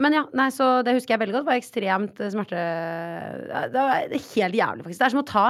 Men 0.00 0.16
ja, 0.16 0.24
nei, 0.34 0.48
så 0.50 0.80
det 0.82 0.96
husker 0.96 1.14
jeg 1.14 1.22
veldig 1.22 1.36
godt. 1.36 1.44
Det 1.46 1.52
var 1.52 1.60
ekstremt 1.60 2.20
eh, 2.24 2.32
smerte... 2.34 2.64
Det 3.70 3.78
var 3.78 4.10
helt 4.10 4.58
jævlig, 4.58 4.82
faktisk. 4.88 4.98
Det 4.98 5.06
er 5.06 5.14
som 5.14 5.22
å 5.22 5.26
ta 5.30 5.44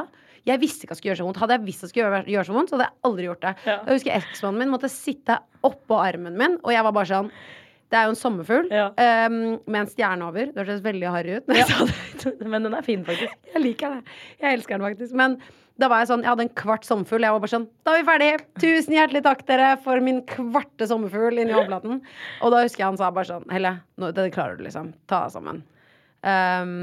Jeg 0.45 0.61
visste 0.61 0.85
ikke 0.85 0.93
at 0.93 0.99
det 0.99 1.01
skulle 1.01 1.13
gjøre 1.15 1.23
så 1.23 1.29
vondt. 1.31 1.41
Hadde 1.41 1.57
jeg 1.57 1.65
visst 1.71 1.81
at 1.81 1.89
det 1.89 1.95
skulle 1.95 2.23
gjøre, 2.35 2.45
så 2.51 2.57
vondt, 2.59 2.69
så 2.73 2.77
hadde 2.77 2.89
jeg 2.91 2.99
aldri 3.09 3.29
gjort 3.31 3.45
det. 3.47 3.55
Ja. 3.65 3.79
Jeg 3.89 3.97
husker 3.99 4.17
eksmannen 4.21 4.61
min 4.61 4.73
måtte 4.75 4.91
sitte 4.93 5.39
oppå 5.65 6.01
armen 6.05 6.37
min, 6.37 6.59
og 6.61 6.75
jeg 6.77 6.85
var 6.85 6.93
bare 7.01 7.09
sånn 7.15 7.33
Det 7.89 7.97
er 8.01 8.09
jo 8.09 8.13
en 8.15 8.19
sommerfugl 8.21 8.69
Ja. 8.75 8.87
um, 9.31 9.41
med 9.65 9.81
en 9.85 9.89
stjerne 9.89 10.29
over. 10.29 10.53
Det 10.53 10.61
hørtes 10.67 10.85
veldig 10.85 11.11
harry 11.15 11.37
ut. 11.39 11.49
det. 11.49 12.39
Men 12.53 12.65
den 12.69 12.75
er 12.77 12.85
fin, 12.85 13.05
faktisk. 13.09 13.33
Jeg 13.55 13.63
liker 13.65 13.97
det. 13.97 14.17
Jeg 14.41 14.59
elsker 14.59 14.77
den 14.77 14.87
faktisk. 14.91 15.15
Men 15.17 15.37
da 15.83 15.89
var 15.91 16.03
jeg 16.03 16.11
sånn, 16.13 16.23
jeg 16.23 16.31
hadde 16.31 16.45
en 16.47 16.57
kvart 16.61 16.85
sommerfugl. 16.87 17.25
Jeg 17.27 17.35
var 17.35 17.43
bare 17.43 17.51
sånn 17.51 17.65
Da 17.87 17.95
er 17.95 18.03
vi 18.03 18.07
ferdig! 18.07 18.33
Tusen 18.63 18.95
hjertelig 18.95 19.25
takk 19.27 19.41
dere 19.49 19.73
for 19.83 20.03
min 20.05 20.21
kvarte 20.31 20.87
sommerfugl 20.87 21.41
inni 21.43 21.55
håndflaten. 21.57 22.03
Og 22.47 22.55
da 22.55 22.61
husker 22.63 22.85
jeg 22.85 22.91
han 22.93 23.01
sa 23.01 23.09
bare 23.15 23.31
sånn 23.33 23.49
Helle, 23.51 23.73
nå, 23.99 24.13
det 24.15 24.29
klarer 24.37 24.61
du, 24.61 24.63
liksom. 24.69 24.93
Ta 25.11 25.25
deg 25.25 25.35
sammen. 25.35 25.65
Um, 26.23 26.77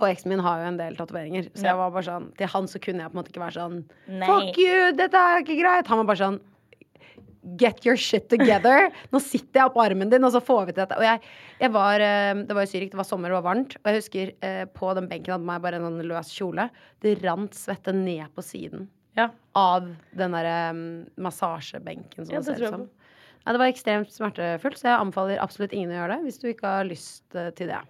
og 0.00 0.08
eksen 0.08 0.32
min 0.32 0.42
har 0.42 0.62
jo 0.62 0.70
en 0.72 0.78
del 0.80 0.96
tatoveringer, 0.98 1.48
så 1.54 1.66
jeg 1.66 1.78
var 1.78 1.90
bare 1.94 2.06
sånn 2.06 2.28
til 2.38 2.50
han 2.52 2.68
så 2.70 2.80
kunne 2.82 3.02
jeg 3.04 3.10
på 3.10 3.16
en 3.16 3.20
måte 3.20 3.32
ikke 3.32 3.42
være 3.42 3.56
sånn 3.56 3.78
Nei. 4.20 4.28
Fuck 4.28 4.60
you, 4.60 4.90
dette 4.98 5.22
er 5.30 5.42
ikke 5.44 5.58
greit. 5.58 5.90
Han 5.90 6.02
var 6.02 6.10
bare 6.12 6.22
sånn 6.22 6.38
get 7.58 7.84
your 7.86 7.96
shit 7.96 8.28
together. 8.30 8.90
Nå 9.10 9.20
sitter 9.24 9.60
jeg 9.62 9.70
oppå 9.70 9.82
armen 9.84 10.10
din, 10.12 10.24
og 10.26 10.32
så 10.34 10.40
får 10.44 10.68
vi 10.68 10.74
til 10.76 10.82
dette. 10.84 10.98
Og 11.00 11.06
jeg, 11.06 11.20
jeg 11.62 11.72
var 11.74 12.04
eh, 12.04 12.32
Det 12.46 12.56
var 12.56 12.66
jo 12.66 12.70
syrik, 12.72 12.92
det 12.92 13.00
var 13.00 13.08
sommer, 13.08 13.32
det 13.32 13.38
var 13.40 13.46
varmt. 13.48 13.76
Og 13.80 13.90
jeg 13.90 14.00
husker 14.02 14.32
eh, 14.46 14.64
på 14.76 14.92
den 14.98 15.08
benken 15.10 15.34
hadde 15.36 15.48
meg 15.48 15.62
bare 15.64 15.80
en 15.80 15.88
sånn 15.88 16.00
løs 16.10 16.32
kjole. 16.36 16.68
Det 17.02 17.16
rant 17.24 17.56
svette 17.56 17.94
ned 17.96 18.26
på 18.36 18.44
siden 18.44 18.88
Ja. 19.18 19.28
av 19.58 19.88
den 20.16 20.36
derre 20.36 20.56
um, 20.70 20.82
massasjebenken 21.18 22.26
som 22.26 22.34
Ja, 22.34 22.40
det 22.40 22.46
ser 22.54 22.62
ut 22.68 22.74
som. 22.76 22.88
Ja, 23.40 23.54
det 23.56 23.60
var 23.62 23.70
ekstremt 23.72 24.12
smertefullt, 24.12 24.76
så 24.78 24.90
jeg 24.90 25.00
anbefaler 25.00 25.40
absolutt 25.40 25.72
ingen 25.72 25.90
å 25.94 25.96
gjøre 26.02 26.18
det 26.18 26.26
hvis 26.28 26.38
du 26.42 26.48
ikke 26.52 26.68
har 26.76 26.84
lyst 26.86 27.24
eh, 27.34 27.48
til 27.56 27.70
det. 27.72 27.80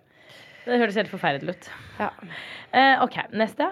Det 0.64 0.76
høres 0.78 0.94
helt 1.00 1.11
forferdelig 1.11 1.56
ut. 1.56 1.68
Ja. 1.98 2.11
Eh, 2.76 3.02
OK, 3.02 3.16
neste. 3.34 3.66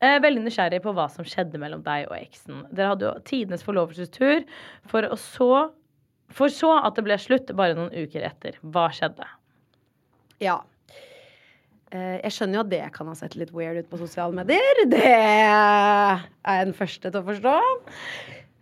Eh, 0.00 0.16
veldig 0.24 0.40
nysgjerrig 0.46 0.80
på 0.84 0.94
hva 0.96 1.04
som 1.12 1.26
skjedde 1.28 1.60
mellom 1.60 1.82
deg 1.84 2.06
og 2.08 2.16
eksen. 2.16 2.62
Dere 2.72 2.94
hadde 2.94 3.04
jo 3.04 3.12
tidenes 3.28 3.64
forlovelsestur, 3.66 4.46
for, 4.88 5.04
så, 5.20 5.48
for 6.32 6.52
så 6.54 6.70
at 6.80 6.96
det 6.96 7.04
ble 7.04 7.18
slutt 7.20 7.52
bare 7.58 7.76
noen 7.76 7.92
uker 7.92 8.24
etter. 8.30 8.56
Hva 8.64 8.86
skjedde? 8.96 9.26
Ja. 10.40 10.62
Eh, 11.92 12.16
Jeg 12.22 12.32
skjønner 12.32 12.60
jo 12.60 12.64
at 12.64 12.70
det 12.72 12.82
kan 12.94 13.10
ha 13.12 13.16
sett 13.18 13.36
litt 13.36 13.52
weird 13.52 13.82
ut 13.82 13.90
på 13.90 14.00
sosiale 14.00 14.32
medier. 14.40 14.84
Det 14.88 15.02
er 15.04 16.22
jeg 16.24 16.70
den 16.70 16.76
første 16.78 17.10
til 17.10 17.20
å 17.20 17.26
forstå. 17.26 17.56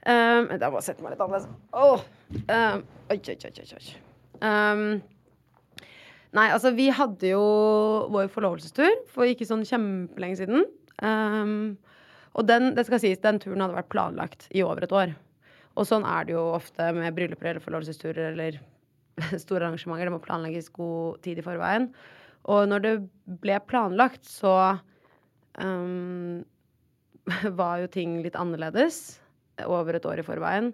Um, 0.09 0.47
jeg 0.55 0.73
må 0.73 0.81
sette 0.83 1.05
meg 1.05 1.13
litt 1.13 1.23
annerledes. 1.23 1.49
Oh. 1.77 2.01
um, 2.49 2.83
oi, 3.13 3.19
oi, 3.19 3.37
oi, 3.45 3.65
oi. 3.77 3.89
Um, 4.41 4.85
nei, 6.33 6.47
altså, 6.55 6.73
vi 6.75 6.87
hadde 6.95 7.31
jo 7.35 7.43
vår 8.15 8.31
forlovelsestur 8.33 8.95
for 9.13 9.29
ikke 9.29 9.47
sånn 9.47 9.67
kjempelenge 9.69 10.41
siden. 10.41 10.65
Um, 11.03 11.77
og 12.39 12.47
den, 12.49 12.73
det 12.77 12.85
skal 12.87 13.01
sies, 13.03 13.21
den 13.23 13.41
turen 13.43 13.63
hadde 13.65 13.77
vært 13.77 13.93
planlagt 13.93 14.49
i 14.55 14.65
over 14.67 14.85
et 14.87 14.95
år. 14.95 15.15
Og 15.79 15.87
sånn 15.87 16.07
er 16.09 16.27
det 16.27 16.35
jo 16.35 16.45
ofte 16.57 16.91
med 16.97 17.15
brylluper 17.15 17.53
eller 17.53 17.63
forlovelsesturer 17.63 18.33
eller 18.33 18.59
store 19.45 19.67
arrangementer. 19.67 20.09
Det 20.09 20.15
må 20.17 20.23
planlegges 20.25 20.73
god 20.75 21.21
tid 21.27 21.41
i 21.41 21.47
forveien. 21.47 21.91
Og 22.49 22.69
når 22.71 22.85
det 22.85 22.95
ble 23.43 23.59
planlagt, 23.69 24.27
så 24.27 24.55
um, 25.61 26.43
var 27.61 27.83
jo 27.83 27.91
ting 27.95 28.21
litt 28.25 28.39
annerledes 28.39 29.19
over 29.67 29.99
et 29.99 30.07
år 30.07 30.23
i 30.23 30.27
forveien. 30.27 30.73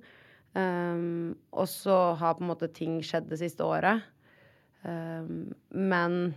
Um, 0.55 1.35
og 1.51 1.67
så 1.67 2.15
har 2.21 2.37
på 2.37 2.45
en 2.45 2.53
måte 2.53 2.71
ting 2.71 3.01
skjedd 3.03 3.27
det 3.31 3.41
siste 3.41 3.65
året. 3.67 4.05
Um, 4.85 5.55
men 5.75 6.35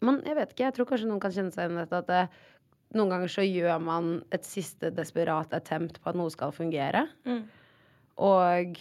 man, 0.00 0.20
jeg 0.24 0.38
vet 0.38 0.54
ikke, 0.54 0.68
jeg 0.68 0.76
tror 0.76 0.88
kanskje 0.88 1.10
noen 1.10 1.20
kan 1.22 1.34
kjenne 1.34 1.52
seg 1.52 1.66
igjen 1.66 1.76
i 1.76 1.82
dette. 1.82 2.00
At 2.00 2.10
det, 2.10 2.22
noen 2.96 3.12
ganger 3.12 3.30
så 3.30 3.44
gjør 3.46 3.80
man 3.84 4.08
et 4.34 4.46
siste 4.48 4.90
desperat 4.94 5.52
attempt 5.54 6.00
på 6.02 6.10
at 6.10 6.18
noe 6.18 6.30
skal 6.34 6.50
fungere. 6.56 7.04
Og 8.20 8.80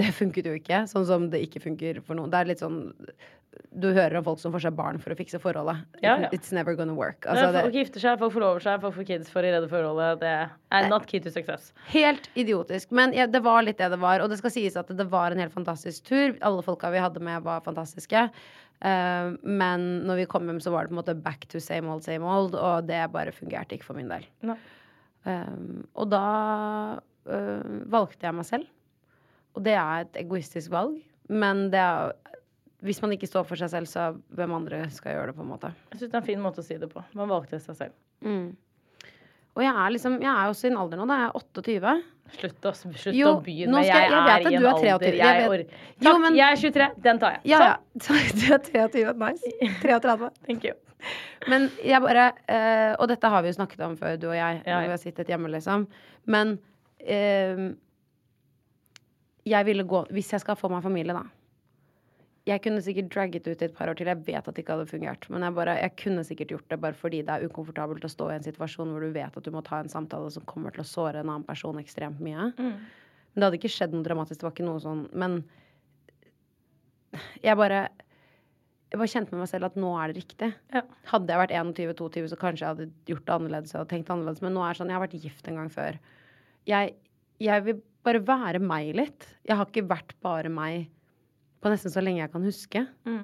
det 0.00 0.12
funket 0.16 0.46
jo 0.48 0.54
ikke, 0.56 0.84
sånn 0.88 1.04
som 1.08 1.28
det 1.32 1.42
ikke 1.44 1.60
funker 1.66 2.00
for 2.06 2.16
noen. 2.16 2.30
Det 2.32 2.38
er 2.40 2.48
litt 2.54 2.62
sånn 2.62 2.80
Du 3.74 3.88
hører 3.92 4.14
om 4.20 4.24
folk 4.24 4.38
som 4.40 4.52
får 4.54 4.62
seg 4.64 4.74
barn 4.78 4.98
for 5.02 5.12
å 5.12 5.16
fikse 5.18 5.38
forholdet. 5.42 5.82
Ja, 6.02 6.14
ja. 6.22 6.28
It's 6.32 6.52
never 6.54 6.74
gonna 6.78 6.94
work. 6.96 7.26
Altså, 7.26 7.48
Altså, 7.50 7.64
folk 7.66 7.74
gifter 7.76 8.02
seg, 8.02 8.18
folk 8.22 8.32
forlover 8.32 8.62
seg, 8.64 8.78
folk 8.82 8.94
får 8.96 9.06
kids 9.08 9.30
for 9.30 9.42
å 9.42 9.50
redde 9.52 9.68
forholdet. 9.68 10.20
Det 10.22 10.30
er 10.78 10.88
not 10.88 11.06
key 11.10 11.20
to 11.20 11.30
success. 11.34 11.72
helt 11.90 12.30
idiotisk. 12.38 12.90
Men 12.94 13.12
ja, 13.12 13.26
det 13.26 13.42
var 13.44 13.62
litt 13.66 13.78
det 13.82 13.90
det 13.92 13.98
var. 14.00 14.22
Og 14.24 14.30
det 14.30 14.38
skal 14.40 14.54
sies 14.54 14.78
at 14.80 14.88
det 14.88 15.06
var 15.10 15.34
en 15.34 15.42
helt 15.42 15.52
fantastisk 15.52 16.06
tur. 16.08 16.38
Alle 16.40 16.62
folka 16.62 16.90
vi 16.94 17.02
hadde 17.02 17.20
med, 17.20 17.42
var 17.42 17.60
fantastiske. 17.66 18.28
Eh, 18.80 19.30
men 19.44 19.86
når 20.08 20.22
vi 20.22 20.28
kom 20.30 20.48
hjem, 20.48 20.60
så 20.64 20.72
var 20.72 20.86
det 20.86 20.92
på 20.92 20.96
en 20.96 21.02
måte 21.02 21.16
back 21.26 21.46
to 21.52 21.60
same 21.60 21.90
old, 21.92 22.04
same 22.06 22.26
old. 22.26 22.56
Og 22.56 22.88
det 22.88 23.02
bare 23.14 23.34
fungerte 23.36 23.76
ikke 23.76 23.90
for 23.90 23.98
min 23.98 24.10
del. 24.12 24.26
Nei. 24.46 24.58
Um, 25.28 25.82
og 26.00 26.06
da 26.08 26.24
uh, 27.28 27.72
valgte 27.92 28.24
jeg 28.24 28.36
meg 28.38 28.46
selv. 28.48 28.70
Og 29.52 29.64
det 29.66 29.74
er 29.76 30.06
et 30.06 30.20
egoistisk 30.22 30.72
valg. 30.72 30.96
Men 31.28 31.66
det 31.74 31.82
er, 31.82 32.14
hvis 32.86 33.02
man 33.04 33.12
ikke 33.12 33.28
står 33.28 33.44
for 33.50 33.60
seg 33.60 33.72
selv, 33.74 33.90
så 33.90 34.10
hvem 34.38 34.56
andre 34.56 34.86
skal 34.94 35.18
gjøre 35.18 35.30
det, 35.30 35.36
på 35.36 35.44
en 35.44 35.52
måte. 35.52 35.74
Jeg 35.92 36.00
synes 36.00 36.08
det 36.08 36.16
er 36.16 36.22
en 36.22 36.30
fin 36.30 36.42
måte 36.42 36.64
å 36.64 36.66
si 36.66 36.78
det 36.80 36.88
på. 36.90 37.04
Man 37.18 37.30
valgte 37.30 37.60
seg 37.60 37.76
selv. 37.82 37.98
Og 39.58 39.64
jeg 39.66 39.74
er 39.74 39.92
liksom, 39.92 40.16
jeg 40.22 40.30
er 40.30 40.48
også 40.48 40.68
i 40.68 40.72
en 40.72 40.80
alder 40.80 41.00
nå, 41.00 41.06
da. 41.10 41.18
Jeg 41.20 41.28
er 41.28 41.38
28. 41.42 41.94
Slutt 42.38 42.60
å, 42.68 42.72
slutt 42.74 43.14
Jo, 43.16 43.34
å 43.36 43.42
begynne. 43.44 43.72
nå 43.74 43.82
skal 43.84 44.00
jeg- 44.00 44.10
jeg 44.10 44.24
vet 44.26 44.46
at 44.46 44.52
du 44.52 44.66
er 44.66 44.70
alder 44.70 44.98
23. 44.98 45.16
Jeg, 45.16 45.40
Jeg 45.40 45.48
orker. 45.50 45.66
Jo, 46.00 46.04
Takk, 46.10 46.20
men- 46.20 46.34
jeg 46.36 46.52
er 46.52 46.56
23. 46.56 47.02
Den 47.02 47.18
tar 47.18 47.30
jeg. 47.32 47.40
Ja, 47.44 47.58
Så, 47.58 47.64
ja. 47.64 47.76
Du 48.40 48.54
er 48.54 48.88
23. 48.88 49.14
Nice. 49.18 49.42
33. 49.82 50.30
Thank 50.46 50.64
you. 50.64 50.72
Men 51.48 51.70
jeg 51.82 52.00
bare 52.02 52.26
uh, 52.48 52.96
Og 53.00 53.08
dette 53.08 53.24
har 53.32 53.42
vi 53.42 53.48
jo 53.48 53.54
snakket 53.56 53.80
om 53.86 53.96
før, 53.96 54.18
du 54.20 54.28
og 54.28 54.34
jeg, 54.36 54.62
Ja, 54.66 54.74
når 54.76 54.82
vi 54.84 54.88
har 54.90 54.98
sittet 54.98 55.26
hjemme, 55.32 55.48
liksom. 55.48 55.86
Men 56.26 56.58
uh, 57.00 57.72
jeg 59.46 59.64
ville 59.66 59.84
gå 59.84 60.06
Hvis 60.12 60.30
jeg 60.32 60.40
skal 60.40 60.56
få 60.56 60.68
meg 60.70 60.82
familie, 60.84 61.14
da. 61.16 61.22
Jeg 62.50 62.62
kunne 62.64 62.82
sikkert 62.82 63.10
dragget 63.14 63.46
ut 63.46 63.60
i 63.62 63.66
et 63.68 63.74
par 63.76 63.90
år 63.90 63.98
til. 63.98 64.08
Jeg 64.10 64.24
vet 64.26 64.40
at 64.40 64.56
det 64.56 64.64
ikke 64.64 64.74
hadde 64.74 64.90
fungert. 64.90 65.26
Men 65.30 65.44
jeg, 65.46 65.54
bare, 65.54 65.76
jeg 65.78 65.94
kunne 66.00 66.24
sikkert 66.26 66.54
gjort 66.54 66.72
det 66.72 66.80
bare 66.82 66.98
fordi 66.98 67.20
det 67.26 67.36
er 67.36 67.46
ukomfortabelt 67.46 68.06
å 68.06 68.10
stå 68.10 68.30
i 68.30 68.36
en 68.38 68.46
situasjon 68.46 68.90
hvor 68.90 69.04
du 69.04 69.14
vet 69.14 69.36
at 69.38 69.46
du 69.46 69.52
må 69.54 69.62
ta 69.66 69.78
en 69.82 69.92
samtale 69.92 70.32
som 70.34 70.46
kommer 70.50 70.74
til 70.74 70.82
å 70.82 70.88
såre 70.88 71.22
en 71.22 71.30
annen 71.30 71.46
person 71.46 71.78
ekstremt 71.78 72.22
mye. 72.24 72.50
Mm. 72.58 72.72
Men 73.30 73.42
det 73.42 73.46
hadde 73.46 73.60
ikke 73.60 73.72
skjedd 73.76 73.94
noe 73.94 74.06
dramatisk. 74.06 74.40
Det 74.40 74.48
var 74.48 74.54
ikke 74.56 74.66
noe 74.66 74.82
sånn 74.82 75.04
Men 75.22 75.40
jeg 77.44 77.58
bare 77.58 77.84
Jeg 78.90 78.98
bare 78.98 79.12
kjente 79.12 79.34
med 79.34 79.44
meg 79.44 79.50
selv 79.52 79.68
at 79.70 79.76
nå 79.78 79.90
er 80.02 80.10
det 80.10 80.22
riktig. 80.24 80.50
Ja. 80.74 80.82
Hadde 81.12 81.30
jeg 81.30 81.42
vært 81.44 81.54
21-22, 81.54 82.24
så 82.32 82.38
kanskje 82.40 82.64
jeg 82.64 82.74
hadde 82.74 82.88
gjort 83.12 83.28
det 83.28 83.36
annerledes. 83.36 83.76
Hadde 83.78 83.92
tenkt 83.92 84.10
annerledes 84.10 84.42
Men 84.42 84.56
nå 84.56 84.64
er 84.66 84.74
det 84.74 84.80
sånn 84.80 84.90
Jeg 84.90 84.98
har 84.98 85.06
vært 85.06 85.20
gift 85.28 85.50
en 85.50 85.60
gang 85.60 85.70
før. 85.70 86.00
Jeg, 86.66 86.96
jeg 87.38 87.66
vil 87.68 87.84
bare 88.06 88.22
være 88.26 88.62
meg 88.64 88.90
litt. 88.98 89.28
Jeg 89.46 89.60
har 89.60 89.68
ikke 89.70 89.86
vært 89.90 90.16
bare 90.24 90.50
meg 90.50 90.88
på 91.60 91.72
nesten 91.72 91.92
så 91.92 92.02
lenge 92.04 92.22
jeg 92.22 92.32
kan 92.32 92.46
huske. 92.46 92.86
Mm. 93.08 93.20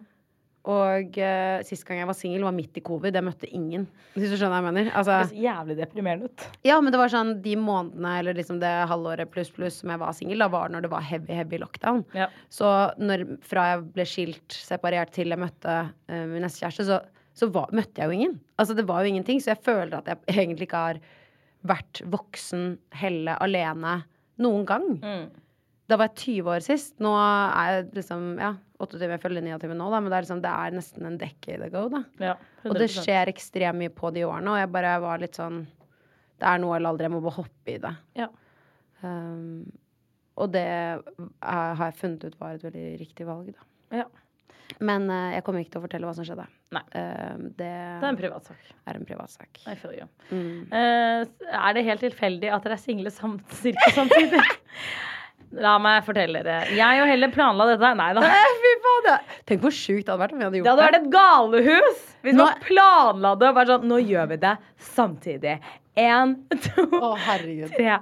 Og 0.66 1.16
uh, 1.22 1.60
sist 1.62 1.86
gang 1.86 2.00
jeg 2.00 2.08
var 2.08 2.16
singel, 2.18 2.42
var 2.42 2.54
midt 2.56 2.74
i 2.74 2.82
covid. 2.82 3.14
Jeg 3.14 3.22
møtte 3.22 3.48
ingen. 3.54 3.84
Hvis 4.16 4.32
du 4.32 4.34
skjønner 4.34 4.56
hva 4.56 4.58
jeg 4.58 4.66
mener? 4.66 4.88
Altså, 4.98 5.20
Det 5.22 5.30
så 5.30 5.44
jævlig 5.44 5.76
deprimerende 5.78 6.26
ut. 6.26 6.46
ja, 6.66 6.80
men 6.82 6.90
det 6.90 6.98
var 6.98 7.12
sånn 7.12 7.36
de 7.44 7.52
månedene 7.60 8.14
eller 8.18 8.34
liksom 8.34 8.58
det 8.58 8.72
halvåret 8.90 9.30
pluss 9.30 9.52
pluss 9.54 9.78
som 9.82 9.92
jeg 9.94 10.02
var 10.02 10.16
singel, 10.18 10.42
da 10.42 10.48
var 10.50 10.66
det 10.66 10.74
når 10.74 10.88
det 10.88 10.90
var 10.96 11.06
heavy, 11.06 11.30
heavy 11.38 11.60
lockdown. 11.62 12.02
Ja. 12.18 12.26
Så 12.50 12.72
når, 12.98 13.24
fra 13.46 13.68
jeg 13.70 13.86
ble 13.94 14.08
skilt, 14.10 14.58
separert, 14.58 15.14
til 15.14 15.30
jeg 15.30 15.42
møtte 15.44 15.78
uh, 15.86 16.24
min 16.32 16.42
neste 16.42 16.64
kjæreste, 16.64 16.88
så, 16.90 16.98
så 17.38 17.50
var, 17.54 17.70
møtte 17.70 18.02
jeg 18.02 18.10
jo 18.10 18.18
ingen. 18.18 18.36
Altså 18.58 18.74
det 18.74 18.88
var 18.90 19.06
jo 19.06 19.14
ingenting. 19.14 19.38
Så 19.38 19.54
jeg 19.54 19.62
føler 19.62 20.00
at 20.00 20.10
jeg 20.10 20.34
egentlig 20.34 20.66
ikke 20.66 20.84
har 20.88 21.02
vært 21.66 22.02
voksen, 22.10 22.72
helle, 22.98 23.38
alene 23.42 24.00
noen 24.42 24.66
gang. 24.66 24.90
Mm. 24.98 25.26
Da 25.86 25.98
var 26.00 26.10
jeg 26.10 26.42
20 26.42 26.50
år 26.56 26.64
sist. 26.66 26.96
Nå 27.02 27.12
er 27.14 27.76
jeg 27.76 27.86
liksom 28.00 28.24
ja, 28.42 28.52
28, 28.82 29.08
jeg 29.14 29.22
følger 29.22 29.44
29 29.46 29.76
nå, 29.78 29.86
da, 29.92 30.00
men 30.02 30.10
det 30.10 30.18
er, 30.18 30.26
liksom, 30.26 30.42
det 30.44 30.52
er 30.52 30.74
nesten 30.76 31.08
en 31.08 31.18
decade 31.20 31.68
ago, 31.70 31.86
da. 31.92 32.02
Ja, 32.22 32.34
Og 32.66 32.76
det 32.80 32.90
skjer 32.92 33.30
ekstremt 33.32 33.80
mye 33.80 33.94
på 33.94 34.10
de 34.16 34.26
årene, 34.26 34.52
og 34.52 34.60
jeg 34.60 34.72
bare 34.74 34.96
var 35.04 35.22
litt 35.22 35.38
sånn 35.38 35.62
Det 36.36 36.50
er 36.50 36.60
nå 36.60 36.74
eller 36.76 36.92
aldri, 36.92 37.06
jeg 37.06 37.14
må 37.14 37.22
bare 37.24 37.38
hoppe 37.38 37.72
i 37.72 37.78
det. 37.80 37.94
Ja. 38.18 38.28
Um, 39.00 39.64
og 40.36 40.50
det 40.52 40.66
er, 40.68 41.00
har 41.40 41.86
jeg 41.86 41.98
funnet 42.02 42.26
ut 42.26 42.36
var 42.40 42.58
et 42.58 42.66
veldig 42.66 42.86
riktig 43.00 43.24
valg, 43.28 43.54
da. 43.56 44.02
Ja. 44.02 44.04
Men 44.84 45.06
uh, 45.08 45.30
jeg 45.32 45.46
kommer 45.46 45.62
ikke 45.62 45.76
til 45.76 45.80
å 45.80 45.86
fortelle 45.86 46.10
hva 46.10 46.12
som 46.18 46.26
skjedde. 46.28 46.44
Nei. 46.76 46.82
Uh, 46.92 47.46
det, 47.56 47.70
Det 47.70 48.04
er 48.04 48.10
en 48.10 48.20
privatsak. 48.20 48.70
er 48.84 49.00
en 49.00 49.08
privatsak. 49.08 49.62
I 49.64 49.76
feel 49.80 49.96
you. 49.96 50.08
Mm. 50.28 50.66
Uh, 50.74 51.52
er 51.56 51.78
det 51.78 51.86
helt 51.86 52.04
tilfeldig 52.04 52.52
at 52.52 52.66
dere 52.66 52.76
er 52.76 52.82
single 52.82 53.14
sam 53.14 53.38
cirka 53.62 53.94
samtidig? 53.96 54.42
La 55.54 55.76
meg 55.78 56.02
fortelle 56.04 56.42
dere. 56.44 56.66
Jeg 56.76 57.02
og 57.02 57.08
Helle 57.08 57.28
planla 57.32 57.68
dette. 57.70 57.90
Nei 58.00 58.08
da. 58.16 58.24
Fy 58.64 58.72
faen! 58.86 59.30
Tenk 59.48 59.62
hvor 59.62 59.74
sjukt 59.74 60.04
det 60.06 60.10
hadde 60.12 60.22
vært 60.24 60.34
om 60.34 60.40
vi 60.42 60.44
hadde 60.48 60.56
Det 60.56 60.60
gjort 60.62 60.72
hadde 60.72 60.86
vært 60.88 60.98
et 60.98 61.08
galehus 61.14 62.02
hvis 62.26 62.34
man 62.40 62.58
planla 62.66 63.32
det 63.38 63.48
og 63.52 63.56
vært 63.60 63.70
sånn 63.70 63.86
Nå 63.86 64.00
gjør 64.02 64.26
vi 64.32 64.38
det 64.42 64.54
samtidig. 64.90 65.56
Én, 65.96 66.34
to, 66.66 66.84
Å, 66.98 67.12
herregud. 67.28 67.70
tre. 67.76 68.00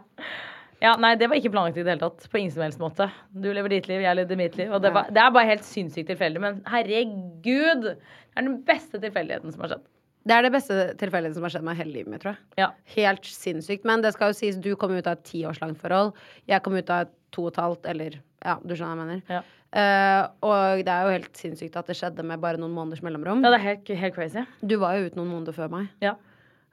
Ja, 0.83 0.97
nei, 1.01 1.15
det 1.21 1.29
var 1.31 1.39
ikke 1.39 1.53
planlagt 1.55 1.79
i 1.79 1.85
det 1.85 1.93
hele 1.95 2.03
tatt. 2.03 2.27
På 2.33 2.41
ingen 2.41 2.53
som 2.53 2.65
helst 2.65 2.81
måte. 2.83 3.07
Du 3.31 3.47
lever 3.55 3.73
ditt 3.77 3.87
liv, 3.89 4.03
jeg 4.05 4.19
lever 4.19 4.41
mitt 4.41 4.57
liv. 4.59 4.73
Og 4.75 4.83
det, 4.85 4.91
var, 4.97 5.07
det 5.15 5.23
er 5.23 5.31
bare 5.37 5.49
helt 5.53 5.65
sinnssykt 5.69 6.11
tilfeldig. 6.11 6.43
Men 6.43 6.59
herregud! 6.69 7.87
Det 7.95 8.41
er 8.41 8.49
den 8.49 8.59
beste 8.67 8.99
tilfeldigheten 9.01 9.55
som 9.55 9.63
har 9.65 9.77
skjedd. 9.77 9.85
Det 10.25 10.33
er 10.33 10.47
det 10.47 10.55
beste 10.55 10.77
tilfellet 11.01 11.35
som 11.37 11.45
har 11.45 11.53
skjedd 11.53 11.67
meg 11.67 11.77
hele 11.83 11.93
livet 11.99 12.13
mitt, 12.13 12.23
tror 12.23 12.33
jeg. 12.33 12.63
Ja. 12.63 12.71
Helt 12.95 13.27
sinnssykt. 13.29 13.85
Men 13.89 14.05
det 14.05 14.15
skal 14.17 14.33
jo 14.33 14.39
sies, 14.39 14.57
du 14.57 14.73
kom 14.81 14.95
ut 14.97 15.05
av 15.05 15.19
et 15.19 15.27
tiårslangt 15.29 15.81
forhold. 15.83 16.15
Jeg 16.49 16.65
kom 16.65 16.77
ut 16.79 16.93
av 16.93 17.13
to 17.35 17.45
og 17.45 17.53
et 17.53 17.61
halvt, 17.61 17.89
eller 17.93 18.17
ja, 18.45 18.57
du 18.63 18.73
skjønner 18.73 18.95
hva 18.95 19.05
jeg 19.05 19.05
mener. 19.05 19.23
Ja. 19.41 19.43
Uh, 19.75 20.21
og 20.47 20.85
det 20.87 20.93
er 20.93 21.03
jo 21.03 21.15
helt 21.17 21.41
sinnssykt 21.41 21.75
at 21.81 21.89
det 21.91 21.97
skjedde 21.99 22.23
med 22.27 22.39
bare 22.43 22.61
noen 22.63 22.77
måneders 22.77 23.03
mellomrom. 23.03 23.43
ja, 23.43 23.51
det 23.51 23.59
er 23.59 23.67
helt, 23.73 23.91
helt 24.05 24.15
crazy. 24.15 24.45
Du 24.63 24.77
var 24.79 24.95
jo 24.95 25.09
ute 25.09 25.19
noen 25.19 25.33
måneder 25.33 25.57
før 25.57 25.73
meg. 25.73 25.89
Ja. 26.05 26.15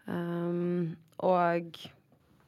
Um, 0.06 0.93
og 1.26 1.82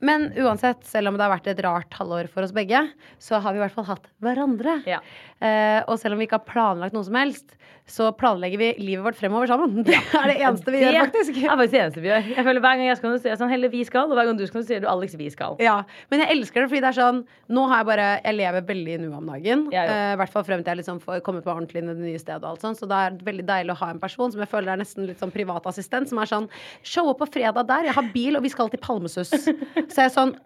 Men 0.04 0.28
uansett, 0.36 0.84
selv 0.86 1.10
om 1.10 1.18
det 1.18 1.24
har 1.24 1.32
vært 1.32 1.48
et 1.48 1.62
rart 1.64 1.96
halvår 1.96 2.28
for 2.30 2.46
oss 2.46 2.54
begge, 2.54 2.82
så 3.24 3.40
har 3.42 3.56
vi 3.56 3.62
i 3.62 3.64
hvert 3.64 3.76
fall 3.76 3.88
hatt 3.88 4.10
hverandre. 4.22 4.78
Ja. 4.90 5.00
Uh, 5.40 5.80
og 5.88 5.98
selv 6.02 6.16
om 6.16 6.22
vi 6.22 6.28
ikke 6.28 6.42
har 6.42 6.50
planlagt 6.50 6.96
noe 6.96 7.08
som 7.08 7.18
helst, 7.18 7.56
så 7.86 8.12
planlegger 8.16 8.58
vi 8.58 8.68
livet 8.80 9.04
vårt 9.04 9.18
fremover 9.20 9.48
sammen. 9.48 9.84
Det 9.88 9.98
er 9.98 10.30
det 10.32 10.38
eneste 10.40 10.72
vi 10.72 10.80
gjør, 10.80 10.98
faktisk. 11.02 11.34
Det 11.36 11.44
er 11.44 11.50
faktisk 11.52 11.74
det 11.74 11.82
eneste 11.82 12.04
vi 12.04 12.10
gjør. 12.10 12.30
Jeg 12.32 12.46
føler 12.48 12.64
Hver 12.64 12.78
gang 12.80 12.88
jeg 12.88 13.00
skal, 13.00 13.16
si 13.16 13.24
sier 13.24 13.34
jeg 13.34 13.40
sånn 13.42 13.52
Helle, 13.52 13.70
vi 13.74 13.82
skal, 13.88 14.08
og 14.08 14.18
hver 14.20 14.30
gang 14.30 14.40
du 14.40 14.46
skal, 14.48 14.64
sier 14.70 14.84
du 14.84 14.88
Alex, 14.88 15.18
vi 15.20 15.28
skal. 15.34 15.58
Ja, 15.64 15.76
Men 16.14 16.24
jeg 16.24 16.38
elsker 16.38 16.64
det 16.64 16.72
fordi 16.72 16.84
det 16.86 16.92
er 16.94 16.98
sånn 17.00 17.22
Nå 17.54 17.66
har 17.72 17.84
jeg 17.84 17.90
bare 17.92 18.08
Jeg 18.24 18.38
lever 18.40 18.68
veldig 18.72 18.98
nå 19.04 19.12
om 19.20 19.32
dagen. 19.34 19.68
I 19.74 19.78
ja, 19.78 19.86
uh, 19.90 20.16
hvert 20.22 20.34
fall 20.34 20.48
frem 20.48 20.64
til 20.64 20.74
jeg 20.74 20.82
liksom 20.84 21.04
får 21.04 21.24
kommet 21.28 21.44
meg 21.44 21.56
ordentlig 21.58 21.84
inn 21.84 21.92
i 21.92 21.98
det 21.98 22.08
nye 22.08 22.24
stedet. 22.24 22.42
og 22.44 22.54
alt 22.54 22.64
sånt 22.64 22.80
Så 22.80 22.90
det 22.90 23.04
er 23.06 23.22
veldig 23.28 23.48
deilig 23.52 23.76
å 23.76 23.80
ha 23.84 23.92
en 23.94 24.04
person 24.04 24.32
som 24.32 24.44
jeg 24.44 24.52
føler 24.54 24.74
er 24.74 24.84
nesten 24.84 25.10
litt 25.10 25.20
sånn 25.22 25.34
privatassistent, 25.36 26.12
som 26.12 26.24
er 26.24 26.32
sånn 26.32 26.50
Show 26.88 27.12
opp 27.12 27.20
på 27.24 27.32
fredag 27.36 27.68
der, 27.68 27.90
jeg 27.90 27.98
har 27.98 28.14
bil, 28.16 28.38
og 28.40 28.46
vi 28.46 28.52
skal 28.54 28.72
til 28.72 28.82
Palmesus. 28.84 29.34
Så 29.92 29.98
jeg 30.00 30.08
er 30.08 30.14
sånn 30.14 30.38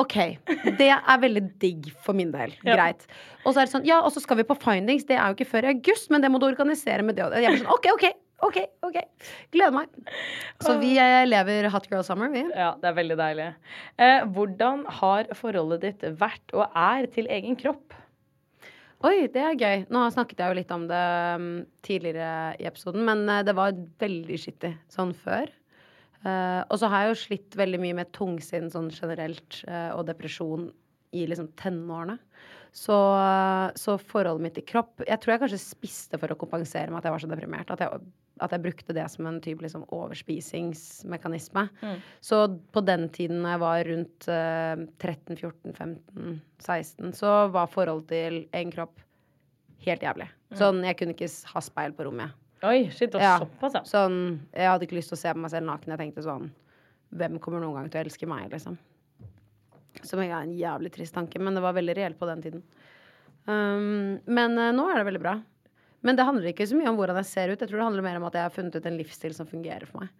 OK. 0.00 0.16
Det 0.80 0.88
er 0.90 1.20
veldig 1.22 1.44
digg 1.62 1.90
for 2.04 2.16
min 2.16 2.32
del. 2.34 2.54
Ja. 2.64 2.78
Greit. 2.78 3.06
Og 3.44 3.52
så 3.52 3.60
er 3.60 3.68
det 3.68 3.74
sånn 3.74 3.86
Ja, 3.88 4.00
og 4.04 4.14
så 4.14 4.22
skal 4.24 4.40
vi 4.40 4.48
på 4.48 4.56
Findings. 4.60 5.06
Det 5.08 5.18
er 5.18 5.30
jo 5.30 5.38
ikke 5.38 5.50
før 5.52 5.68
i 5.68 5.74
august, 5.74 6.10
men 6.12 6.24
det 6.24 6.32
må 6.32 6.40
du 6.40 6.48
organisere 6.48 7.04
med 7.06 7.18
det 7.18 7.26
og 7.26 7.34
det. 7.34 7.44
Jeg 7.44 7.54
blir 7.54 7.64
sånn 7.64 7.76
OK, 7.76 7.92
OK. 7.94 8.10
OK, 8.40 8.56
ok. 8.88 8.96
Gleder 9.52 9.74
meg. 9.74 9.96
Så 10.64 10.78
vi 10.80 10.94
eh, 10.96 11.26
lever 11.28 11.68
hot 11.72 11.90
girl 11.90 12.04
summer, 12.06 12.30
vi. 12.32 12.46
Ja, 12.56 12.72
det 12.80 12.88
er 12.88 12.96
veldig 12.96 13.18
deilig. 13.20 13.48
Eh, 14.00 14.22
hvordan 14.32 14.86
har 15.00 15.28
forholdet 15.36 15.84
ditt 15.84 16.06
vært 16.20 16.54
og 16.56 16.64
er 16.72 17.08
til 17.12 17.28
egen 17.28 17.58
kropp? 17.60 17.92
Oi, 19.04 19.28
det 19.32 19.40
er 19.44 19.56
gøy. 19.56 19.84
Nå 19.92 20.06
snakket 20.12 20.40
jeg 20.42 20.52
jo 20.52 20.56
litt 20.58 20.72
om 20.74 20.82
det 20.88 21.04
um, 21.36 21.46
tidligere 21.84 22.56
i 22.60 22.66
episoden, 22.68 23.04
men 23.04 23.24
eh, 23.32 23.44
det 23.48 23.56
var 23.56 23.76
veldig 24.00 24.40
skittig 24.40 24.74
sånn 24.92 25.14
før. 25.16 25.52
Eh, 26.20 26.62
og 26.68 26.80
så 26.80 26.90
har 26.92 27.04
jeg 27.04 27.12
jo 27.12 27.20
slitt 27.22 27.58
veldig 27.58 27.80
mye 27.82 27.98
med 28.02 28.12
tungsinn 28.16 28.68
sånn 28.72 28.90
generelt, 28.92 29.62
uh, 29.68 29.96
og 29.96 30.04
depresjon 30.10 30.68
i 31.16 31.26
liksom 31.26 31.50
tenårene. 31.60 32.18
Så, 32.72 32.94
så 33.74 33.96
forholdet 33.98 34.44
mitt 34.44 34.52
til 34.54 34.62
kropp 34.62 35.00
Jeg 35.02 35.18
tror 35.18 35.32
jeg 35.32 35.40
kanskje 35.42 35.58
spiste 35.58 36.20
for 36.22 36.30
å 36.30 36.36
kompensere 36.38 36.86
med 36.86 37.00
at 37.00 37.08
jeg 37.08 37.14
var 37.16 37.22
så 37.24 37.30
deprimert. 37.32 37.72
At 37.74 37.82
jeg, 37.82 38.02
at 38.46 38.54
jeg 38.54 38.62
brukte 38.62 38.94
det 38.94 39.06
som 39.10 39.26
en 39.26 39.40
type 39.42 39.64
liksom 39.64 39.88
overspisingsmekanisme. 39.96 41.66
Så 42.24 42.44
på 42.70 42.84
den 42.86 43.08
tiden 43.10 43.42
når 43.42 43.56
jeg 43.56 43.62
var 43.64 43.90
rundt 43.90 44.28
eh, 44.30 44.84
13, 45.02 45.40
14, 45.40 45.74
15, 45.74 46.40
16, 46.62 47.12
så 47.18 47.34
var 47.52 47.72
forholdet 47.74 48.12
til 48.14 48.38
egen 48.46 48.74
kropp 48.76 49.02
helt 49.84 50.04
jævlig. 50.04 50.28
Sånn, 50.58 50.84
jeg 50.84 50.98
kunne 50.98 51.16
ikke 51.16 51.30
ha 51.54 51.64
speil 51.64 51.96
på 51.96 52.06
rommet. 52.06 52.36
Oi, 52.66 52.90
shit, 52.92 53.12
det 53.12 53.22
Ja. 53.22 53.38
såpass, 53.40 53.74
ja. 53.74 53.82
Sånn, 53.88 54.40
jeg 54.52 54.68
hadde 54.68 54.84
ikke 54.86 54.98
lyst 54.98 55.08
til 55.12 55.16
å 55.16 55.22
se 55.22 55.32
på 55.32 55.40
meg 55.40 55.50
selv 55.50 55.66
naken. 55.66 55.94
Jeg 55.94 55.98
tenkte 55.98 56.26
sånn 56.26 56.50
Hvem 57.10 57.40
kommer 57.42 57.58
noen 57.58 57.74
gang 57.74 57.90
til 57.90 57.98
å 57.98 58.04
elske 58.04 58.26
meg, 58.28 58.50
liksom? 58.52 58.76
Som 60.06 60.20
er 60.20 60.30
en 60.30 60.52
jævlig 60.54 60.92
trist 60.94 61.12
tanke, 61.16 61.40
men 61.40 61.56
det 61.56 61.62
var 61.64 61.74
veldig 61.74 61.96
reelt 61.96 62.18
på 62.20 62.26
den 62.28 62.42
tiden. 62.44 62.62
Um, 63.48 64.20
men 64.30 64.54
uh, 64.54 64.70
nå 64.70 64.84
er 64.86 65.00
det 65.00 65.08
veldig 65.08 65.22
bra. 65.24 65.40
Men 66.06 66.16
det 66.16 66.24
handler 66.24 66.48
ikke 66.52 66.68
så 66.68 66.78
mye 66.78 66.88
om 66.88 66.96
hvordan 66.96 67.18
jeg 67.20 67.28
ser 67.28 67.50
ut. 67.50 67.60
Jeg 67.60 67.68
tror 67.68 67.80
det 67.80 67.86
handler 67.88 68.04
mer 68.06 68.16
om 68.20 68.24
at 68.28 68.36
jeg 68.38 68.46
har 68.46 68.54
funnet 68.54 68.76
ut 68.78 68.86
en 68.88 68.96
livsstil 68.96 69.34
som 69.36 69.48
fungerer 69.48 69.84
for 69.88 70.04
meg. 70.04 70.12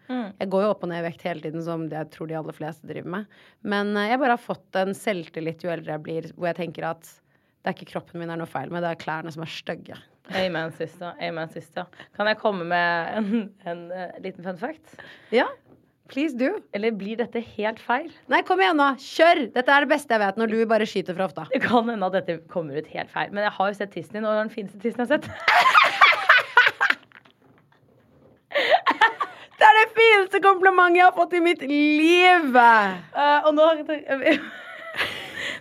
Jeg 0.43 0.51
går 0.53 0.65
jo 0.67 0.73
opp 0.75 0.85
og 0.85 0.91
ned 0.91 1.01
i 1.01 1.07
vekt 1.07 1.25
hele 1.25 1.45
tiden, 1.47 1.65
som 1.65 1.87
det 1.89 1.97
jeg 1.97 2.11
tror 2.17 2.29
de 2.29 2.37
aller 2.37 2.57
fleste 2.57 2.91
driver 2.91 3.15
med. 3.17 3.39
Men 3.65 3.95
eh, 3.97 4.11
jeg 4.13 4.21
bare 4.21 4.37
har 4.37 4.43
fått 4.43 4.81
en 4.81 4.93
selvtillit 4.97 5.65
jo 5.65 5.73
eldre 5.73 5.97
jeg 5.97 6.05
blir, 6.05 6.29
hvor 6.37 6.51
jeg 6.51 6.59
tenker 6.61 6.91
at 6.91 7.09
det 7.09 7.71
er 7.71 7.77
ikke 7.77 7.93
kroppen 7.95 8.21
min 8.21 8.29
det 8.29 8.37
er 8.37 8.43
noe 8.43 8.51
feil 8.51 8.73
med, 8.73 8.85
det 8.85 8.93
er 8.93 9.01
klærne 9.01 9.33
som 9.33 9.45
er 9.45 9.53
stygge. 9.53 9.97
Amen, 10.29 10.71
sister. 10.79 11.17
Amen, 11.21 11.49
sister. 11.51 11.89
Kan 12.17 12.29
jeg 12.31 12.39
komme 12.39 12.65
med 12.69 13.17
en, 13.19 13.51
en 13.67 13.81
en 13.91 14.23
liten 14.23 14.45
fun 14.45 14.59
fact? 14.61 14.95
Ja, 15.35 15.47
please 16.11 16.37
do. 16.39 16.53
Eller 16.77 16.95
blir 16.95 17.17
dette 17.19 17.43
helt 17.57 17.81
feil? 17.83 18.11
Nei, 18.31 18.43
kom 18.47 18.61
igjen 18.63 18.79
nå. 18.79 18.93
Kjør! 19.03 19.47
Dette 19.55 19.75
er 19.75 19.87
det 19.87 19.91
beste 19.91 20.15
jeg 20.15 20.23
vet 20.23 20.39
når 20.39 20.53
du 20.53 20.59
bare 20.71 20.87
skyter 20.87 21.17
fra 21.17 21.27
hofta. 21.29 21.47
Det 21.51 21.63
kan 21.65 21.89
hende 21.91 22.07
at 22.11 22.19
dette 22.21 22.39
kommer 22.53 22.79
ut 22.79 22.93
helt 22.95 23.11
feil, 23.15 23.33
men 23.35 23.47
jeg 23.47 23.55
har 23.59 23.73
jo 23.73 23.79
sett 23.81 23.93
tissen 23.97 24.19
din, 24.19 24.27
og 24.27 24.33
det 24.33 24.39
er 24.39 24.47
den 24.49 24.55
fineste 24.55 24.83
tissen 24.83 25.03
jeg 25.03 25.09
har 25.09 25.13
sett. 25.19 25.27
Det 29.61 29.67
er 29.69 29.77
det 29.77 29.89
fineste 29.93 30.41
komplimentet 30.43 31.03
jeg 31.03 31.07
har 31.07 31.17
fått 31.17 31.35
i 31.37 31.43
mitt 31.45 31.63
liv! 31.69 32.55
Uh, 32.57 33.39
og 33.45 33.53
nå 33.59 33.67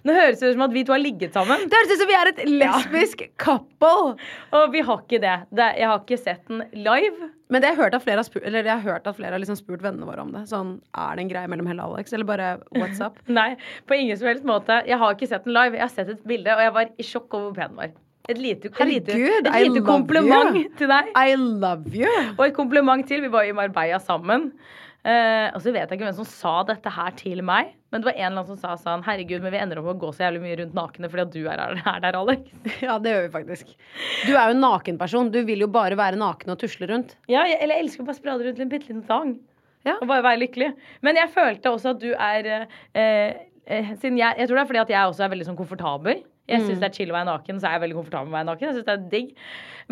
Nå 0.10 0.16
høres 0.18 0.39
det 0.41 0.49
ut 0.49 0.55
som 0.57 0.64
at 0.66 0.74
vi 0.74 0.84
to 0.88 0.95
har 0.95 1.01
ligget 1.03 1.36
sammen. 1.38 1.66
Det 1.70 1.78
høres 1.78 1.91
ut 1.93 2.01
som 2.01 2.10
vi 2.10 2.16
er 2.18 2.32
et 2.32 2.39
lesbisk 2.49 3.22
couple. 3.41 4.16
Og 4.57 4.72
vi 4.74 4.82
har 4.88 5.03
ikke 5.03 5.20
det. 5.22 5.36
det. 5.53 5.68
Jeg 5.78 5.91
har 5.91 6.01
ikke 6.01 6.18
sett 6.18 6.41
den 6.49 6.64
live. 6.74 7.30
Men 7.49 7.62
det 7.62 7.70
har 7.70 7.76
jeg 7.78 7.82
hørt 7.84 7.95
at 7.97 8.03
flere 8.05 8.22
har 8.22 8.26
spurt, 8.28 8.43
eller 8.45 8.66
jeg 8.66 8.76
har 8.76 8.84
hørt 8.86 9.07
at 9.10 9.16
flere 9.18 9.34
har 9.34 9.41
liksom 9.41 9.57
spurt 9.57 9.82
vennene 9.82 10.05
våre 10.05 10.22
om 10.22 10.34
det. 10.36 10.43
Sånn, 10.51 10.76
Er 10.97 11.16
det 11.18 11.24
en 11.24 11.32
greie 11.32 11.49
mellom 11.49 11.70
Helle 11.70 11.86
og 11.86 11.95
Alex, 11.97 12.14
eller 12.14 12.28
bare 12.30 12.49
what's 12.78 13.01
up? 13.01 13.18
Nei, 13.39 13.55
på 13.89 13.97
ingen 13.97 14.18
som 14.20 14.30
helst 14.30 14.45
måte. 14.45 14.82
Jeg 14.89 14.99
har 15.01 15.16
ikke 15.16 15.30
sett 15.32 15.47
den 15.47 15.55
live. 15.57 15.78
Jeg 15.80 15.86
har 15.88 15.95
sett 15.95 16.14
et 16.14 16.28
bilde, 16.30 16.53
og 16.53 16.62
jeg 16.66 16.76
var 16.76 16.91
i 16.93 17.07
sjokk 17.07 17.34
over 17.34 17.49
hvor 17.49 17.57
pen 17.57 17.74
den 17.74 17.82
var. 17.82 17.95
Et 18.30 18.38
lite, 18.38 18.70
et 18.70 18.86
lite, 18.86 19.16
Herregud, 19.16 19.47
et 19.49 19.64
lite 19.66 19.82
kompliment 19.88 20.53
you. 20.53 20.68
til 20.78 20.91
deg. 20.91 21.10
I 21.18 21.34
love 21.39 21.89
you. 21.97 22.12
Og 22.36 22.43
et 22.45 22.53
kompliment 22.53 23.01
til. 23.10 23.24
Vi 23.26 23.32
var 23.34 23.47
i 23.49 23.55
Marbella 23.57 23.97
sammen. 24.03 24.51
Eh, 25.08 25.47
og 25.56 25.62
så 25.64 25.72
vet 25.72 25.86
jeg 25.86 25.95
ikke 25.95 26.10
hvem 26.10 26.16
som 26.18 26.28
sa 26.28 26.54
dette 26.68 26.91
her 26.91 27.14
til 27.16 27.39
meg, 27.45 27.70
men 27.89 28.02
det 28.02 28.10
var 28.10 28.18
en 28.18 28.26
eller 28.26 28.41
annen 28.41 28.50
som 28.50 28.58
sa 28.60 28.74
sånn 28.76 29.04
Herregud, 29.06 29.39
men 29.45 29.54
vi 29.54 29.60
ender 29.62 29.80
opp 29.80 29.88
med 29.88 29.95
å 29.95 30.02
gå 30.02 30.10
så 30.12 30.26
jævlig 30.26 30.41
mye 30.43 30.58
rundt 30.60 30.76
nakne 30.76 31.10
fordi 31.10 31.24
at 31.24 31.32
du 31.32 31.39
er 31.47 31.62
her, 31.62 31.78
er 31.93 32.02
der, 32.04 32.18
Alex. 32.20 32.50
Ja, 32.86 32.97
det 33.00 33.14
gjør 33.14 33.24
vi 33.24 33.32
faktisk. 33.38 33.72
Du 34.28 34.34
er 34.34 34.50
jo 34.50 34.58
en 34.58 34.64
nakenperson. 34.64 35.32
Du 35.32 35.39
vil 35.47 35.64
jo 35.64 35.70
bare 35.72 35.97
være 36.00 36.20
naken 36.20 36.52
og 36.52 36.60
tusle 36.60 36.89
rundt. 36.91 37.16
Ja, 37.32 37.45
jeg, 37.47 37.62
eller 37.64 37.80
jeg 37.80 37.88
elsker 37.88 38.04
å 38.04 38.10
bare 38.10 38.20
sprade 38.20 38.45
rundt 38.45 38.60
i 38.60 38.66
en 38.66 38.74
bitte 38.74 38.91
liten 38.91 39.06
sang. 39.08 39.38
Ja. 39.88 39.95
Og 39.95 40.10
bare 40.12 40.26
være 40.26 40.41
lykkelig. 40.43 40.74
Men 41.08 41.18
jeg 41.22 41.32
følte 41.32 41.72
også 41.72 41.95
at 41.95 42.04
du 42.04 42.10
er 42.12 42.50
uh, 42.52 42.66
uh, 43.00 43.93
Siden 44.02 44.18
jeg, 44.18 44.34
jeg 44.36 44.50
tror 44.50 44.58
det 44.58 44.62
er 44.62 44.70
fordi 44.74 44.82
at 44.82 44.91
jeg 44.91 45.14
også 45.14 45.24
er 45.24 45.32
veldig 45.32 45.47
sånn 45.47 45.58
komfortabel. 45.60 46.22
Jeg 46.50 46.64
syns 46.66 46.80
det 46.82 46.88
er 46.88 46.93
chill 46.95 47.12
å 47.12 47.14
være 47.14 47.28
naken, 47.28 47.60
så 47.62 47.70
er 47.70 47.76
jeg 47.76 47.84
veldig 47.84 47.97
komfortabel 48.00 48.32
med 48.32 48.34
å 48.34 48.39
være 48.39 48.47
naken. 48.47 48.66
Jeg 48.66 48.76
synes 48.80 48.88
det 48.88 48.95
er 48.95 49.04
digg. 49.12 49.28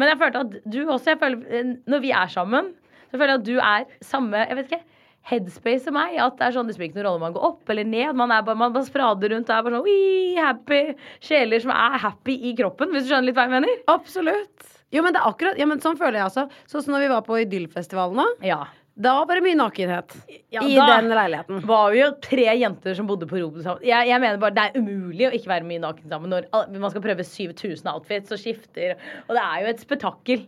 Men 0.02 0.10
jeg 0.10 0.18
følte 0.18 0.42
at 0.42 0.56
du 0.66 0.80
også 0.90 1.14
jeg 1.14 1.20
føler, 1.22 1.74
Når 1.86 2.02
vi 2.02 2.14
er 2.18 2.32
sammen, 2.34 2.72
så 3.12 3.20
føler 3.20 3.36
jeg 3.36 3.40
at 3.40 3.48
du 3.48 3.58
er 3.62 3.86
samme 4.04 4.42
Jeg 4.42 4.58
vet 4.58 4.72
ikke 4.72 4.97
headspace 5.30 5.84
som 5.88 5.98
meg. 5.98 6.16
At 6.24 6.38
det 6.40 6.48
er 6.48 6.56
sånn, 6.56 6.70
det 6.70 6.78
spiller 6.78 6.92
ikke 6.94 7.00
noen 7.02 7.08
rolle 7.10 7.20
om 7.22 7.26
man 7.28 7.36
går 7.36 7.48
opp 7.50 7.74
eller 7.74 7.88
ned. 7.88 8.16
Man, 8.20 8.32
er 8.32 8.46
bare, 8.48 8.60
man 8.60 8.74
bare 8.76 8.88
sprader 8.88 9.34
rundt 9.36 9.52
og 9.52 9.58
er 9.58 9.68
bare 9.68 9.80
sånn 9.82 9.92
«Ui, 9.92 10.40
happy. 10.40 10.82
Sjeler 11.28 11.64
som 11.64 11.74
er 11.76 12.00
happy 12.06 12.38
i 12.50 12.56
kroppen, 12.58 12.92
hvis 12.96 13.06
du 13.08 13.12
skjønner 13.14 13.30
litt 13.30 13.38
hva 13.40 13.48
jeg 13.50 13.56
mener. 13.58 13.86
Absolutt. 13.92 14.74
Jo, 14.96 15.02
men 15.04 15.12
det 15.12 15.20
er 15.20 15.28
akkurat 15.28 15.58
ja, 15.60 15.66
men 15.68 15.82
Sånn 15.84 15.98
føler 16.00 16.22
jeg 16.22 16.30
også. 16.30 16.46
Sånn 16.72 16.84
som 16.86 16.96
når 16.96 17.04
vi 17.04 17.10
var 17.12 17.24
på 17.28 17.40
Idyllfestivalen 17.44 18.22
nå. 18.22 18.28
Ja. 18.48 18.62
Da 18.98 19.12
var 19.30 19.38
det 19.38 19.44
mye 19.46 19.58
nakenhet 19.60 20.16
Ja, 20.50 20.64
i 20.66 20.74
den 20.74 21.12
leiligheten. 21.14 21.60
var 21.70 21.92
vi 21.94 22.00
jo 22.00 22.08
tre 22.24 22.48
jenter 22.58 22.96
som 22.98 23.06
bodde 23.06 23.28
på 23.30 23.38
Robin 23.38 23.62
sammen. 23.62 23.84
Jeg, 23.86 24.08
jeg 24.10 24.24
mener 24.24 24.40
bare 24.42 24.56
Det 24.58 24.64
er 24.72 24.80
umulig 24.82 25.28
å 25.28 25.34
ikke 25.38 25.52
være 25.52 25.68
mye 25.70 25.84
naken 25.84 26.10
sammen 26.10 26.34
når 26.34 26.48
man 26.82 26.90
skal 26.90 27.04
prøve 27.06 27.22
7000 27.28 27.92
outfits 27.92 28.34
og 28.34 28.42
skifter. 28.42 28.96
Og 29.28 29.38
det 29.38 29.44
er 29.44 29.60
jo 29.62 29.70
et 29.76 29.84
spetakkel. 29.86 30.48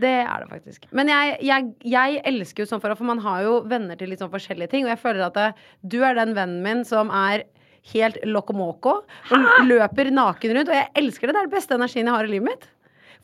Det 0.00 0.12
er 0.26 0.42
det 0.44 0.48
faktisk. 0.50 0.86
Men 0.92 1.08
jeg, 1.08 1.36
jeg, 1.46 1.68
jeg 1.84 2.20
elsker 2.24 2.64
jo 2.64 2.68
sånn 2.70 2.80
forhold, 2.82 2.98
for 2.98 3.08
man 3.08 3.18
har 3.24 3.42
jo 3.46 3.60
venner 3.70 3.96
til 3.96 4.10
litt 4.12 4.20
sånn 4.20 4.32
forskjellige 4.32 4.70
ting. 4.70 4.84
Og 4.84 4.92
jeg 4.94 4.98
føler 5.02 5.26
at 5.26 5.34
det, 5.34 5.46
du 5.82 6.02
er 6.04 6.14
den 6.18 6.34
vennen 6.36 6.62
min 6.62 6.84
som 6.84 7.10
er 7.10 7.44
helt 7.92 8.18
locomoco 8.26 8.96
og 9.30 9.66
løper 9.68 10.10
naken 10.10 10.56
rundt. 10.56 10.68
Og 10.72 10.74
jeg 10.74 10.88
elsker 11.02 11.26
det. 11.30 11.34
Det 11.36 11.40
er 11.42 11.46
den 11.48 11.56
beste 11.56 11.74
energien 11.78 12.06
jeg 12.10 12.14
har 12.18 12.24
i 12.28 12.32
livet 12.34 12.48
mitt. 12.50 12.68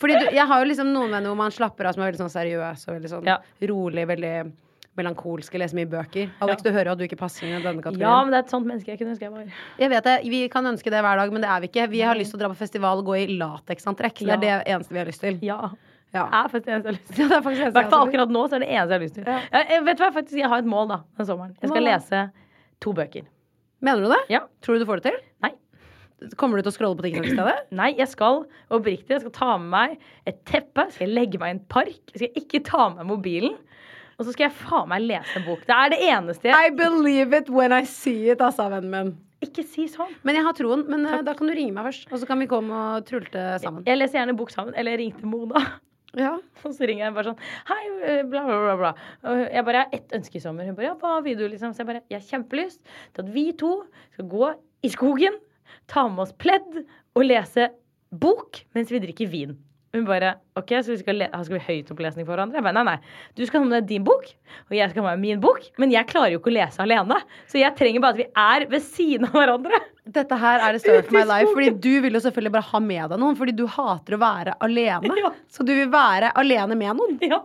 Fordi 0.03 0.17
du, 0.19 0.27
jeg 0.35 0.47
har 0.49 0.63
jo 0.63 0.67
liksom 0.71 0.89
noen 0.95 1.11
venner 1.13 1.29
hvor 1.31 1.39
man 1.39 1.53
slapper 1.55 1.87
av 1.87 1.95
som 1.95 2.03
er 2.03 2.11
veldig 2.13 2.23
sånn 2.25 2.33
seriøs 2.33 2.89
og 2.89 2.95
veldig 2.97 3.11
sånn 3.13 3.27
Ja. 3.29 3.37
rolig, 3.71 4.07
veldig 4.09 4.35
melankolske, 4.99 5.57
lese 5.61 5.77
mye 5.79 5.89
bøker. 5.89 6.31
Alex, 6.45 6.63
du 6.65 6.69
hører 6.71 6.91
jo 6.91 6.95
at 6.97 7.01
du 7.01 7.05
ikke 7.07 7.17
passer 7.21 7.47
inn 7.47 7.55
i 7.57 7.63
denne 7.65 7.81
kategorien. 7.81 8.05
Ja, 8.05 8.17
men 8.25 8.33
det 8.35 8.41
er 8.43 8.45
et 8.45 8.51
sånt 8.53 8.67
menneske 8.69 8.91
jeg 8.93 8.99
kunne 9.01 9.15
ønske 9.15 9.25
jeg 9.25 9.33
var. 9.33 9.47
Jeg 9.81 9.89
vet 9.93 10.05
det, 10.09 10.17
Vi 10.29 10.41
kan 10.53 10.69
ønske 10.69 10.91
det 10.93 11.01
hver 11.05 11.17
dag, 11.23 11.33
men 11.33 11.41
det 11.45 11.49
er 11.49 11.63
vi 11.65 11.71
ikke. 11.71 11.87
Vi 11.95 12.03
har 12.05 12.19
lyst 12.19 12.35
til 12.35 12.41
å 12.41 12.43
dra 12.43 12.51
på 12.53 12.59
festival 12.61 13.01
og 13.01 13.07
gå 13.09 13.17
i 13.23 13.27
lateksantrekk. 13.41 14.19
Det 14.21 14.29
Ja. 14.29 14.35
er 14.35 14.43
det 14.43 14.69
eneste 14.75 14.93
vi 14.93 14.99
har 15.01 15.07
lyst 15.09 15.21
til. 15.25 15.39
Ja. 15.41 15.71
Ja. 16.13 16.27
Det 16.29 16.39
er 16.39 16.51
faktisk 16.53 16.67
det 16.67 16.75
eneste 16.75 16.89
jeg 16.89 16.93
har 16.93 16.99
lyst 16.99 17.13
til. 17.13 17.23
Ja, 17.23 17.29
det 17.33 17.43
faktisk 17.47 17.63
I 17.63 17.73
hvert 17.73 17.93
fall 17.95 18.07
akkurat 18.07 18.33
nå 18.37 18.45
så 18.45 18.57
er 18.57 18.65
det 18.65 18.69
eneste 18.69 18.93
jeg 18.93 18.99
har 18.99 19.05
lyst 19.07 19.17
til. 19.17 19.29
Jeg, 19.33 19.67
jeg, 19.73 19.85
vet 19.87 19.99
du 19.99 20.05
hva, 20.05 20.11
faktisk, 20.19 20.39
jeg 20.43 20.53
har 20.53 20.63
et 20.65 20.69
mål 20.69 20.91
da, 20.91 20.99
den 21.19 21.29
sommeren. 21.29 21.57
Jeg 21.63 21.73
skal 21.73 21.87
lese 21.89 22.23
to 22.85 22.93
bøker. 22.97 23.29
Mener 23.83 24.05
du 24.05 24.13
det? 24.13 24.23
Ja. 24.31 24.45
Tror 24.63 24.77
du 24.77 24.85
du 24.85 24.89
får 24.91 25.01
det 25.01 25.11
til? 25.11 25.19
Nei. 25.45 25.53
Kommer 26.39 26.61
du 26.61 26.67
til 26.67 26.71
å 26.71 26.75
scrolle 26.77 26.99
på 27.01 27.07
TikTok 27.07 27.27
i 27.27 27.33
stedet? 27.33 27.57
Nei, 27.81 27.89
jeg 27.99 28.11
skal 28.13 28.45
oppriktig 28.71 29.17
jeg 29.17 29.25
skal 29.25 29.35
ta 29.39 29.51
med 29.59 29.73
meg 29.73 30.31
et 30.31 30.39
teppe, 30.49 30.87
skal 30.93 31.09
jeg 31.09 31.17
legge 31.17 31.41
meg 31.43 31.51
i 31.51 31.57
en 31.57 31.65
park, 31.73 31.99
jeg 32.13 32.23
skal 32.23 32.43
ikke 32.45 32.63
ta 32.69 32.89
med 32.95 33.09
mobilen. 33.09 33.57
Og 34.21 34.27
så 34.29 34.35
skal 34.37 34.51
jeg 34.51 34.55
faen 34.61 34.91
meg 34.93 35.03
lese 35.09 35.41
en 35.41 35.47
bok. 35.49 35.65
Det 35.67 35.75
er 35.75 35.91
det 35.95 35.99
eneste 36.13 36.51
jeg 36.53 36.69
I 36.69 36.75
believe 36.77 37.35
it 37.35 37.49
when 37.51 37.75
I 37.75 37.83
see 37.89 38.29
it, 38.31 38.45
altså, 38.45 38.69
vennen 38.71 38.93
min. 38.93 39.15
Ikke 39.43 39.65
si 39.67 39.89
sånn. 39.91 40.13
Men 40.23 40.39
jeg 40.39 40.47
har 40.47 40.55
troen. 40.55 40.85
Men 40.87 41.09
Takk. 41.09 41.25
da 41.27 41.33
kan 41.35 41.49
du 41.51 41.55
ringe 41.57 41.75
meg 41.75 41.89
først, 41.89 42.05
og 42.13 42.21
så 42.23 42.29
kan 42.29 42.39
vi 42.39 42.47
komme 42.51 42.83
og 42.93 43.09
trulte 43.09 43.57
sammen. 43.65 43.83
Jeg 43.89 43.99
leser 43.99 44.21
gjerne 44.21 44.37
bok 44.39 44.53
sammen. 44.55 44.77
Eller 44.79 44.95
jeg 44.95 45.09
ringte 45.09 45.27
Mona. 45.27 45.65
Ja. 46.19 46.35
Og 46.67 46.75
så 46.77 46.89
ringer 46.89 47.07
jeg 47.07 47.17
bare 47.17 47.31
sånn 47.31 47.41
Hei, 47.71 47.81
eh, 48.05 48.23
bla, 48.29 48.45
bla, 48.49 48.59
bla. 48.67 48.77
bla. 48.81 48.93
Og 49.31 49.43
jeg 49.47 49.67
bare 49.69 49.85
har 49.85 49.97
ett 49.97 50.13
ønske 50.19 50.39
i 50.39 50.45
sommer. 50.45 50.69
Hun 50.69 50.77
bare 50.79 50.91
Ja, 50.91 50.97
hva 51.01 51.17
vil 51.25 51.39
du, 51.41 51.47
liksom? 51.49 51.73
Så 51.73 51.83
jeg 51.85 51.91
bare 51.93 52.05
Jeg 52.13 52.21
har 52.21 52.29
kjempelyst 52.29 52.81
til 52.85 53.25
at 53.25 53.33
vi 53.33 53.47
to 53.59 53.75
skal 54.15 54.29
gå 54.33 54.53
i 54.83 54.91
skogen, 54.93 55.37
ta 55.89 56.09
med 56.11 56.25
oss 56.25 56.33
pledd 56.43 56.83
og 57.15 57.23
lese 57.25 57.69
bok 58.13 58.65
mens 58.77 58.91
vi 58.93 59.01
drikker 59.03 59.31
vin. 59.31 59.55
Hun 59.93 60.07
bare 60.09 60.35
OK, 60.57 60.73
så 60.81 60.95
vi 60.95 60.99
skal, 61.03 61.27
skal 61.29 61.59
vi 61.59 61.65
høytopplesning 61.67 62.25
for 62.25 62.33
hverandre? 62.33 62.59
Jeg 62.59 62.65
bare, 62.65 62.81
nei, 62.81 62.95
nei. 62.97 63.33
Du 63.37 63.45
skal 63.45 63.61
ha 63.61 63.67
med 63.69 63.75
deg 63.77 63.91
din 63.91 64.07
bok, 64.07 64.25
og 64.71 64.77
jeg 64.77 64.89
skal 64.93 65.05
ha 65.05 65.13
med 65.13 65.21
min 65.21 65.43
bok. 65.43 65.67
Men 65.81 65.93
jeg 65.93 66.09
klarer 66.09 66.33
jo 66.33 66.41
ikke 66.41 66.53
å 66.53 66.57
lese 66.57 66.81
alene. 66.81 67.19
Så 67.51 67.61
jeg 67.61 67.77
trenger 67.77 68.01
bare 68.05 68.17
at 68.17 68.23
vi 68.23 68.29
er 68.41 68.67
ved 68.73 68.87
siden 68.87 69.29
av 69.29 69.37
hverandre. 69.37 69.83
Dette 70.03 70.35
her 70.35 70.59
er 70.59 70.75
the 70.75 70.81
story 70.83 70.99
of 70.99 71.13
my 71.15 71.23
life. 71.23 71.51
Fordi 71.55 71.69
du 71.79 72.01
vil 72.03 72.17
jo 72.17 72.21
selvfølgelig 72.25 72.53
bare 72.57 72.67
ha 72.73 72.79
med 72.83 73.13
deg 73.13 73.21
noen, 73.23 73.37
fordi 73.39 73.53
du 73.55 73.63
hater 73.71 74.17
å 74.17 74.19
være 74.19 74.57
alene. 74.67 75.15
Ja. 75.21 75.31
Så 75.47 75.63
du 75.63 75.71
vil 75.71 75.93
være 75.93 76.33
alene 76.41 76.75
med 76.79 76.99
noen. 76.99 77.21
Ja. 77.23 77.39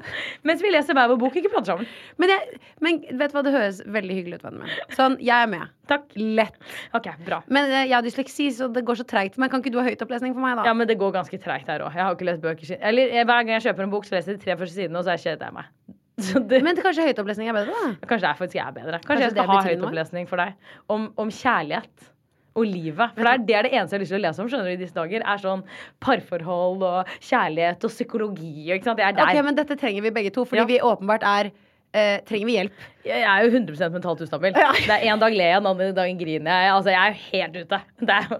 Mens 0.47 0.63
vi 0.65 0.71
leser 0.73 0.97
hver 0.97 1.11
vår 1.11 1.19
bok, 1.21 1.37
ikke 1.37 1.51
prater 1.53 1.75
sammen. 1.75 1.91
Men, 2.17 2.33
jeg, 2.33 2.61
men 2.81 2.97
vet 3.19 3.29
du 3.29 3.37
hva, 3.37 3.43
det 3.45 3.53
høres 3.53 3.83
veldig 3.85 4.17
hyggelig 4.17 4.39
ut, 4.39 4.47
vennen 4.47 4.65
min. 4.65 4.79
Sånn, 4.97 5.19
jeg 5.21 5.37
er 5.37 5.51
med. 5.51 5.69
Takk. 5.91 6.09
Lett. 6.17 6.57
OK, 6.97 7.11
bra. 7.27 7.43
Men 7.53 7.69
eh, 7.69 7.85
jeg 7.91 7.93
har 7.93 8.07
dysleksi, 8.07 8.49
så 8.57 8.71
det 8.73 8.83
går 8.87 9.03
så 9.03 9.05
treigt. 9.07 9.37
Men 9.37 9.53
kan 9.53 9.61
ikke 9.61 9.75
du 9.75 9.77
ha 9.77 9.85
høytopplesning 9.85 10.33
for 10.33 10.41
meg, 10.41 10.57
da? 10.57 10.65
Ja, 10.71 10.73
men 10.77 10.89
det 10.89 10.97
går 10.97 11.13
ganske 11.19 11.39
treigt 11.43 11.69
her 11.69 11.85
òg. 11.85 11.93
Jeg 11.93 12.07
har 12.07 12.17
ikke 12.17 12.31
lest 12.31 12.41
bøker 12.41 12.71
siden 12.71 12.81
Eller 12.89 13.13
hver 13.21 13.45
gang 13.45 13.53
jeg 13.59 13.67
kjøper 13.69 13.85
en 13.85 13.93
bok, 13.93 14.09
så 14.09 14.17
leser 14.17 14.33
jeg 14.33 14.41
de 14.41 14.47
tre 14.47 14.57
første 14.57 14.79
sidene, 14.81 14.97
og 14.97 15.05
så 15.05 15.13
er 15.13 15.37
jeg 15.37 15.55
meg. 15.55 15.69
Så 16.25 16.39
det, 16.41 16.63
Men 16.65 16.73
kanskje 16.81 17.05
høytopplesning 17.05 17.51
er 17.51 17.53
bedre, 17.53 17.73
da? 17.77 18.07
kanskje 18.09 18.23
det 18.23 18.29
er 18.31 18.37
faktisk 18.39 18.57
jeg 18.57 18.65
er 18.65 18.73
bedre. 18.73 18.97
Kanskje, 18.97 19.07
Kanskje 19.07 19.25
jeg 19.27 19.33
skal 19.35 19.49
ha 19.51 19.57
høytopplesning 19.67 20.29
for 20.31 20.41
deg 20.41 20.71
om, 20.95 21.11
om 21.21 21.29
kjærlighet. 21.29 22.07
Og 22.57 22.65
livet. 22.65 23.11
For 23.13 23.21
det 23.27 23.31
er, 23.33 23.43
det 23.45 23.55
er 23.59 23.67
det 23.67 23.71
eneste 23.77 23.93
jeg 23.93 23.99
har 23.99 24.03
lyst 24.03 24.13
til 24.15 24.17
å 24.19 24.23
lese 24.25 24.41
om 24.41 24.47
skjønner 24.49 24.71
du, 24.71 24.73
i 24.73 24.81
disse 24.81 24.95
dager. 24.97 25.21
Er 25.29 25.41
sånn 25.43 25.61
parforhold 26.03 26.81
og 26.87 27.11
kjærlighet 27.21 27.85
og 27.85 27.93
psykologi. 27.93 28.51
Ikke 28.73 28.89
sant? 28.89 28.97
Det 28.97 29.05
er 29.05 29.13
der. 29.17 29.29
Ok, 29.29 29.45
men 29.45 29.59
dette 29.59 29.77
trenger 29.77 30.05
vi 30.07 30.13
begge 30.15 30.33
to, 30.33 30.45
fordi 30.49 30.63
Ja. 30.63 30.65
vi 30.65 30.79
åpenbart 30.81 31.23
er 31.23 31.51
eh, 31.93 32.19
Trenger 32.27 32.45
vi 32.49 32.55
hjelp? 32.57 32.85
Jeg 33.07 33.23
er 33.23 33.43
jo 33.45 33.51
100 33.55 33.87
mentalt 33.93 34.19
ustabil. 34.25 34.51
Det 34.51 34.91
er 34.91 35.05
En 35.13 35.19
dag 35.21 35.31
ler 35.31 35.47
jeg, 35.53 35.57
en 35.61 35.67
annen 35.69 35.93
dag 35.95 36.09
griner 36.19 36.51
jeg. 36.51 36.71
Altså, 36.73 36.91
jeg 36.91 36.99
er 36.99 37.13
jo 37.13 37.19
helt 37.31 37.55
ute. 37.61 37.77
Det 38.01 38.15
er 38.17 38.25
jo, 38.33 38.37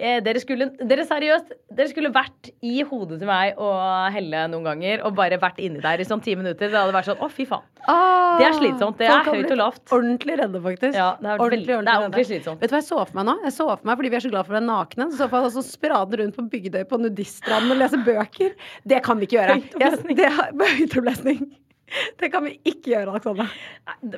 eh, 0.00 0.20
dere 0.24 0.40
skulle 0.40 0.68
Dere 0.88 1.04
seriøst, 1.04 1.50
dere 1.76 1.88
skulle 1.90 2.08
vært 2.14 2.48
i 2.64 2.80
hodet 2.88 3.18
til 3.20 3.28
meg 3.28 3.58
og 3.60 3.76
Helle 4.14 4.46
noen 4.48 4.64
ganger 4.64 5.04
og 5.04 5.14
bare 5.18 5.36
vært 5.42 5.60
inni 5.60 5.82
der 5.84 6.00
i 6.00 6.06
sånn 6.08 6.22
ti 6.24 6.34
minutter. 6.34 6.70
Det 6.72 6.78
hadde 6.78 6.94
vært 6.96 7.10
sånn 7.10 7.20
Å, 7.20 7.28
fy 7.30 7.44
faen. 7.50 7.66
Ah, 7.86 8.38
Det 8.40 8.46
er 8.48 8.56
slitsomt. 8.56 8.96
Det 8.98 9.06
er 9.06 9.28
høyt 9.28 9.52
og 9.52 9.60
lavt. 9.60 9.84
Ordentlig 9.94 10.38
redde, 10.40 10.62
faktisk. 10.64 10.96
Ja, 10.96 11.10
det 11.20 11.28
er 11.34 11.38
veldig- 11.38 11.66
det 11.66 11.92
er 11.92 12.00
ordentlig 12.00 12.26
slitsomt. 12.26 12.60
Vet 12.60 12.70
du 12.72 12.74
hva 12.76 12.80
jeg 12.80 12.88
så 12.88 13.02
for 13.06 13.14
meg 13.20 13.26
nå? 13.28 13.36
Jeg 13.44 13.52
så 13.52 13.68
for 13.76 13.84
meg, 13.84 13.96
Fordi 14.00 14.08
vi 14.10 14.16
er 14.16 14.24
så 14.24 14.30
glad 14.32 14.46
for 14.48 14.54
den 14.54 14.66
nakne. 14.66 15.10
Så 15.12 15.18
så 15.20 15.28
for 15.28 15.36
meg 15.42 15.50
altså 15.52 15.62
sprade 15.62 16.18
rundt 16.18 16.36
på 16.36 16.48
Bygdøy 16.50 16.84
på 16.88 16.98
nudiststranden 17.04 17.70
og 17.70 17.78
lese 17.84 18.00
bøker. 18.02 18.56
Det 18.86 19.02
kan 19.04 19.18
vi 19.20 19.26
ikke 19.28 19.38
gjøre. 19.38 19.60
Jeg, 19.78 20.16
det 20.16 20.24
er, 20.24 20.52
Høytopplesning. 20.80 21.46
Det 22.20 22.30
kan 22.32 22.44
vi 22.46 22.56
ikke 22.66 22.92
gjøre, 22.92 23.14
Alexandra. 23.14 23.46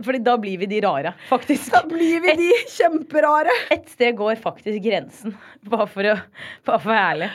Fordi 0.04 0.20
da 0.24 0.36
blir 0.40 0.60
vi 0.62 0.68
de 0.70 0.80
rare, 0.84 1.12
faktisk. 1.28 1.70
Da 1.74 1.82
blir 1.88 2.22
vi 2.24 2.34
de 2.40 2.48
kjemperare. 2.74 3.54
Et 3.74 3.88
sted 3.92 4.16
går 4.18 4.40
faktisk 4.42 4.82
grensen. 4.84 5.36
Bare 5.68 5.88
for 5.90 6.08
å, 6.08 6.14
bare 6.68 6.80
for 6.82 6.90
å 6.90 6.94
være 6.94 7.10
ærlig. 7.12 7.30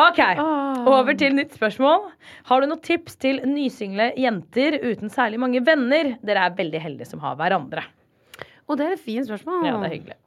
OK, 0.00 0.20
oh. 0.42 0.90
over 0.94 1.16
til 1.18 1.34
nytt 1.36 1.56
spørsmål. 1.58 2.10
Har 2.50 2.60
du 2.62 2.70
noen 2.70 2.84
tips 2.84 3.18
til 3.20 3.40
nysingle 3.48 4.12
jenter 4.20 4.78
uten 4.84 5.12
særlig 5.12 5.40
mange 5.42 5.64
venner? 5.66 6.14
Dere 6.26 6.46
er 6.46 6.60
veldig 6.60 6.84
heldige 6.84 7.10
som 7.10 7.24
har 7.24 7.38
hverandre. 7.40 7.84
Og 8.70 8.78
det 8.78 8.86
er 8.86 8.94
et 8.94 9.02
fint 9.02 9.26
spørsmål. 9.26 9.66
Ja, 9.66 9.76
det 9.82 9.90
er 9.90 9.96
hyggelig. 9.96 10.18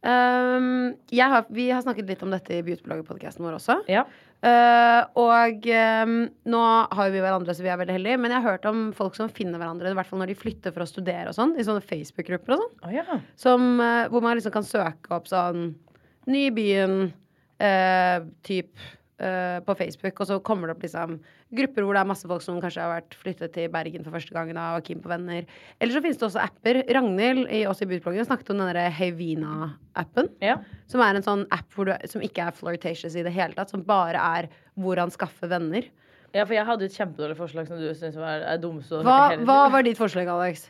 Um, 0.00 0.94
jeg 1.12 1.28
har, 1.28 1.44
vi 1.52 1.66
har 1.68 1.82
snakket 1.84 2.08
litt 2.08 2.22
om 2.24 2.30
dette 2.32 2.54
i 2.56 2.62
Beautyblogger-podkasten 2.64 3.44
vår 3.44 3.58
også. 3.58 3.80
Ja. 3.90 4.06
Uh, 4.40 5.04
og 5.20 5.66
um, 5.68 6.14
nå 6.48 6.60
har 6.96 7.08
jo 7.08 7.12
vi 7.12 7.20
hverandre, 7.20 7.52
så 7.52 7.64
vi 7.64 7.72
er 7.72 7.80
veldig 7.80 7.96
heldige. 7.98 8.20
Men 8.22 8.32
jeg 8.32 8.40
har 8.40 8.56
hørt 8.56 8.68
om 8.70 8.86
folk 8.96 9.18
som 9.18 9.32
finner 9.32 9.60
hverandre, 9.60 9.92
i 9.92 9.98
hvert 9.98 10.08
fall 10.08 10.22
når 10.22 10.32
de 10.32 10.38
flytter 10.40 10.74
for 10.74 10.84
å 10.84 10.88
studere 10.88 11.28
og 11.28 11.36
sånn. 11.36 11.56
I 11.60 11.66
sånne 11.66 11.84
Facebook-grupper 11.84 12.56
og 12.56 12.62
sånn. 12.64 12.78
Oh, 12.88 12.94
ja. 12.94 13.20
Som, 13.40 13.72
uh, 13.82 14.06
hvor 14.12 14.24
man 14.24 14.38
liksom 14.38 14.54
kan 14.56 14.66
søke 14.66 15.16
opp 15.16 15.30
sånn 15.30 15.72
Ny 16.30 16.40
i 16.50 16.52
byen, 16.54 16.98
uh, 17.64 18.18
typ 18.46 18.68
uh, 19.20 19.60
på 19.66 19.76
Facebook. 19.78 20.20
Og 20.20 20.28
så 20.30 20.38
kommer 20.44 20.68
det 20.68 20.76
opp 20.76 20.84
liksom 20.84 21.18
grupper 21.56 21.86
hvor 21.86 21.96
det 21.96 22.02
er 22.02 22.10
masse 22.10 22.30
folk 22.30 22.44
som 22.44 22.60
kanskje 22.62 22.84
har 22.84 22.94
vært 22.96 23.16
flyttet 23.20 23.54
til 23.56 23.70
Bergen 23.72 24.06
for 24.06 24.16
første 24.16 24.34
gangen 24.36 24.58
da, 24.58 24.70
og 24.78 24.86
keen 24.86 25.02
på 25.04 25.12
venner. 25.12 25.46
Eller 25.78 25.96
så 25.96 26.02
finnes 26.04 26.20
det 26.20 26.26
også 26.30 26.42
apper. 26.42 26.82
Ragnhild 26.96 27.46
i 27.52 27.62
oss 27.70 27.84
i 27.84 27.88
Budbloggen 27.90 28.28
snakket 28.28 28.52
om 28.54 28.60
den 28.62 28.72
derre 28.72 28.88
Heyvina-appen. 28.96 30.32
ja. 30.44 30.58
Som 30.90 31.04
er 31.04 31.14
en 31.14 31.26
sånn 31.26 31.46
app 31.54 31.76
du, 31.76 31.92
som 32.10 32.24
ikke 32.26 32.48
er 32.48 32.56
flirtatious 32.56 33.14
i 33.14 33.24
det 33.26 33.34
hele 33.34 33.54
tatt. 33.54 33.70
Som 33.72 33.86
bare 33.86 34.18
er 34.40 34.50
hvordan 34.80 35.12
skaffe 35.14 35.50
venner. 35.50 35.86
Ja, 36.34 36.44
for 36.44 36.54
jeg 36.54 36.66
hadde 36.66 36.86
et 36.86 36.94
kjempedårlig 36.94 37.38
forslag 37.38 37.66
som 37.66 37.78
du 37.80 37.88
syntes 37.90 38.18
var 38.18 38.44
dumt. 38.62 38.86
Hva, 38.86 39.34
hva 39.42 39.62
var 39.72 39.86
ditt 39.86 39.98
forslag, 39.98 40.30
Alex? 40.30 40.68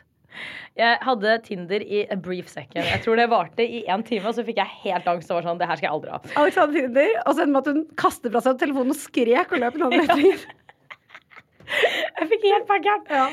Jeg 0.79 0.97
hadde 1.03 1.35
Tinder 1.45 1.83
i 1.83 2.05
a 2.11 2.15
brief 2.15 2.47
second. 2.51 2.85
Jeg 2.87 3.03
tror 3.03 3.19
det 3.19 3.27
varte 3.31 3.65
i 3.65 3.83
én 3.91 4.05
time, 4.07 4.25
og 4.29 4.37
så 4.37 4.45
fikk 4.47 4.61
jeg 4.61 4.79
helt 4.85 5.07
angst 5.11 5.31
og 5.31 5.39
var 5.41 5.49
sånn 5.49 5.59
Det 5.59 5.67
her 5.69 5.79
skal 5.79 5.89
jeg 5.89 5.95
aldri 5.97 6.15
ha. 6.15 6.21
Alexander 6.41 6.79
Tinder, 6.79 7.13
og 7.25 7.35
så 7.35 7.45
endte 7.45 7.53
med 7.53 7.61
at 7.61 7.71
hun 7.75 7.85
kastet 7.99 8.33
fra 8.33 8.43
seg 8.45 8.59
telefonen 8.61 8.95
og 8.95 8.99
skrek 9.01 9.51
og 9.51 9.63
løp 9.63 9.79
en 9.79 9.87
annen 9.89 10.05
retning. 10.07 10.43
Jeg 11.71 12.27
fikk 12.27 12.43
helt 12.49 12.67
packeren. 12.67 13.05
Ja. 13.07 13.25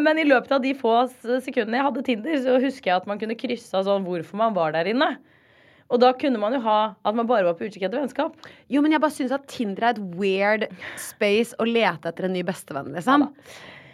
Men 0.00 0.20
i 0.20 0.24
løpet 0.24 0.52
av 0.56 0.62
de 0.64 0.72
få 0.78 0.94
sekundene 1.20 1.80
jeg 1.80 1.86
hadde 1.88 2.04
Tinder, 2.06 2.38
så 2.40 2.58
husker 2.62 2.90
jeg 2.90 3.02
at 3.02 3.08
man 3.10 3.20
kunne 3.20 3.36
krysse 3.36 3.76
av 3.76 3.84
sånn 3.88 4.06
hvorfor 4.06 4.40
man 4.40 4.56
var 4.56 4.72
der 4.76 4.88
inne. 4.92 5.10
Og 5.92 6.00
da 6.00 6.14
kunne 6.16 6.40
man 6.40 6.56
jo 6.56 6.62
ha 6.64 6.78
at 7.04 7.16
man 7.16 7.28
bare 7.28 7.44
var 7.44 7.58
på 7.58 7.66
utkikk 7.68 7.84
etter 7.86 8.00
vennskap. 8.00 8.38
Jo, 8.72 8.80
men 8.80 8.94
jeg 8.94 9.02
bare 9.04 9.14
syns 9.14 9.34
at 9.36 9.44
Tinder 9.52 9.90
er 9.90 9.98
et 9.98 10.16
weird 10.16 10.64
space 11.00 11.52
å 11.60 11.68
lete 11.68 12.08
etter 12.08 12.24
en 12.24 12.32
ny 12.34 12.40
bestevenn, 12.46 12.94
liksom. 12.96 13.28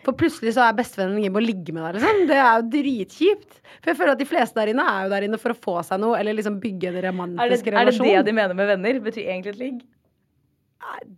For 0.06 0.16
plutselig 0.16 0.54
så 0.56 0.64
er 0.64 0.76
bestevennen 0.78 1.34
på 1.34 1.40
å 1.42 1.44
ligge 1.44 1.74
med 1.76 1.84
deg, 1.84 1.98
liksom. 1.98 2.24
Det 2.30 2.40
er 2.40 2.50
jo 2.56 2.66
dritkjipt. 2.72 3.60
For 3.80 3.92
jeg 3.92 3.98
føler 3.98 4.14
at 4.14 4.22
de 4.22 4.28
fleste 4.28 4.60
der 4.60 4.72
inne 4.72 4.84
er 4.88 5.06
jo 5.06 5.12
der 5.12 5.26
inne 5.28 5.40
for 5.40 5.52
å 5.52 5.58
få 5.68 5.78
seg 5.86 6.00
noe, 6.02 6.18
eller 6.20 6.38
liksom 6.38 6.60
bygge 6.62 6.90
en 6.90 6.96
Er 6.96 7.02
det, 7.02 7.12
romantisk 7.12 7.70
er 7.70 7.90
det 7.90 7.96
det 8.00 8.26
de 8.30 8.36
mener 8.40 8.56
med 8.56 8.70
venner? 8.74 9.00
Betyr 9.04 9.26
egentlig 9.26 9.56
et 9.56 9.64
ligg? 9.64 9.80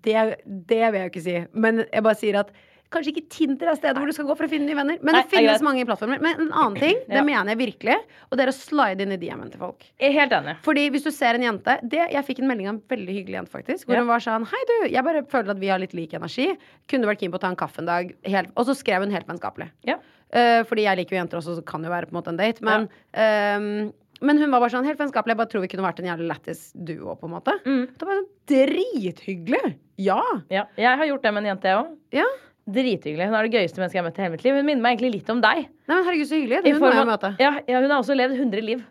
det, 0.04 0.36
det 0.44 0.82
vil 0.92 0.98
jeg 0.98 1.06
jo 1.06 1.12
ikke 1.12 1.24
si. 1.24 1.36
Men 1.54 1.84
jeg 1.86 2.04
bare 2.04 2.18
sier 2.18 2.38
at 2.42 2.52
kanskje 2.92 3.12
ikke 3.14 3.28
Tinder 3.32 3.70
er 3.72 3.78
stedet 3.78 3.96
hvor 3.98 4.06
du 4.06 4.14
skal 4.16 4.26
gå 4.28 4.36
for 4.38 4.46
å 4.46 4.50
finne 4.52 4.68
nye 4.68 4.76
venner. 4.78 4.98
Men 5.02 5.14
det 5.16 5.22
det 5.24 5.30
finnes 5.32 5.50
greit. 5.58 5.64
mange 5.66 5.86
plattformer. 5.88 6.20
Men 6.22 6.40
en 6.46 6.52
annen 6.52 6.76
ting, 6.78 7.00
det 7.08 7.18
Ja. 7.20 7.24
mener 7.26 7.52
jeg 7.54 7.60
virkelig, 7.62 7.96
og 8.30 8.38
det 8.38 8.46
er 8.46 8.52
å 8.52 8.56
slide 8.56 9.00
inn 9.06 9.12
i 9.16 9.20
DM-en 9.22 9.50
til 9.50 9.60
folk. 9.64 9.86
Jeg 9.98 10.10
er 10.12 10.16
helt 10.20 10.32
enig. 10.38 10.56
Fordi 10.62 10.86
hvis 10.94 11.04
du 11.08 11.10
ser 11.10 11.34
en 11.40 11.46
jente 11.48 11.78
det, 11.82 12.04
Jeg 12.12 12.24
fikk 12.28 12.42
en 12.44 12.48
melding 12.52 12.68
av 12.68 12.74
en 12.76 12.82
veldig 12.94 13.16
hyggelig 13.18 13.38
jente, 13.40 13.52
faktisk. 13.56 13.86
Hvor 13.88 13.94
Ja. 13.96 14.04
hun 14.04 14.08
var 14.12 14.20
sånn 14.20 14.46
Hei, 14.52 14.62
du, 14.68 14.76
jeg 14.92 15.04
bare 15.04 15.24
føler 15.24 15.50
at 15.56 15.58
vi 15.58 15.68
har 15.72 15.78
litt 15.82 15.94
lik 15.94 16.12
energi. 16.14 16.56
Kunne 16.88 17.06
vært 17.10 17.20
keen 17.20 17.32
på 17.32 17.40
å 17.40 17.44
ta 17.46 17.48
en 17.48 17.56
kaffe 17.56 17.78
en 17.80 17.86
dag. 17.86 18.14
Helt, 18.24 18.50
og 18.56 18.66
så 18.66 18.74
skrev 18.76 19.02
hun 19.02 19.10
helt 19.10 19.26
vennskapelig. 19.26 19.70
Ja. 19.84 19.96
Uh, 20.32 20.62
fordi 20.64 20.84
jeg 20.86 20.96
liker 20.96 21.16
jo 21.16 21.20
jenter 21.24 21.36
også, 21.42 21.52
så 21.56 21.60
det 21.60 21.66
kan 21.68 21.82
jo 21.84 21.90
være 21.92 22.06
på 22.08 22.14
en 22.16 22.22
måte 22.22 22.28
en 22.32 22.38
date. 22.40 22.62
Men, 22.64 22.88
um, 23.12 23.92
men 24.22 24.38
hun 24.38 24.50
var 24.54 24.60
bare 24.62 24.70
sånn 24.70 24.86
helt 24.86 24.96
vennskapelig. 25.00 25.34
Jeg 25.34 25.36
bare 25.36 25.50
tror 25.50 25.60
vi 25.64 25.68
kunne 25.68 25.84
vært 25.84 25.98
en 26.00 26.06
jævlig 26.08 26.28
lættis 26.30 26.72
duo, 26.72 27.16
på 27.20 27.26
en 27.28 27.34
måte. 27.34 27.52
Mm. 27.66 27.82
Det 27.98 28.06
var 28.06 28.20
sånn 28.20 28.30
drithyggelig! 28.48 29.74
Ja. 29.98 30.20
Ja. 30.50 30.64
Jeg 30.78 30.96
har 30.98 31.06
gjort 31.10 31.22
det 31.26 31.32
med 31.34 31.44
en 31.44 31.50
jente, 31.56 31.68
jeg 31.68 31.82
òg. 31.82 31.92
ja. 32.22 32.24
Drithyggelig. 32.70 33.26
Hun 33.26 33.34
er 33.34 33.48
det 33.48 33.56
gøyeste 33.58 33.80
mennesket 33.82 33.98
jeg 33.98 34.02
har 34.02 34.08
møtt 34.10 34.18
i 34.18 34.22
hele 34.22 34.32
mitt 34.36 34.44
liv. 34.46 34.54
Hun 34.54 34.66
minner 34.68 34.82
meg 34.84 34.94
egentlig 34.98 35.14
litt 35.20 35.30
om 35.34 35.40
deg. 35.42 35.64
Nei, 35.66 35.94
men 35.96 36.04
herregud, 36.06 36.28
så 36.30 36.36
hyggelig. 36.38 36.60
Det 36.62 36.72
Hun 36.76 36.80
må 36.84 36.92
jeg 36.94 37.08
møte. 37.10 37.30
Ja, 37.42 37.50
ja, 37.66 37.80
hun 37.82 37.90
har 37.90 37.98
også 38.04 38.14
levd 38.16 38.36
100 38.38 38.62
liv. 38.62 38.84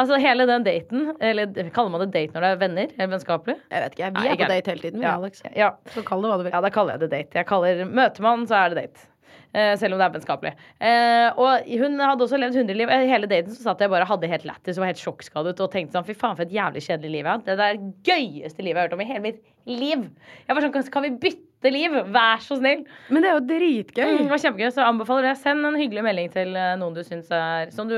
Altså 0.00 0.16
hele 0.16 0.46
den 0.48 0.64
daten, 0.64 1.02
eller 1.20 1.68
kaller 1.76 1.92
man 1.92 2.00
det 2.06 2.12
date 2.14 2.32
når 2.32 2.40
det 2.46 2.50
er 2.54 2.60
venner? 2.62 2.92
Eller 2.96 3.10
vennskapelig? 3.12 3.58
Jeg 3.68 3.82
vet 3.84 3.96
ikke, 3.98 4.10
Vi 4.16 4.28
er 4.32 4.38
på 4.40 4.48
date 4.48 4.70
hele 4.72 4.80
tiden, 4.86 5.00
vi, 5.02 5.04
Ja. 5.04 5.16
Alex. 5.20 5.42
Ja. 5.54 5.70
Så 5.92 6.00
kall 6.08 6.22
det 6.24 6.30
hva 6.32 6.38
du 6.40 6.44
vil. 6.46 6.52
ja, 6.54 6.60
da 6.64 6.70
kaller 6.72 6.96
jeg 6.96 7.00
det 7.04 7.10
date. 7.12 7.36
Jeg 7.42 7.46
kaller 7.50 7.84
Møter 7.84 8.24
man, 8.24 8.46
så 8.48 8.56
er 8.62 8.72
det 8.72 8.78
date. 8.86 9.04
Eh, 9.52 9.74
selv 9.76 9.92
om 9.92 10.00
det 10.00 10.06
er 10.08 10.14
vennskapelig. 10.16 10.54
Eh, 10.80 11.28
og 11.36 11.68
hun 11.68 12.00
hadde 12.00 12.24
også 12.24 12.40
levd 12.40 12.56
100 12.56 12.74
liv. 12.80 12.88
Eh, 12.88 13.04
Hele 13.12 13.28
daten 13.28 13.52
så 13.52 13.60
satt 13.68 13.84
jeg 13.84 13.92
bare 13.92 14.08
hadde 14.08 14.32
helt 14.32 14.46
lættis 14.48 14.78
og 14.78 14.86
var 14.86 14.94
helt 14.94 15.04
sjokkskadet 15.04 15.60
og 15.60 15.70
tenkte 15.70 15.92
sånn 15.98 16.08
fy 16.08 16.14
faen, 16.16 16.36
for 16.40 16.48
et 16.48 16.56
jævlig 16.56 16.80
kjedelig 16.88 17.10
liv 17.12 17.20
jeg 17.20 17.28
har 17.28 17.36
hatt. 17.36 17.44
Det 17.44 17.60
er 17.60 17.76
det 17.76 17.92
gøyeste 18.08 18.64
livet 18.64 18.72
jeg 18.72 18.80
har 18.80 18.88
hørt 18.88 18.96
om 18.96 19.04
i 19.04 19.10
hele 19.12 19.20
mitt 19.28 19.42
liv. 19.68 20.08
Jeg 20.48 20.56
var 20.56 20.64
sånn, 20.64 20.90
kan 20.90 21.04
vi 21.04 21.10
bytte 21.20 21.51
liv? 21.70 21.94
Vær 22.10 22.40
så 22.42 22.58
snill. 22.58 22.82
Men 23.08 23.22
det 23.22 23.30
er 23.30 23.36
jo 23.36 23.44
dritgøy. 23.46 24.08
Mm, 24.08 24.22
det 24.24 24.32
var 24.32 24.42
kjempegøy, 24.42 24.70
så 24.74 24.86
anbefaler 24.88 25.28
det. 25.30 25.36
Send 25.38 25.68
en 25.68 25.78
hyggelig 25.78 26.02
melding 26.08 26.32
til 26.34 26.56
eh, 26.58 26.72
noen 26.80 26.96
du 26.96 27.04
syns 27.06 27.30
er 27.30 27.70
Som 27.70 27.90
du 27.92 27.96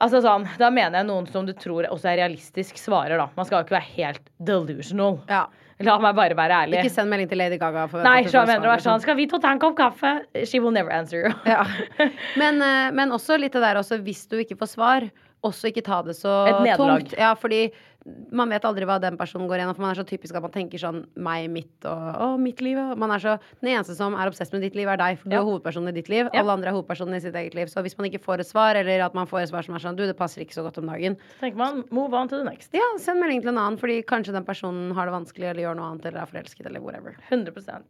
Altså 0.00 0.22
sånn, 0.24 0.46
Da 0.56 0.70
mener 0.72 1.02
jeg 1.02 1.08
noen 1.10 1.26
som 1.28 1.44
du 1.44 1.52
tror 1.52 1.84
også 1.90 2.08
er 2.08 2.22
realistisk 2.22 2.78
svarer, 2.80 3.18
da. 3.20 3.26
Man 3.36 3.48
skal 3.48 3.58
jo 3.58 3.66
ikke 3.66 3.76
være 3.76 3.94
helt 3.98 4.30
delusional. 4.38 5.18
Ja. 5.28 5.42
La 5.84 5.96
meg 6.00 6.16
bare 6.16 6.36
være 6.36 6.56
ærlig. 6.66 6.80
Ikke 6.82 6.92
send 6.92 7.08
melding 7.12 7.28
til 7.30 7.40
Lady 7.40 7.56
Gaga. 7.60 7.86
Nei, 8.04 8.26
så 8.28 8.42
jeg 8.42 8.48
mener 8.50 8.64
svar, 8.64 8.68
være 8.68 8.84
sånn 8.84 8.98
liksom. 8.98 9.04
Skal 9.06 9.16
vi 9.16 9.26
to 9.30 9.40
ta 9.40 9.52
en 9.54 9.60
kopp 9.62 9.78
kaffe? 9.78 10.12
She 10.44 10.60
will 10.60 10.74
never 10.76 10.92
answer 10.92 11.24
you. 11.24 11.32
Ja. 11.48 11.64
Men, 12.40 12.60
eh, 12.64 12.90
men 12.96 13.12
også 13.16 13.38
litt 13.40 13.56
det 13.56 13.62
der 13.64 13.80
også, 13.80 14.00
hvis 14.04 14.26
du 14.28 14.36
ikke 14.42 14.58
får 14.60 14.72
svar, 14.74 15.08
også 15.46 15.70
ikke 15.70 15.84
ta 15.86 16.02
det 16.04 16.16
så 16.18 16.34
tungt. 16.76 17.14
Ja, 17.16 17.32
fordi 17.38 17.70
man 18.32 18.48
vet 18.52 18.64
aldri 18.64 18.84
hva 18.88 18.98
den 19.02 19.16
personen 19.20 19.48
går 19.50 19.58
gjennom. 19.62 19.74
For 19.76 19.82
man 19.84 19.90
er 19.94 20.00
så 20.00 20.06
typisk 20.08 20.34
at 20.36 20.42
man 20.42 20.52
tenker 20.54 20.78
sånn 20.82 21.00
meg, 21.16 21.48
mitt 21.50 21.86
og 21.88 22.04
å, 22.20 22.28
mitt 22.40 22.60
liv. 22.64 22.76
Man 23.00 23.10
er 23.14 23.18
så, 23.22 23.36
den 23.60 23.72
eneste 23.74 23.96
som 23.98 24.14
er 24.14 24.30
obsess 24.30 24.52
med 24.52 24.62
ditt 24.62 24.74
liv, 24.78 24.88
er 24.88 24.96
deg. 25.00 25.18
For 25.18 25.28
du 25.28 25.36
Ja. 25.36 25.40
er 25.42 25.48
hovedpersonen 25.48 25.88
i 25.88 25.96
ditt 26.00 26.08
liv. 26.08 26.28
Ja. 26.32 26.40
Alle 26.42 26.52
andre 26.52 26.70
er 26.70 26.74
hovedpersonen 26.78 27.14
i 27.16 27.20
sitt 27.20 27.34
eget 27.34 27.54
liv. 27.54 27.66
Så 27.72 27.82
hvis 27.82 27.96
man 27.98 28.10
ikke 28.10 28.22
får 28.24 28.40
et 28.40 28.46
svar, 28.50 28.74
eller 28.76 29.00
at 29.04 29.14
man 29.14 29.26
får 29.26 29.42
et 29.42 29.48
svar 29.50 29.62
som 29.64 29.74
er 29.74 29.78
sånn 29.78 29.96
du, 29.96 30.06
det 30.06 30.16
passer 30.16 30.42
ikke 30.44 30.54
så 30.58 30.62
godt 30.62 30.78
om 30.78 30.86
dagen, 30.86 31.16
Så 31.36 31.40
tenker 31.40 31.56
man 31.58 31.84
move 31.90 32.12
on 32.14 32.28
to 32.28 32.36
the 32.36 32.44
next. 32.44 32.70
ja, 32.72 32.80
send 32.98 33.20
melding 33.20 33.40
til 33.42 33.50
en 33.50 33.58
annen, 33.58 33.78
fordi 33.78 34.02
kanskje 34.04 34.32
den 34.32 34.44
personen 34.44 34.92
har 34.94 35.06
det 35.06 35.12
vanskelig 35.14 35.50
eller 35.50 35.62
gjør 35.62 35.76
noe 35.76 35.90
annet 35.92 36.06
eller 36.06 36.20
er 36.22 36.26
forelsket 36.26 36.66
eller 36.66 36.80
whatever. 36.80 37.16
100% 37.30 37.82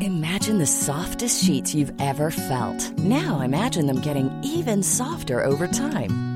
Imagine 0.00 0.58
the 0.58 0.66
softest 0.66 1.44
sheets 1.44 1.74
you've 1.74 1.92
ever 2.00 2.30
felt. 2.30 2.92
Now 2.98 3.40
imagine 3.40 3.86
them 3.86 4.00
getting 4.00 4.30
even 4.42 4.82
softer 4.82 5.42
over 5.44 5.66
time. 5.66 6.35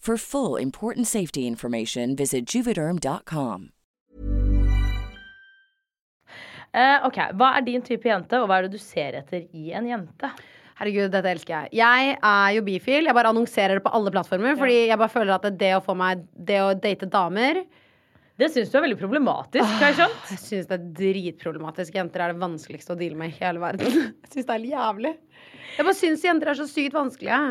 For 0.00 0.16
full 0.16 0.56
important 0.56 1.06
safety 1.06 1.46
information, 1.46 2.16
visit 2.16 2.46
juvederm.com. 2.54 3.68
Uh, 6.70 7.02
ok, 7.04 7.18
Hva 7.36 7.50
er 7.58 7.66
din 7.66 7.82
type 7.84 8.08
jente, 8.08 8.38
og 8.40 8.48
hva 8.48 8.60
er 8.60 8.68
det 8.68 8.78
du 8.78 8.80
ser 8.80 9.18
etter 9.18 9.44
i 9.52 9.74
en 9.76 9.88
jente? 9.90 10.30
Herregud, 10.80 11.10
dette 11.12 11.28
elsker 11.34 11.52
jeg. 11.52 11.74
Jeg 11.82 12.14
er 12.16 12.54
jo 12.56 12.62
bifil. 12.64 13.10
Jeg 13.10 13.16
bare 13.18 13.32
annonserer 13.34 13.76
det 13.76 13.84
på 13.84 13.92
alle 13.92 14.12
plattformer. 14.14 14.56
Fordi 14.56 14.78
jeg 14.88 14.96
bare 14.96 15.12
føler 15.12 15.34
at 15.34 15.44
det 15.60 15.74
å 15.76 15.82
få 15.84 15.92
meg 15.98 16.22
Det 16.32 16.56
å 16.64 16.70
date 16.72 17.04
damer 17.12 17.60
Det 18.40 18.48
syns 18.54 18.70
du 18.72 18.78
er 18.78 18.86
veldig 18.86 18.96
problematisk, 19.02 19.66
har 19.66 19.90
jeg 19.90 19.98
skjønt. 19.98 20.22
Jeg 20.32 20.42
syns 20.46 20.70
det 20.70 20.78
er 20.78 20.86
dritproblematisk. 21.02 21.98
Jenter 22.00 22.24
er 22.24 22.32
det 22.32 22.40
vanskeligste 22.40 22.96
å 22.96 22.98
deale 23.02 23.20
med 23.20 23.34
i 23.34 23.36
hele 23.42 23.60
verden. 23.60 24.00
Jeg 24.24 24.32
syns 24.32 24.48
det 24.48 24.56
er 24.56 24.66
jævlig. 24.70 25.12
Jeg 25.76 25.84
bare 25.84 25.98
syns 26.00 26.24
jenter 26.24 26.54
er 26.54 26.60
så 26.62 26.68
sykt 26.70 26.96
vanskelige. 26.96 27.42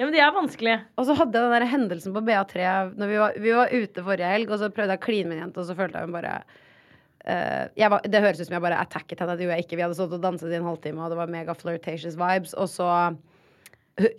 Ja, 0.00 0.06
men 0.06 0.14
de 0.14 0.20
er 0.24 0.32
vanskelige. 0.32 0.78
Og 0.96 1.04
så 1.04 1.12
hadde 1.12 1.36
jeg 1.36 1.44
den 1.44 1.52
der 1.52 1.68
hendelsen 1.68 2.14
på 2.16 2.22
BA3 2.24 2.68
når 2.96 3.10
vi 3.10 3.16
var, 3.20 3.34
vi 3.36 3.50
var 3.52 3.72
ute 3.74 4.04
forrige 4.06 4.30
helg, 4.32 4.48
og 4.48 4.62
så 4.62 4.70
prøvde 4.72 4.94
jeg 4.96 5.00
å 5.02 5.04
kline 5.04 5.28
med 5.28 5.36
en 5.36 5.42
jente, 5.42 5.60
og 5.60 5.68
så 5.68 5.76
følte 5.76 6.00
jeg 6.00 6.08
hun 6.08 6.14
bare 6.14 6.30
uh, 6.40 7.90
var, 7.92 8.06
Det 8.08 8.22
høres 8.24 8.40
ut 8.40 8.46
som 8.48 8.56
jeg 8.56 8.64
bare 8.64 8.78
attacket 8.80 9.20
henne, 9.20 9.34
det 9.36 9.44
gjorde 9.44 9.58
jeg 9.58 9.66
ikke. 9.66 9.76
Vi 9.76 9.84
hadde 9.84 9.98
stått 9.98 10.14
og 10.16 10.22
danset 10.24 10.54
i 10.54 10.56
en 10.56 10.64
halvtime, 10.70 11.04
og 11.04 11.12
det 11.12 11.18
var 11.20 11.34
mega 11.36 11.56
flirtatious 11.58 12.16
vibes. 12.16 12.56
Og 12.56 12.72
så 12.72 12.88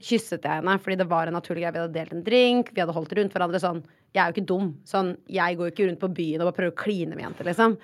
kysset 0.05 0.45
jeg 0.45 0.59
henne, 0.59 0.77
fordi 0.83 0.99
det 1.01 1.09
var 1.09 1.31
en 1.31 1.37
naturlig 1.39 1.63
greie. 1.63 1.73
Vi 1.73 1.81
hadde 1.81 1.97
delt 1.97 2.13
en 2.13 2.23
drink, 2.29 2.69
vi 2.75 2.83
hadde 2.83 2.95
holdt 2.99 3.17
rundt 3.17 3.33
hverandre 3.33 3.63
sånn. 3.65 3.81
Jeg 4.13 4.21
er 4.21 4.29
jo 4.29 4.37
ikke 4.37 4.49
dum. 4.53 4.69
Sånn, 4.85 5.15
jeg 5.33 5.57
går 5.57 5.71
jo 5.71 5.73
ikke 5.73 5.89
rundt 5.89 6.03
på 6.03 6.13
byen 6.21 6.43
og 6.43 6.51
bare 6.51 6.59
prøver 6.59 6.75
å 6.75 6.81
kline 6.83 7.17
med 7.17 7.25
jenter, 7.25 7.49
liksom. 7.49 7.79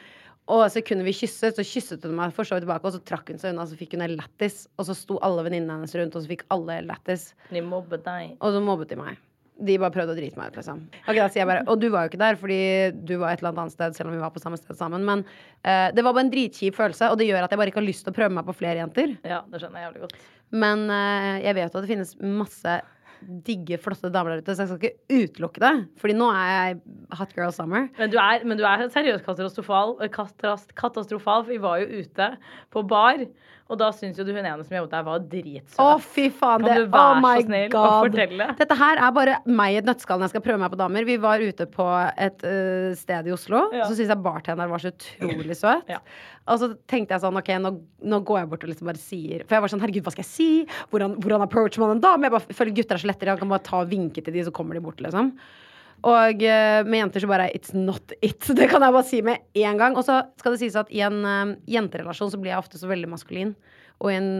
Og 0.48 0.64
sekundet 0.72 1.08
vi 1.10 1.16
kysset, 1.18 1.58
så 1.58 1.66
kysset 1.68 2.06
hun 2.08 2.16
meg 2.16 2.32
for 2.36 2.48
så 2.48 2.56
vidt 2.56 2.64
tilbake, 2.64 2.88
og 2.88 2.96
så 2.96 3.04
trakk 3.04 3.34
hun 3.34 3.40
seg 3.42 3.52
unna, 3.52 3.66
så 3.68 3.76
fikk 3.80 3.98
hun 3.98 4.06
en 4.06 4.16
lættis. 4.16 4.62
Og 4.80 4.88
så 4.88 4.96
sto 4.96 5.18
alle 5.26 5.44
venninnene 5.44 5.82
hennes 5.82 5.96
rundt, 6.00 6.16
og 6.16 6.24
så 6.24 6.32
fikk 6.32 6.46
alle 6.56 6.80
lættis. 6.88 7.32
De 7.52 7.64
mobbet 7.66 8.06
deg. 8.08 8.38
Og 8.40 8.56
så 8.56 8.62
mobbet 8.64 8.94
de 8.94 9.00
meg. 9.02 9.20
De 9.68 9.74
bare 9.82 9.92
prøvde 9.92 10.14
å 10.14 10.18
drite 10.18 10.38
meg 10.38 10.52
ut, 10.54 10.58
liksom. 10.60 10.84
Ok, 11.02 11.18
da 11.18 11.28
sier 11.34 11.42
jeg 11.42 11.50
bare, 11.50 11.64
Og 11.68 11.80
du 11.82 11.88
var 11.90 12.06
jo 12.06 12.12
ikke 12.12 12.22
der, 12.22 12.38
fordi 12.40 12.60
du 13.10 13.16
var 13.18 13.34
et 13.34 13.42
eller 13.42 13.52
annet 13.52 13.64
annet 13.66 13.76
sted, 13.76 13.96
selv 13.98 14.12
om 14.12 14.16
vi 14.16 14.22
var 14.22 14.32
på 14.36 14.44
samme 14.44 14.60
sted 14.60 14.78
sammen. 14.78 15.04
Men 15.08 15.24
eh, 15.64 15.90
det 15.98 16.06
var 16.06 16.14
bare 16.14 16.28
en 16.28 16.34
dritkjip 16.34 16.78
følelse, 16.78 17.10
og 17.12 17.18
det 17.20 17.28
gjør 17.28 17.48
at 17.48 17.52
jeg 17.52 17.62
bare 17.64 17.74
ikke 17.74 17.82
har 17.82 17.88
lyst 17.90 18.06
til 18.06 18.14
å 18.14 18.18
prøve 18.20 18.38
meg 18.38 18.46
på 18.48 18.56
flere 18.60 18.84
jenter. 18.84 19.16
Ja, 19.28 19.42
det 19.50 19.64
skjønner 19.64 19.82
jeg 19.82 19.90
jævlig 19.90 20.06
godt. 20.06 20.20
Men 20.64 20.86
eh, 20.94 21.34
jeg 21.48 21.58
vet 21.58 21.74
jo 21.74 21.82
at 21.82 21.88
det 21.88 21.92
finnes 21.92 22.14
masse 22.22 22.78
digge, 23.48 23.80
flotte 23.82 24.12
damer 24.14 24.36
der 24.36 24.44
ute, 24.44 24.56
så 24.56 24.66
jeg 24.66 24.72
skal 24.72 24.90
ikke 24.90 25.24
utelukke 25.24 25.64
det. 25.64 25.74
Fordi 26.02 26.16
nå 26.18 26.30
er 26.34 26.48
jeg 26.52 26.80
hot 27.20 27.36
girl 27.36 27.54
summer. 27.56 27.88
Men 27.98 28.14
du 28.14 28.18
er, 28.22 28.46
men 28.48 28.60
du 28.60 28.66
er 28.68 28.86
seriøst 28.94 29.26
katastrofal, 29.26 29.96
eh, 30.02 30.12
katastrofal, 30.12 31.46
for 31.46 31.52
vi 31.52 31.62
var 31.64 31.82
jo 31.84 32.04
ute 32.04 32.32
på 32.74 32.84
bar, 32.88 33.24
og 33.68 33.80
da 33.82 33.90
syns 33.96 34.20
jo 34.20 34.24
du 34.24 34.32
hun 34.32 34.46
ene 34.46 34.64
som 34.64 34.76
jobbet 34.78 34.94
der, 34.96 35.04
var 35.04 35.24
dritsøt. 35.32 35.80
Å, 35.84 35.98
fy 36.00 36.28
faen. 36.32 36.64
Kan 36.64 36.86
du 36.86 36.92
være 36.94 37.18
oh 37.18 37.26
så 37.26 37.44
snill 37.48 37.68
å 37.68 37.74
God. 37.76 38.08
fortelle? 38.08 38.48
Dette 38.62 38.78
her 38.80 39.02
er 39.04 39.16
bare 39.18 39.36
meg 39.50 39.76
i 39.76 39.80
et 39.82 39.90
nøtteskall 39.90 40.22
når 40.22 40.30
jeg 40.30 40.36
skal 40.38 40.46
prøve 40.46 40.62
meg 40.64 40.72
på 40.72 40.80
damer. 40.80 41.08
Vi 41.10 41.18
var 41.24 41.44
ute 41.44 41.68
på 41.74 41.88
et 42.28 42.48
uh, 42.48 42.96
sted 43.00 43.28
i 43.28 43.36
Oslo. 43.36 43.66
Ja. 43.76 43.90
Så 43.90 44.00
syns 44.00 44.14
jeg 44.14 44.24
bartenderen 44.24 44.72
var 44.72 44.84
så 44.84 44.94
utrolig 44.94 45.60
søt. 45.60 45.92
Ja. 45.92 46.00
Og 46.48 46.62
så 46.62 46.72
tenkte 46.88 47.18
jeg 47.18 47.26
sånn, 47.26 47.38
ok, 47.42 47.54
nå, 47.60 47.74
nå 48.08 48.22
går 48.28 48.42
jeg 48.42 48.52
bort 48.54 48.64
og 48.64 48.72
liksom 48.72 48.88
bare 48.88 49.02
sier 49.02 49.44
For 49.44 49.58
jeg 49.58 49.66
var 49.66 49.72
sånn, 49.74 49.84
herregud, 49.84 50.06
hva 50.06 50.16
skal 50.16 50.24
jeg 50.24 50.32
si? 50.32 50.50
Hvordan, 50.94 51.18
hvordan 51.20 51.44
approacher 51.44 51.84
man 51.84 51.98
en 51.98 52.04
dame? 52.04 52.30
Jeg 52.30 52.38
bare 52.38 52.60
føler 52.62 52.78
gutter 52.78 52.96
er 52.96 53.04
så 53.04 53.12
lettere. 53.12 53.36
Jeg 53.36 53.44
kan 53.44 53.52
bare 53.52 53.68
ta 53.68 53.82
og 53.84 53.92
vinke 53.92 54.24
til 54.24 54.36
de, 54.36 54.48
så 54.48 54.56
kommer 54.56 54.80
de 54.80 54.84
bort, 54.88 55.04
liksom. 55.04 55.34
Og 56.06 56.44
øh, 56.46 56.86
med 56.86 57.00
jenter 57.00 57.24
så 57.24 57.30
bare 57.30 57.50
It's 57.56 57.74
not 57.74 58.14
it. 58.22 58.46
Det 58.58 58.70
kan 58.70 58.84
jeg 58.84 58.94
bare 58.94 59.08
si 59.08 59.22
med 59.26 59.38
en 59.54 59.80
gang. 59.80 59.98
Og 59.98 60.06
så 60.06 60.22
skal 60.38 60.54
det 60.54 60.62
sies 60.62 60.78
at 60.78 60.92
i 60.94 61.02
en 61.06 61.26
øh, 61.26 61.56
jenterelasjon 61.68 62.32
så 62.32 62.38
blir 62.42 62.54
jeg 62.54 62.62
ofte 62.62 62.78
så 62.78 62.90
veldig 62.90 63.10
maskulin. 63.10 63.56
Og 63.98 64.12
i 64.14 64.18
en 64.20 64.32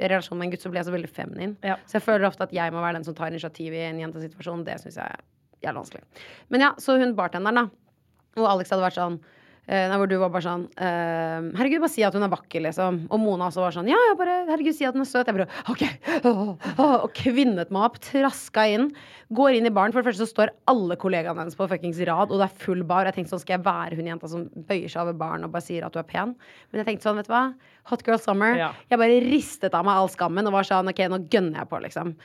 relasjon 0.00 0.38
med 0.38 0.48
en 0.48 0.54
gutt 0.54 0.64
så 0.64 0.72
blir 0.72 0.80
jeg 0.80 0.88
så 0.88 0.94
veldig 0.94 1.12
feminin. 1.12 1.56
Ja. 1.66 1.76
Så 1.84 1.98
jeg 1.98 2.06
føler 2.06 2.28
ofte 2.28 2.46
at 2.46 2.54
jeg 2.56 2.72
må 2.72 2.80
være 2.80 2.96
den 2.98 3.04
som 3.04 3.16
tar 3.16 3.28
initiativ 3.28 3.76
i 3.76 3.84
en 3.84 4.00
jentesituasjon. 4.00 4.64
Det 4.64 4.78
syns 4.80 4.96
jeg 4.96 5.04
er 5.04 5.24
jævlig 5.66 5.82
vanskelig. 5.82 6.04
Men 6.48 6.64
ja, 6.64 6.70
så 6.80 6.96
hun 7.00 7.16
bartenderen, 7.18 7.66
da. 7.66 8.40
Og 8.40 8.48
Alex 8.48 8.72
hadde 8.72 8.86
vært 8.86 8.98
sånn 8.98 9.20
nei, 9.64 9.96
hvor 9.96 10.08
du 10.10 10.16
var 10.20 10.28
bare 10.28 10.44
sånn 10.44 10.64
uh, 10.76 11.46
Herregud, 11.56 11.80
bare 11.80 11.92
si 11.92 12.02
at 12.04 12.12
hun 12.16 12.26
er 12.26 12.32
vakker, 12.32 12.60
liksom. 12.66 12.98
Og 13.08 13.20
Mona 13.22 13.48
også 13.48 13.62
var 13.64 13.72
sånn 13.76 13.88
Ja, 13.88 13.96
ja, 14.10 14.16
bare 14.18 14.34
herregud, 14.50 14.76
si 14.76 14.84
at 14.84 14.96
hun 14.96 15.04
er 15.04 15.08
søt. 15.08 15.30
Jeg 15.30 15.38
bare 15.38 15.48
OK. 15.72 15.84
Oh, 16.34 16.54
oh, 16.80 16.94
og 17.04 17.10
kvinnet 17.16 17.72
meg 17.74 17.86
opp, 17.86 17.98
traska 18.04 18.64
inn. 18.72 18.88
Går 19.36 19.58
inn 19.58 19.68
i 19.68 19.72
baren. 19.74 19.92
For 19.94 20.00
det 20.00 20.10
første 20.10 20.26
så 20.26 20.32
står 20.32 20.52
alle 20.70 20.96
kollegaene 21.00 21.42
hennes 21.42 21.56
på 21.58 21.68
fuckings 21.70 22.00
rad, 22.08 22.32
og 22.32 22.40
det 22.40 22.46
er 22.48 22.62
full 22.64 22.84
bar. 22.88 23.08
Jeg 23.08 23.18
tenkte 23.18 23.34
sånn, 23.34 23.42
skal 23.44 23.56
jeg 23.58 23.66
være 23.66 23.98
hun 23.98 24.08
jenta 24.08 24.30
som 24.30 24.46
bøyer 24.68 24.92
seg 24.92 25.02
over 25.04 25.18
baren 25.20 25.46
og 25.46 25.52
bare 25.54 25.66
sier 25.66 25.86
at 25.86 25.96
du 25.96 26.00
er 26.00 26.08
pen? 26.08 26.36
Men 26.70 26.82
jeg 26.82 26.90
tenkte 26.90 27.08
sånn, 27.08 27.20
vet 27.20 27.28
du 27.28 27.34
hva. 27.34 27.44
Hot 27.92 28.04
girl 28.06 28.20
summer. 28.20 28.56
Ja. 28.58 28.70
Jeg 28.92 29.00
bare 29.00 29.20
ristet 29.26 29.76
av 29.76 29.84
meg 29.88 30.00
all 30.00 30.12
skammen 30.12 30.48
og 30.48 30.56
var 30.56 30.68
sånn 30.68 30.92
OK, 30.92 31.04
nå 31.12 31.24
gønner 31.32 31.62
jeg 31.62 31.72
på, 31.72 31.82
liksom. 31.84 32.16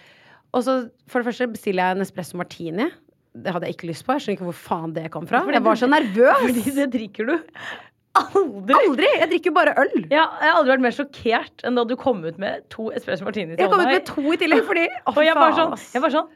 Og 0.56 0.66
så 0.66 0.80
for 1.10 1.22
det 1.22 1.30
første 1.30 1.52
bestiller 1.54 1.86
jeg 1.92 2.00
en 2.00 2.08
espresso 2.08 2.40
martini. 2.40 2.90
Det 3.38 3.54
hadde 3.54 3.70
jeg 3.70 3.78
ikke 3.78 3.92
lyst 3.92 4.06
på. 4.08 4.16
Jeg 4.16 4.26
skjønner 4.26 4.40
ikke 4.40 4.48
hvor 4.50 4.58
faen 4.58 4.96
det 4.96 5.06
kom 5.14 5.28
fra. 5.30 5.44
Jeg 5.54 5.62
var 5.66 5.78
så 5.78 5.90
nervøs. 5.92 6.42
Fordi 6.42 6.74
det 6.80 6.88
drikker 6.96 7.30
du 7.30 7.36
aldri. 8.18 8.76
Aldri! 8.76 9.10
Jeg 9.22 9.30
drikker 9.32 9.54
bare 9.56 9.76
øl. 9.80 9.94
Ja, 10.10 10.26
jeg 10.42 10.50
har 10.50 10.58
aldri 10.58 10.74
vært 10.74 10.86
mer 10.88 10.96
sjokkert 10.96 11.64
enn 11.68 11.78
da 11.78 11.86
du 11.88 11.96
kom 12.00 12.24
ut 12.26 12.40
med 12.42 12.66
to 12.74 12.90
espresso 12.96 13.28
martini 13.28 13.54
til 13.56 13.64
Jeg 13.64 13.72
kom 13.72 13.84
ut 13.84 13.92
med 13.92 14.06
to 14.08 14.24
i 14.34 14.40
tillegg, 14.42 14.64
fordi 14.68 14.86
Å, 15.08 15.14
Og 15.14 15.22
jeg 15.26 15.38
var 15.38 15.56
sånn, 15.58 15.76
jeg 15.94 16.04
var 16.06 16.16
sånn 16.16 16.30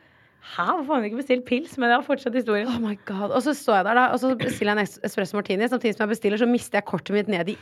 Hæ, 0.54 0.66
hvorfor 0.68 0.92
har 0.92 1.00
hun 1.00 1.08
ikke 1.08 1.22
bestilt 1.22 1.46
pils? 1.48 1.78
Men 1.80 1.88
jeg 1.88 2.02
har 2.02 2.04
fortsatt 2.04 2.36
historien. 2.36 2.68
Oh 2.68 2.82
my 2.84 2.98
god. 3.08 3.32
Og 3.32 3.40
så 3.46 3.54
står 3.56 3.78
jeg 3.80 3.86
der, 3.88 3.96
da, 3.96 4.02
og 4.12 4.20
så 4.20 4.34
bestiller 4.36 4.76
jeg 4.76 4.90
en 4.90 5.06
espresso 5.08 5.38
martini. 5.38 5.70
Samtidig 5.72 5.96
som 5.96 6.04
jeg 6.04 6.12
bestiller, 6.18 6.42
så 6.42 6.48
mister 6.52 6.82
jeg 6.82 6.88
kortet 6.90 7.16
mitt 7.16 7.30
ned 7.32 7.54
i 7.54 7.56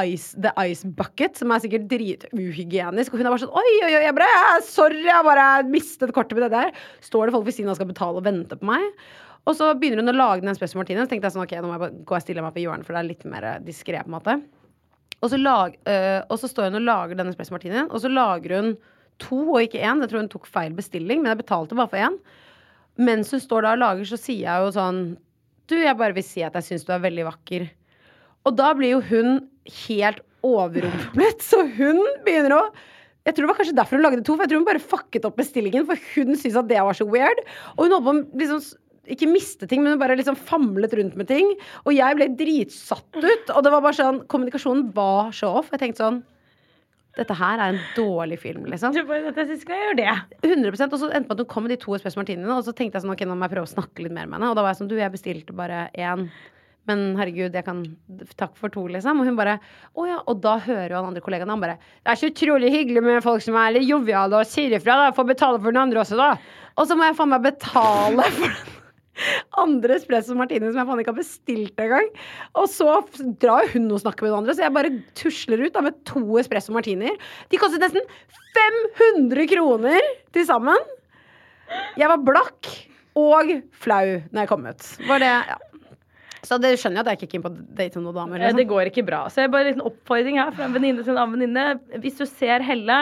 ice, 0.00 0.36
the 0.40 0.52
ice 0.60 0.88
bucket, 0.98 1.36
som 1.38 1.52
er 1.52 1.62
sikkert 1.64 1.88
drituhygienisk. 1.90 3.12
Og 3.12 3.20
hun 3.20 3.26
er 3.26 3.34
bare 3.34 3.42
sånn 3.44 3.58
Oi, 3.58 3.72
oi, 3.84 3.90
oi, 3.90 4.04
jeg 4.06 4.16
bare, 4.16 4.30
«Ja, 4.32 4.54
sorry, 4.64 5.02
jeg 5.04 5.26
bare 5.26 5.48
mistet 5.68 6.14
kortet 6.16 6.38
med 6.38 6.46
det 6.46 6.54
der. 6.54 6.72
Står 7.04 7.28
det 7.28 7.36
folk 7.36 7.46
ved 7.48 7.56
siden 7.58 7.72
av 7.72 7.78
skal 7.80 7.90
betale 7.90 8.22
og 8.22 8.26
vente 8.26 8.58
på 8.58 8.70
meg? 8.72 8.86
Og 9.50 9.58
så 9.58 9.72
begynner 9.74 10.04
hun 10.04 10.14
å 10.14 10.16
lage 10.16 10.44
den 10.44 10.52
espresso. 10.52 10.78
Så 10.78 10.86
tenkte 10.86 11.18
jeg 11.18 11.34
sånn, 11.34 11.44
ok, 11.44 11.56
nå 11.58 11.70
må 11.70 11.78
jeg 11.78 12.02
gå 12.06 12.16
og 12.16 12.24
stille 12.24 12.44
meg 12.44 12.54
på 12.54 12.62
hjørnet, 12.62 12.86
for 12.86 12.94
det 12.94 13.02
er 13.02 13.10
litt 13.10 13.26
mer 13.28 13.48
diskré, 13.66 14.02
på 14.04 14.10
en 14.10 14.16
måte. 14.16 14.38
Og 15.22 15.30
så, 15.30 15.38
lag, 15.38 15.74
øh, 15.86 16.20
og 16.28 16.38
så 16.38 16.50
står 16.50 16.70
hun 16.70 16.80
og 16.80 16.86
lager 16.86 17.18
denne 17.18 17.34
espresso 17.34 17.54
martinien, 17.54 17.90
og 17.90 18.02
så 18.02 18.10
lager 18.10 18.56
hun 18.58 18.72
to 19.22 19.42
og 19.44 19.66
ikke 19.66 19.82
én. 19.82 20.02
Jeg 20.02 20.10
tror 20.10 20.22
hun 20.24 20.32
tok 20.32 20.48
feil 20.50 20.74
bestilling, 20.74 21.22
men 21.22 21.30
jeg 21.32 21.42
betalte 21.44 21.78
bare 21.78 21.90
for 21.90 22.02
én. 22.02 22.18
Mens 23.02 23.30
hun 23.34 23.42
står 23.42 23.66
da 23.66 23.74
og 23.76 23.82
lager, 23.82 24.08
så 24.08 24.18
sier 24.20 24.46
jeg 24.46 24.66
jo 24.66 24.72
sånn 24.74 25.04
Du, 25.70 25.76
jeg 25.78 25.96
bare 25.96 26.12
vil 26.12 26.26
si 26.26 26.42
at 26.44 26.56
jeg 26.58 26.66
syns 26.66 26.82
du 26.84 26.90
er 26.92 27.04
veldig 27.04 27.24
vakker. 27.24 27.68
Og 28.44 28.56
da 28.58 28.72
blir 28.76 28.96
jo 28.96 29.04
hun 29.06 29.38
helt 29.86 30.22
overrumplet, 30.42 31.44
så 31.44 31.62
hun 31.78 32.00
begynner 32.26 32.58
å 32.58 32.64
jeg 33.22 33.36
tror 33.36 33.44
det 33.44 33.50
var 33.52 33.58
kanskje 33.60 33.76
derfor 33.78 33.98
hun 33.98 34.02
lagde 34.02 34.24
to, 34.26 34.34
for 34.34 34.42
jeg 34.42 34.50
tror 34.50 34.58
hun 34.58 34.66
bare 34.66 34.82
fucket 34.82 35.26
opp 35.28 35.36
bestillingen. 35.38 35.84
For 35.86 36.00
hun 36.16 36.32
syntes 36.34 36.56
at 36.58 36.66
det 36.66 36.80
var 36.82 36.96
så 36.98 37.06
weird. 37.06 37.38
Og 37.76 37.84
hun 37.84 37.92
holdt 37.94 38.06
på 38.08 38.14
å 38.16 38.40
liksom 38.40 38.64
ikke 39.14 39.28
miste 39.30 39.66
ting, 39.70 39.82
men 39.82 39.94
hun 39.94 40.00
bare 40.02 40.16
liksom 40.18 40.38
famlet 40.38 40.94
rundt 40.98 41.14
med 41.18 41.28
ting. 41.30 41.52
Og 41.86 41.94
jeg 41.94 42.18
ble 42.18 42.28
dritsatt 42.38 43.18
ut. 43.18 43.52
Og 43.54 43.62
det 43.62 43.72
var 43.74 43.84
bare 43.84 43.98
sånn 43.98 44.20
Kommunikasjonen 44.30 44.90
var 44.96 45.30
så 45.38 45.52
off. 45.60 45.70
Jeg 45.74 45.84
tenkte 45.84 46.04
sånn 46.04 46.20
Dette 47.12 47.34
her 47.36 47.60
er 47.60 47.74
en 47.74 47.80
dårlig 47.92 48.38
film, 48.40 48.64
liksom. 48.72 48.94
Du 48.96 49.02
bare, 49.04 49.34
dette 49.36 49.58
skal 49.60 49.76
jeg 49.76 49.84
gjøre 49.84 49.96
det. 49.98 50.12
100% 50.48 50.94
Og 50.96 51.02
så 51.02 51.10
endte 51.10 51.28
med 51.28 51.34
at 51.34 51.42
hun 51.44 51.50
kom 51.50 51.66
med 51.66 51.74
de 51.74 51.76
to 51.82 51.92
espresso 51.92 52.16
martiniene, 52.16 52.54
og 52.56 52.64
så 52.64 52.72
tenkte 52.72 52.96
jeg 52.96 53.04
sånn, 53.04 53.12
ok, 53.12 53.26
nå 53.28 53.36
må 53.36 53.44
jeg 53.44 53.52
prøve 53.52 53.68
å 53.68 53.72
snakke 53.74 54.06
litt 54.06 54.14
mer 54.16 54.30
med 54.30 54.38
henne. 54.38 54.48
Og 54.48 54.56
da 54.56 54.64
var 54.64 54.72
jeg 54.72 54.80
sånn, 54.80 54.88
du, 54.88 54.96
jeg 54.96 55.12
bestilte 55.12 55.56
bare 55.58 55.82
én. 55.92 56.30
Men 56.90 57.12
herregud, 57.18 57.54
jeg 57.54 57.66
kan 57.66 57.84
Takk 58.38 58.56
for 58.58 58.72
to, 58.74 58.88
liksom. 58.90 59.20
Og 59.22 59.28
hun 59.28 59.38
bare 59.38 59.58
Å 59.94 60.08
ja. 60.08 60.18
Og 60.26 60.42
da 60.42 60.56
hører 60.62 60.90
jo 60.90 60.98
han 60.98 61.12
andre 61.12 61.22
kollegaen 61.24 61.52
han 61.52 61.62
bare 61.62 61.78
Det 62.02 62.12
er 62.12 62.20
så 62.20 62.30
utrolig 62.32 62.72
hyggelig 62.74 63.04
med 63.06 63.24
folk 63.24 63.44
som 63.44 63.58
er 63.60 63.76
litt 63.76 63.88
joviale 63.88 64.42
og 64.42 64.50
sier 64.50 64.74
ifra, 64.76 64.98
da. 65.04 65.16
Får 65.16 65.30
betale 65.30 65.62
for 65.62 65.70
den 65.70 65.82
andre 65.84 66.02
også, 66.02 66.18
da. 66.18 66.34
Og 66.80 66.88
så 66.88 66.96
må 66.98 67.06
jeg 67.06 67.18
faen 67.18 67.32
meg 67.34 67.44
betale 67.46 68.28
for 68.38 68.48
den 68.48 68.78
andre 69.60 69.98
espresso 69.98 70.34
martini 70.34 70.70
som 70.70 70.80
jeg 70.80 70.88
faen 70.88 71.02
ikke 71.02 71.12
har 71.12 71.18
bestilt 71.20 71.82
engang. 71.84 72.06
Og 72.58 72.70
så 72.72 72.94
drar 73.42 73.68
hun 73.74 73.90
og 73.92 74.00
snakker 74.02 74.24
med 74.24 74.32
den 74.32 74.38
andre, 74.40 74.54
så 74.56 74.64
jeg 74.64 74.74
bare 74.78 74.94
tusler 75.18 75.66
ut 75.66 75.74
da 75.74 75.82
med 75.84 75.98
to 76.08 76.22
espresso 76.40 76.72
martinier. 76.74 77.18
De 77.52 77.60
kostet 77.60 77.84
nesten 77.84 78.08
500 78.56 79.50
kroner 79.52 80.00
til 80.32 80.48
sammen. 80.48 80.88
Jeg 82.00 82.08
var 82.08 82.24
blakk 82.24 82.72
og 83.20 83.52
flau 83.84 84.06
når 84.32 84.40
jeg 84.40 84.50
kom 84.50 84.64
ut. 84.64 84.88
Var 85.08 85.22
det, 85.22 85.30
ja. 85.52 85.60
Så 86.42 86.58
det 86.58 86.72
skjønner 86.80 87.00
jeg 87.00 87.06
at 87.06 87.10
jeg 87.12 87.18
ikke 87.20 87.28
er 87.28 87.34
keen 87.36 87.44
på 87.44 87.52
å 87.52 87.76
date 87.78 88.00
noen 88.02 88.16
damer. 88.16 88.40
Eh, 88.40 88.48
Liksom. 88.48 88.58
Det 88.58 88.68
går 88.72 88.88
ikke 88.90 89.06
bra. 89.06 89.20
Så 89.30 89.44
jeg 89.44 89.52
bare 89.52 89.68
en 89.68 89.72
liten 89.76 89.86
oppfordring 89.86 90.40
her 90.42 90.50
fra 90.56 90.66
en 90.66 90.74
venninne 90.74 91.04
til 91.04 91.14
en 91.14 91.20
annen 91.22 91.38
venninne. 91.38 92.00
Hvis 92.02 92.18
du 92.18 92.24
ser 92.26 92.64
Helle, 92.66 92.98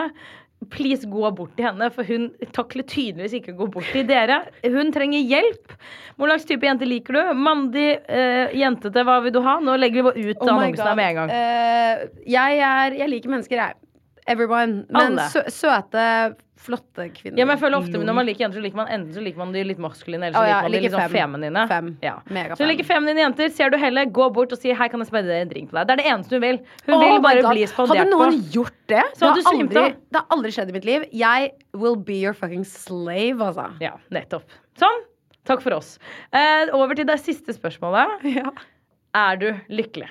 please 0.68 1.08
gå 1.08 1.30
bort 1.32 1.54
til 1.56 1.64
henne, 1.64 1.86
for 1.94 2.04
hun 2.04 2.26
takler 2.52 2.84
tydeligvis 2.84 3.38
ikke 3.38 3.54
å 3.54 3.60
gå 3.62 3.68
bort 3.78 3.88
til 3.94 4.04
dere. 4.04 4.42
Hun 4.60 4.92
trenger 4.92 5.24
hjelp. 5.24 5.72
Hvor 6.20 6.28
slags 6.28 6.44
type 6.50 6.68
jente 6.68 6.84
liker 6.84 7.16
du? 7.16 7.30
Mandig, 7.40 7.86
uh, 8.12 8.52
jentete, 8.52 9.06
hva 9.08 9.22
vil 9.24 9.32
du 9.32 9.40
ha? 9.46 9.56
Nå 9.64 9.78
legger 9.80 10.10
vi 10.10 10.26
ut 10.28 10.42
Oh 10.44 10.50
my 10.52 10.66
annonsen 10.68 10.82
God. 10.82 10.90
her 10.90 10.98
med 11.00 11.08
en 11.08 11.18
gang. 11.22 11.32
Uh, 11.32 12.22
jeg, 12.28 12.60
er, 12.68 12.98
jeg 13.00 13.08
liker 13.14 13.32
mennesker, 13.32 13.62
jeg. 13.64 13.80
Everyone. 14.28 14.84
Men 14.92 15.16
sø 15.32 15.46
søte, 15.48 16.04
flotte 16.60 17.06
kvinner. 17.16 17.38
Ja, 17.40 17.46
men 17.48 17.56
jeg 17.56 17.62
føler 17.62 17.78
ofte 17.80 18.00
Når 18.04 18.16
man 18.18 18.26
liker 18.28 18.44
jenter, 18.44 18.60
så 18.60 18.64
liker 18.64 18.76
man 18.80 18.90
enten 18.92 19.14
så 19.16 19.22
liker 19.24 19.40
man 19.40 19.52
de 19.54 19.62
litt 19.64 19.78
maskuline, 19.80 20.28
eller 20.28 20.36
så 20.36 20.44
liker 20.44 20.62
man 20.66 20.74
de 20.76 20.80
litt 20.84 20.94
sånn 20.94 21.14
feminine. 21.14 21.62
Fem. 21.70 21.88
Ja. 22.04 22.14
Mega 22.28 22.56
Så 22.60 22.68
liker 22.68 22.84
feminine 22.88 23.22
jenter, 23.24 23.48
ser 23.56 23.70
du 23.72 23.78
heller, 23.80 24.04
gå 24.06 24.28
bort 24.36 24.52
og 24.52 24.60
si 24.60 24.72
'hei, 24.72 24.88
kan 24.92 25.00
jeg 25.00 25.08
spørre 25.08 25.26
deg 25.30 25.42
en 25.46 25.52
drink 25.54 25.70
på 25.70 25.78
deg'. 25.78 25.86
Det 25.88 25.94
er 25.96 26.02
det 26.02 26.06
eneste 26.12 26.36
hun 26.36 26.44
vil. 26.44 26.60
Hun 26.86 26.94
Oh 26.94 27.00
vil 27.06 27.22
bare 27.24 27.42
bli 27.54 27.66
spandert 27.66 27.96
Hadde 27.96 28.10
på. 28.10 28.18
noen 28.18 28.42
gjort 28.52 28.76
det? 28.92 29.04
Så 29.16 29.34
det, 29.34 29.44
har 29.44 29.52
aldri, 29.54 29.84
det 30.12 30.16
har 30.20 30.26
aldri 30.36 30.50
skjedd 30.52 30.68
i 30.68 30.72
mitt 30.72 30.84
liv. 30.84 31.08
Jeg 31.12 31.52
will 31.72 31.96
be 31.96 32.20
your 32.20 32.34
fucking 32.34 32.64
slave, 32.64 33.40
altså. 33.40 33.70
Ja, 33.80 33.96
nettopp. 34.10 34.44
Sånn. 34.76 35.00
Takk 35.48 35.62
for 35.62 35.72
oss. 35.72 35.98
Eh, 36.32 36.68
over 36.76 36.94
til 36.94 37.06
det 37.06 37.18
siste 37.20 37.52
spørsmålet. 37.56 38.20
Ja. 38.36 38.50
Er 39.16 39.36
du 39.40 39.48
lykkelig? 39.68 40.06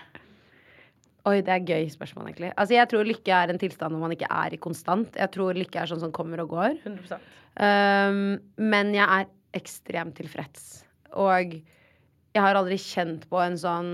Oi, 1.30 1.40
det 1.46 1.54
er 1.56 1.66
gøy 1.68 1.90
spørsmål, 1.94 2.30
egentlig. 2.32 2.52
Altså, 2.56 2.74
jeg 2.78 2.90
tror 2.92 3.08
lykke 3.08 3.34
er 3.36 3.52
en 3.54 3.60
tilstand 3.62 3.94
hvor 3.94 4.02
man 4.06 4.14
ikke 4.16 4.30
er 4.34 4.56
i 4.56 4.60
konstant. 4.62 5.18
Jeg 5.20 5.32
tror 5.36 5.58
lykke 5.58 5.82
er 5.84 5.90
sånn 5.92 6.02
som 6.02 6.14
kommer 6.16 6.42
og 6.46 6.56
går. 6.56 6.80
100 6.86 7.20
Um, 7.60 8.38
men 8.62 8.94
jeg 8.96 9.04
er 9.04 9.26
ekstremt 9.58 10.14
tilfreds. 10.16 10.86
Og 11.20 11.58
jeg 11.58 12.44
har 12.46 12.56
aldri 12.56 12.78
kjent 12.80 13.26
på 13.28 13.42
en 13.44 13.58
sånn 13.60 13.90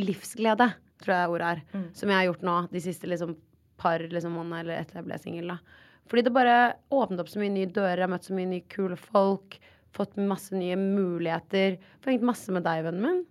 livsglede, 0.00 0.70
tror 1.02 1.12
jeg 1.16 1.32
ordet 1.34 1.50
er, 1.50 1.62
Mm. 1.74 1.84
som 1.92 2.08
jeg 2.08 2.16
har 2.16 2.26
gjort 2.30 2.46
nå 2.46 2.56
de 2.72 2.80
siste 2.80 3.10
liksom, 3.10 3.34
par 3.76 3.98
liksom, 3.98 4.32
månedene 4.32 4.60
eller 4.60 4.80
etter 4.80 5.00
jeg 5.00 5.04
ble 5.10 5.18
singel. 5.18 5.52
Fordi 6.08 6.24
det 6.24 6.32
bare 6.32 6.74
åpnet 6.90 7.20
opp 7.20 7.28
så 7.28 7.42
mye 7.42 7.52
nye 7.52 7.66
dører, 7.70 7.98
jeg 7.98 8.08
har 8.08 8.14
møtt 8.14 8.30
så 8.30 8.34
mye 8.38 8.48
nye 8.48 8.68
kule 8.68 8.96
folk, 8.96 9.58
fått 9.92 10.16
masse 10.16 10.54
nye 10.54 10.76
muligheter. 10.76 11.76
Forhengt 12.00 12.22
masse 12.22 12.50
med 12.54 12.64
deg, 12.64 12.84
vennen 12.86 13.02
min. 13.02 13.24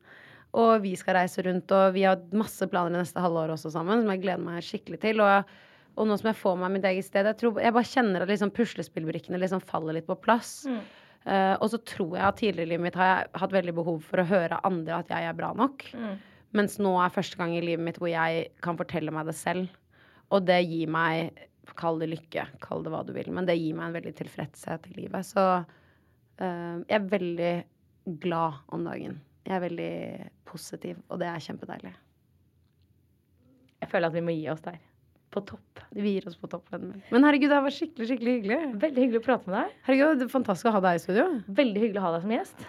Og 0.57 0.79
vi 0.81 0.95
skal 0.97 1.19
reise 1.19 1.43
rundt, 1.45 1.71
og 1.75 1.91
vi 1.93 2.05
har 2.07 2.21
masse 2.33 2.65
planer 2.71 2.97
i 2.97 3.03
neste 3.03 3.21
halvår 3.21 3.53
også 3.53 3.69
sammen, 3.75 4.01
som 4.01 4.13
jeg 4.15 4.23
gleder 4.23 4.41
meg 4.41 4.65
skikkelig 4.65 4.97
til. 5.03 5.21
Og, 5.21 5.51
og 5.93 6.09
nå 6.09 6.17
som 6.17 6.31
jeg 6.31 6.39
får 6.39 6.55
meg 6.61 6.73
mitt 6.77 6.87
eget 6.89 7.05
sted, 7.05 7.27
jeg, 7.29 7.37
tror, 7.37 7.59
jeg 7.61 7.75
bare 7.75 7.91
kjenner 7.91 8.25
at 8.25 8.31
liksom 8.31 8.53
puslespillbrikkene 8.57 9.41
liksom 9.41 9.61
faller 9.61 9.99
litt 9.99 10.09
på 10.09 10.17
plass. 10.17 10.63
Eh, 11.27 11.53
og 11.59 11.69
så 11.73 11.81
tror 11.85 12.15
jeg 12.17 12.25
at 12.25 12.39
tidligere 12.39 12.65
i 12.65 12.71
livet 12.73 12.85
mitt 12.87 12.97
har 12.97 13.11
jeg 13.11 13.29
hatt 13.43 13.53
veldig 13.53 13.75
behov 13.77 14.01
for 14.07 14.23
å 14.23 14.29
høre 14.29 14.61
andre 14.65 15.01
at 15.03 15.13
jeg 15.13 15.29
er 15.29 15.37
bra 15.37 15.51
nok. 15.57 15.85
Mens 16.57 16.79
nå 16.81 16.95
er 16.97 17.13
første 17.13 17.37
gang 17.37 17.53
i 17.53 17.61
livet 17.61 17.85
mitt 17.85 17.99
hvor 18.01 18.09
jeg 18.09 18.47
kan 18.65 18.79
fortelle 18.79 19.13
meg 19.13 19.29
det 19.29 19.37
selv. 19.37 19.69
Og 20.33 20.45
det 20.49 20.63
gir 20.65 20.89
meg 20.91 21.45
Kall 21.77 21.99
det 22.01 22.07
lykke, 22.09 22.47
kall 22.63 22.81
det 22.81 22.89
hva 22.89 23.03
du 23.05 23.11
vil. 23.13 23.27
Men 23.29 23.45
det 23.45 23.53
gir 23.59 23.75
meg 23.77 23.91
en 23.91 23.93
veldig 23.99 24.13
tilfredshet 24.17 24.87
i 24.89 24.95
livet. 24.95 25.27
Så 25.27 25.43
uh, 25.61 26.75
jeg 26.81 26.95
er 26.97 27.11
veldig 27.11 27.51
glad 28.23 28.57
om 28.73 28.87
dagen. 28.87 29.19
Jeg 29.49 29.55
er 29.57 29.63
veldig 29.63 29.93
positiv, 30.45 30.99
og 31.09 31.17
det 31.21 31.25
er 31.25 31.41
kjempedeilig. 31.41 31.91
Jeg 33.81 33.89
føler 33.89 34.11
at 34.11 34.13
vi 34.13 34.21
må 34.21 34.35
gi 34.35 34.45
oss 34.53 34.61
der. 34.61 34.77
På 35.33 35.41
topp. 35.45 35.81
Vi 35.93 36.15
gir 36.15 36.27
oss 36.29 36.37
på 36.37 36.49
topp. 36.49 36.69
Men 36.73 37.25
herregud, 37.25 37.49
det 37.49 37.57
var 37.65 37.73
skikkelig 37.73 38.07
skikkelig 38.11 38.35
hyggelig. 38.35 38.59
Veldig 38.81 39.03
hyggelig 39.03 39.21
å 39.21 39.25
prate 39.25 39.49
med 39.49 39.55
deg. 39.59 39.75
Herregud, 39.87 40.21
det 40.21 40.27
er 40.27 40.31
Fantastisk 40.33 40.69
å 40.69 40.73
ha 40.73 40.81
deg 40.85 40.97
i 40.97 41.03
studio. 41.03 41.25
Veldig 41.61 41.83
hyggelig 41.85 42.01
å 42.01 42.05
ha 42.05 42.11
deg 42.15 42.25
som 42.25 42.33
gjest. 42.37 42.65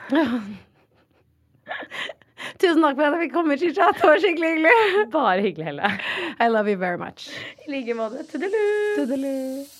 Tusen 2.60 2.84
takk 2.84 2.96
for 2.96 3.04
at 3.06 3.16
jeg 3.16 3.22
fikk 3.26 3.34
komme. 3.36 3.56
Det 3.60 3.72
var 4.04 4.24
skikkelig 4.24 4.54
hyggelig. 4.54 5.04
Bare 5.12 5.44
hyggelig, 5.44 5.68
Helle. 5.70 5.92
I 6.40 6.48
love 6.52 6.72
you 6.72 6.80
very 6.80 7.00
much. 7.00 7.28
I 7.66 7.72
like 7.76 7.96
måte. 8.00 8.24
Tudelu. 8.32 9.79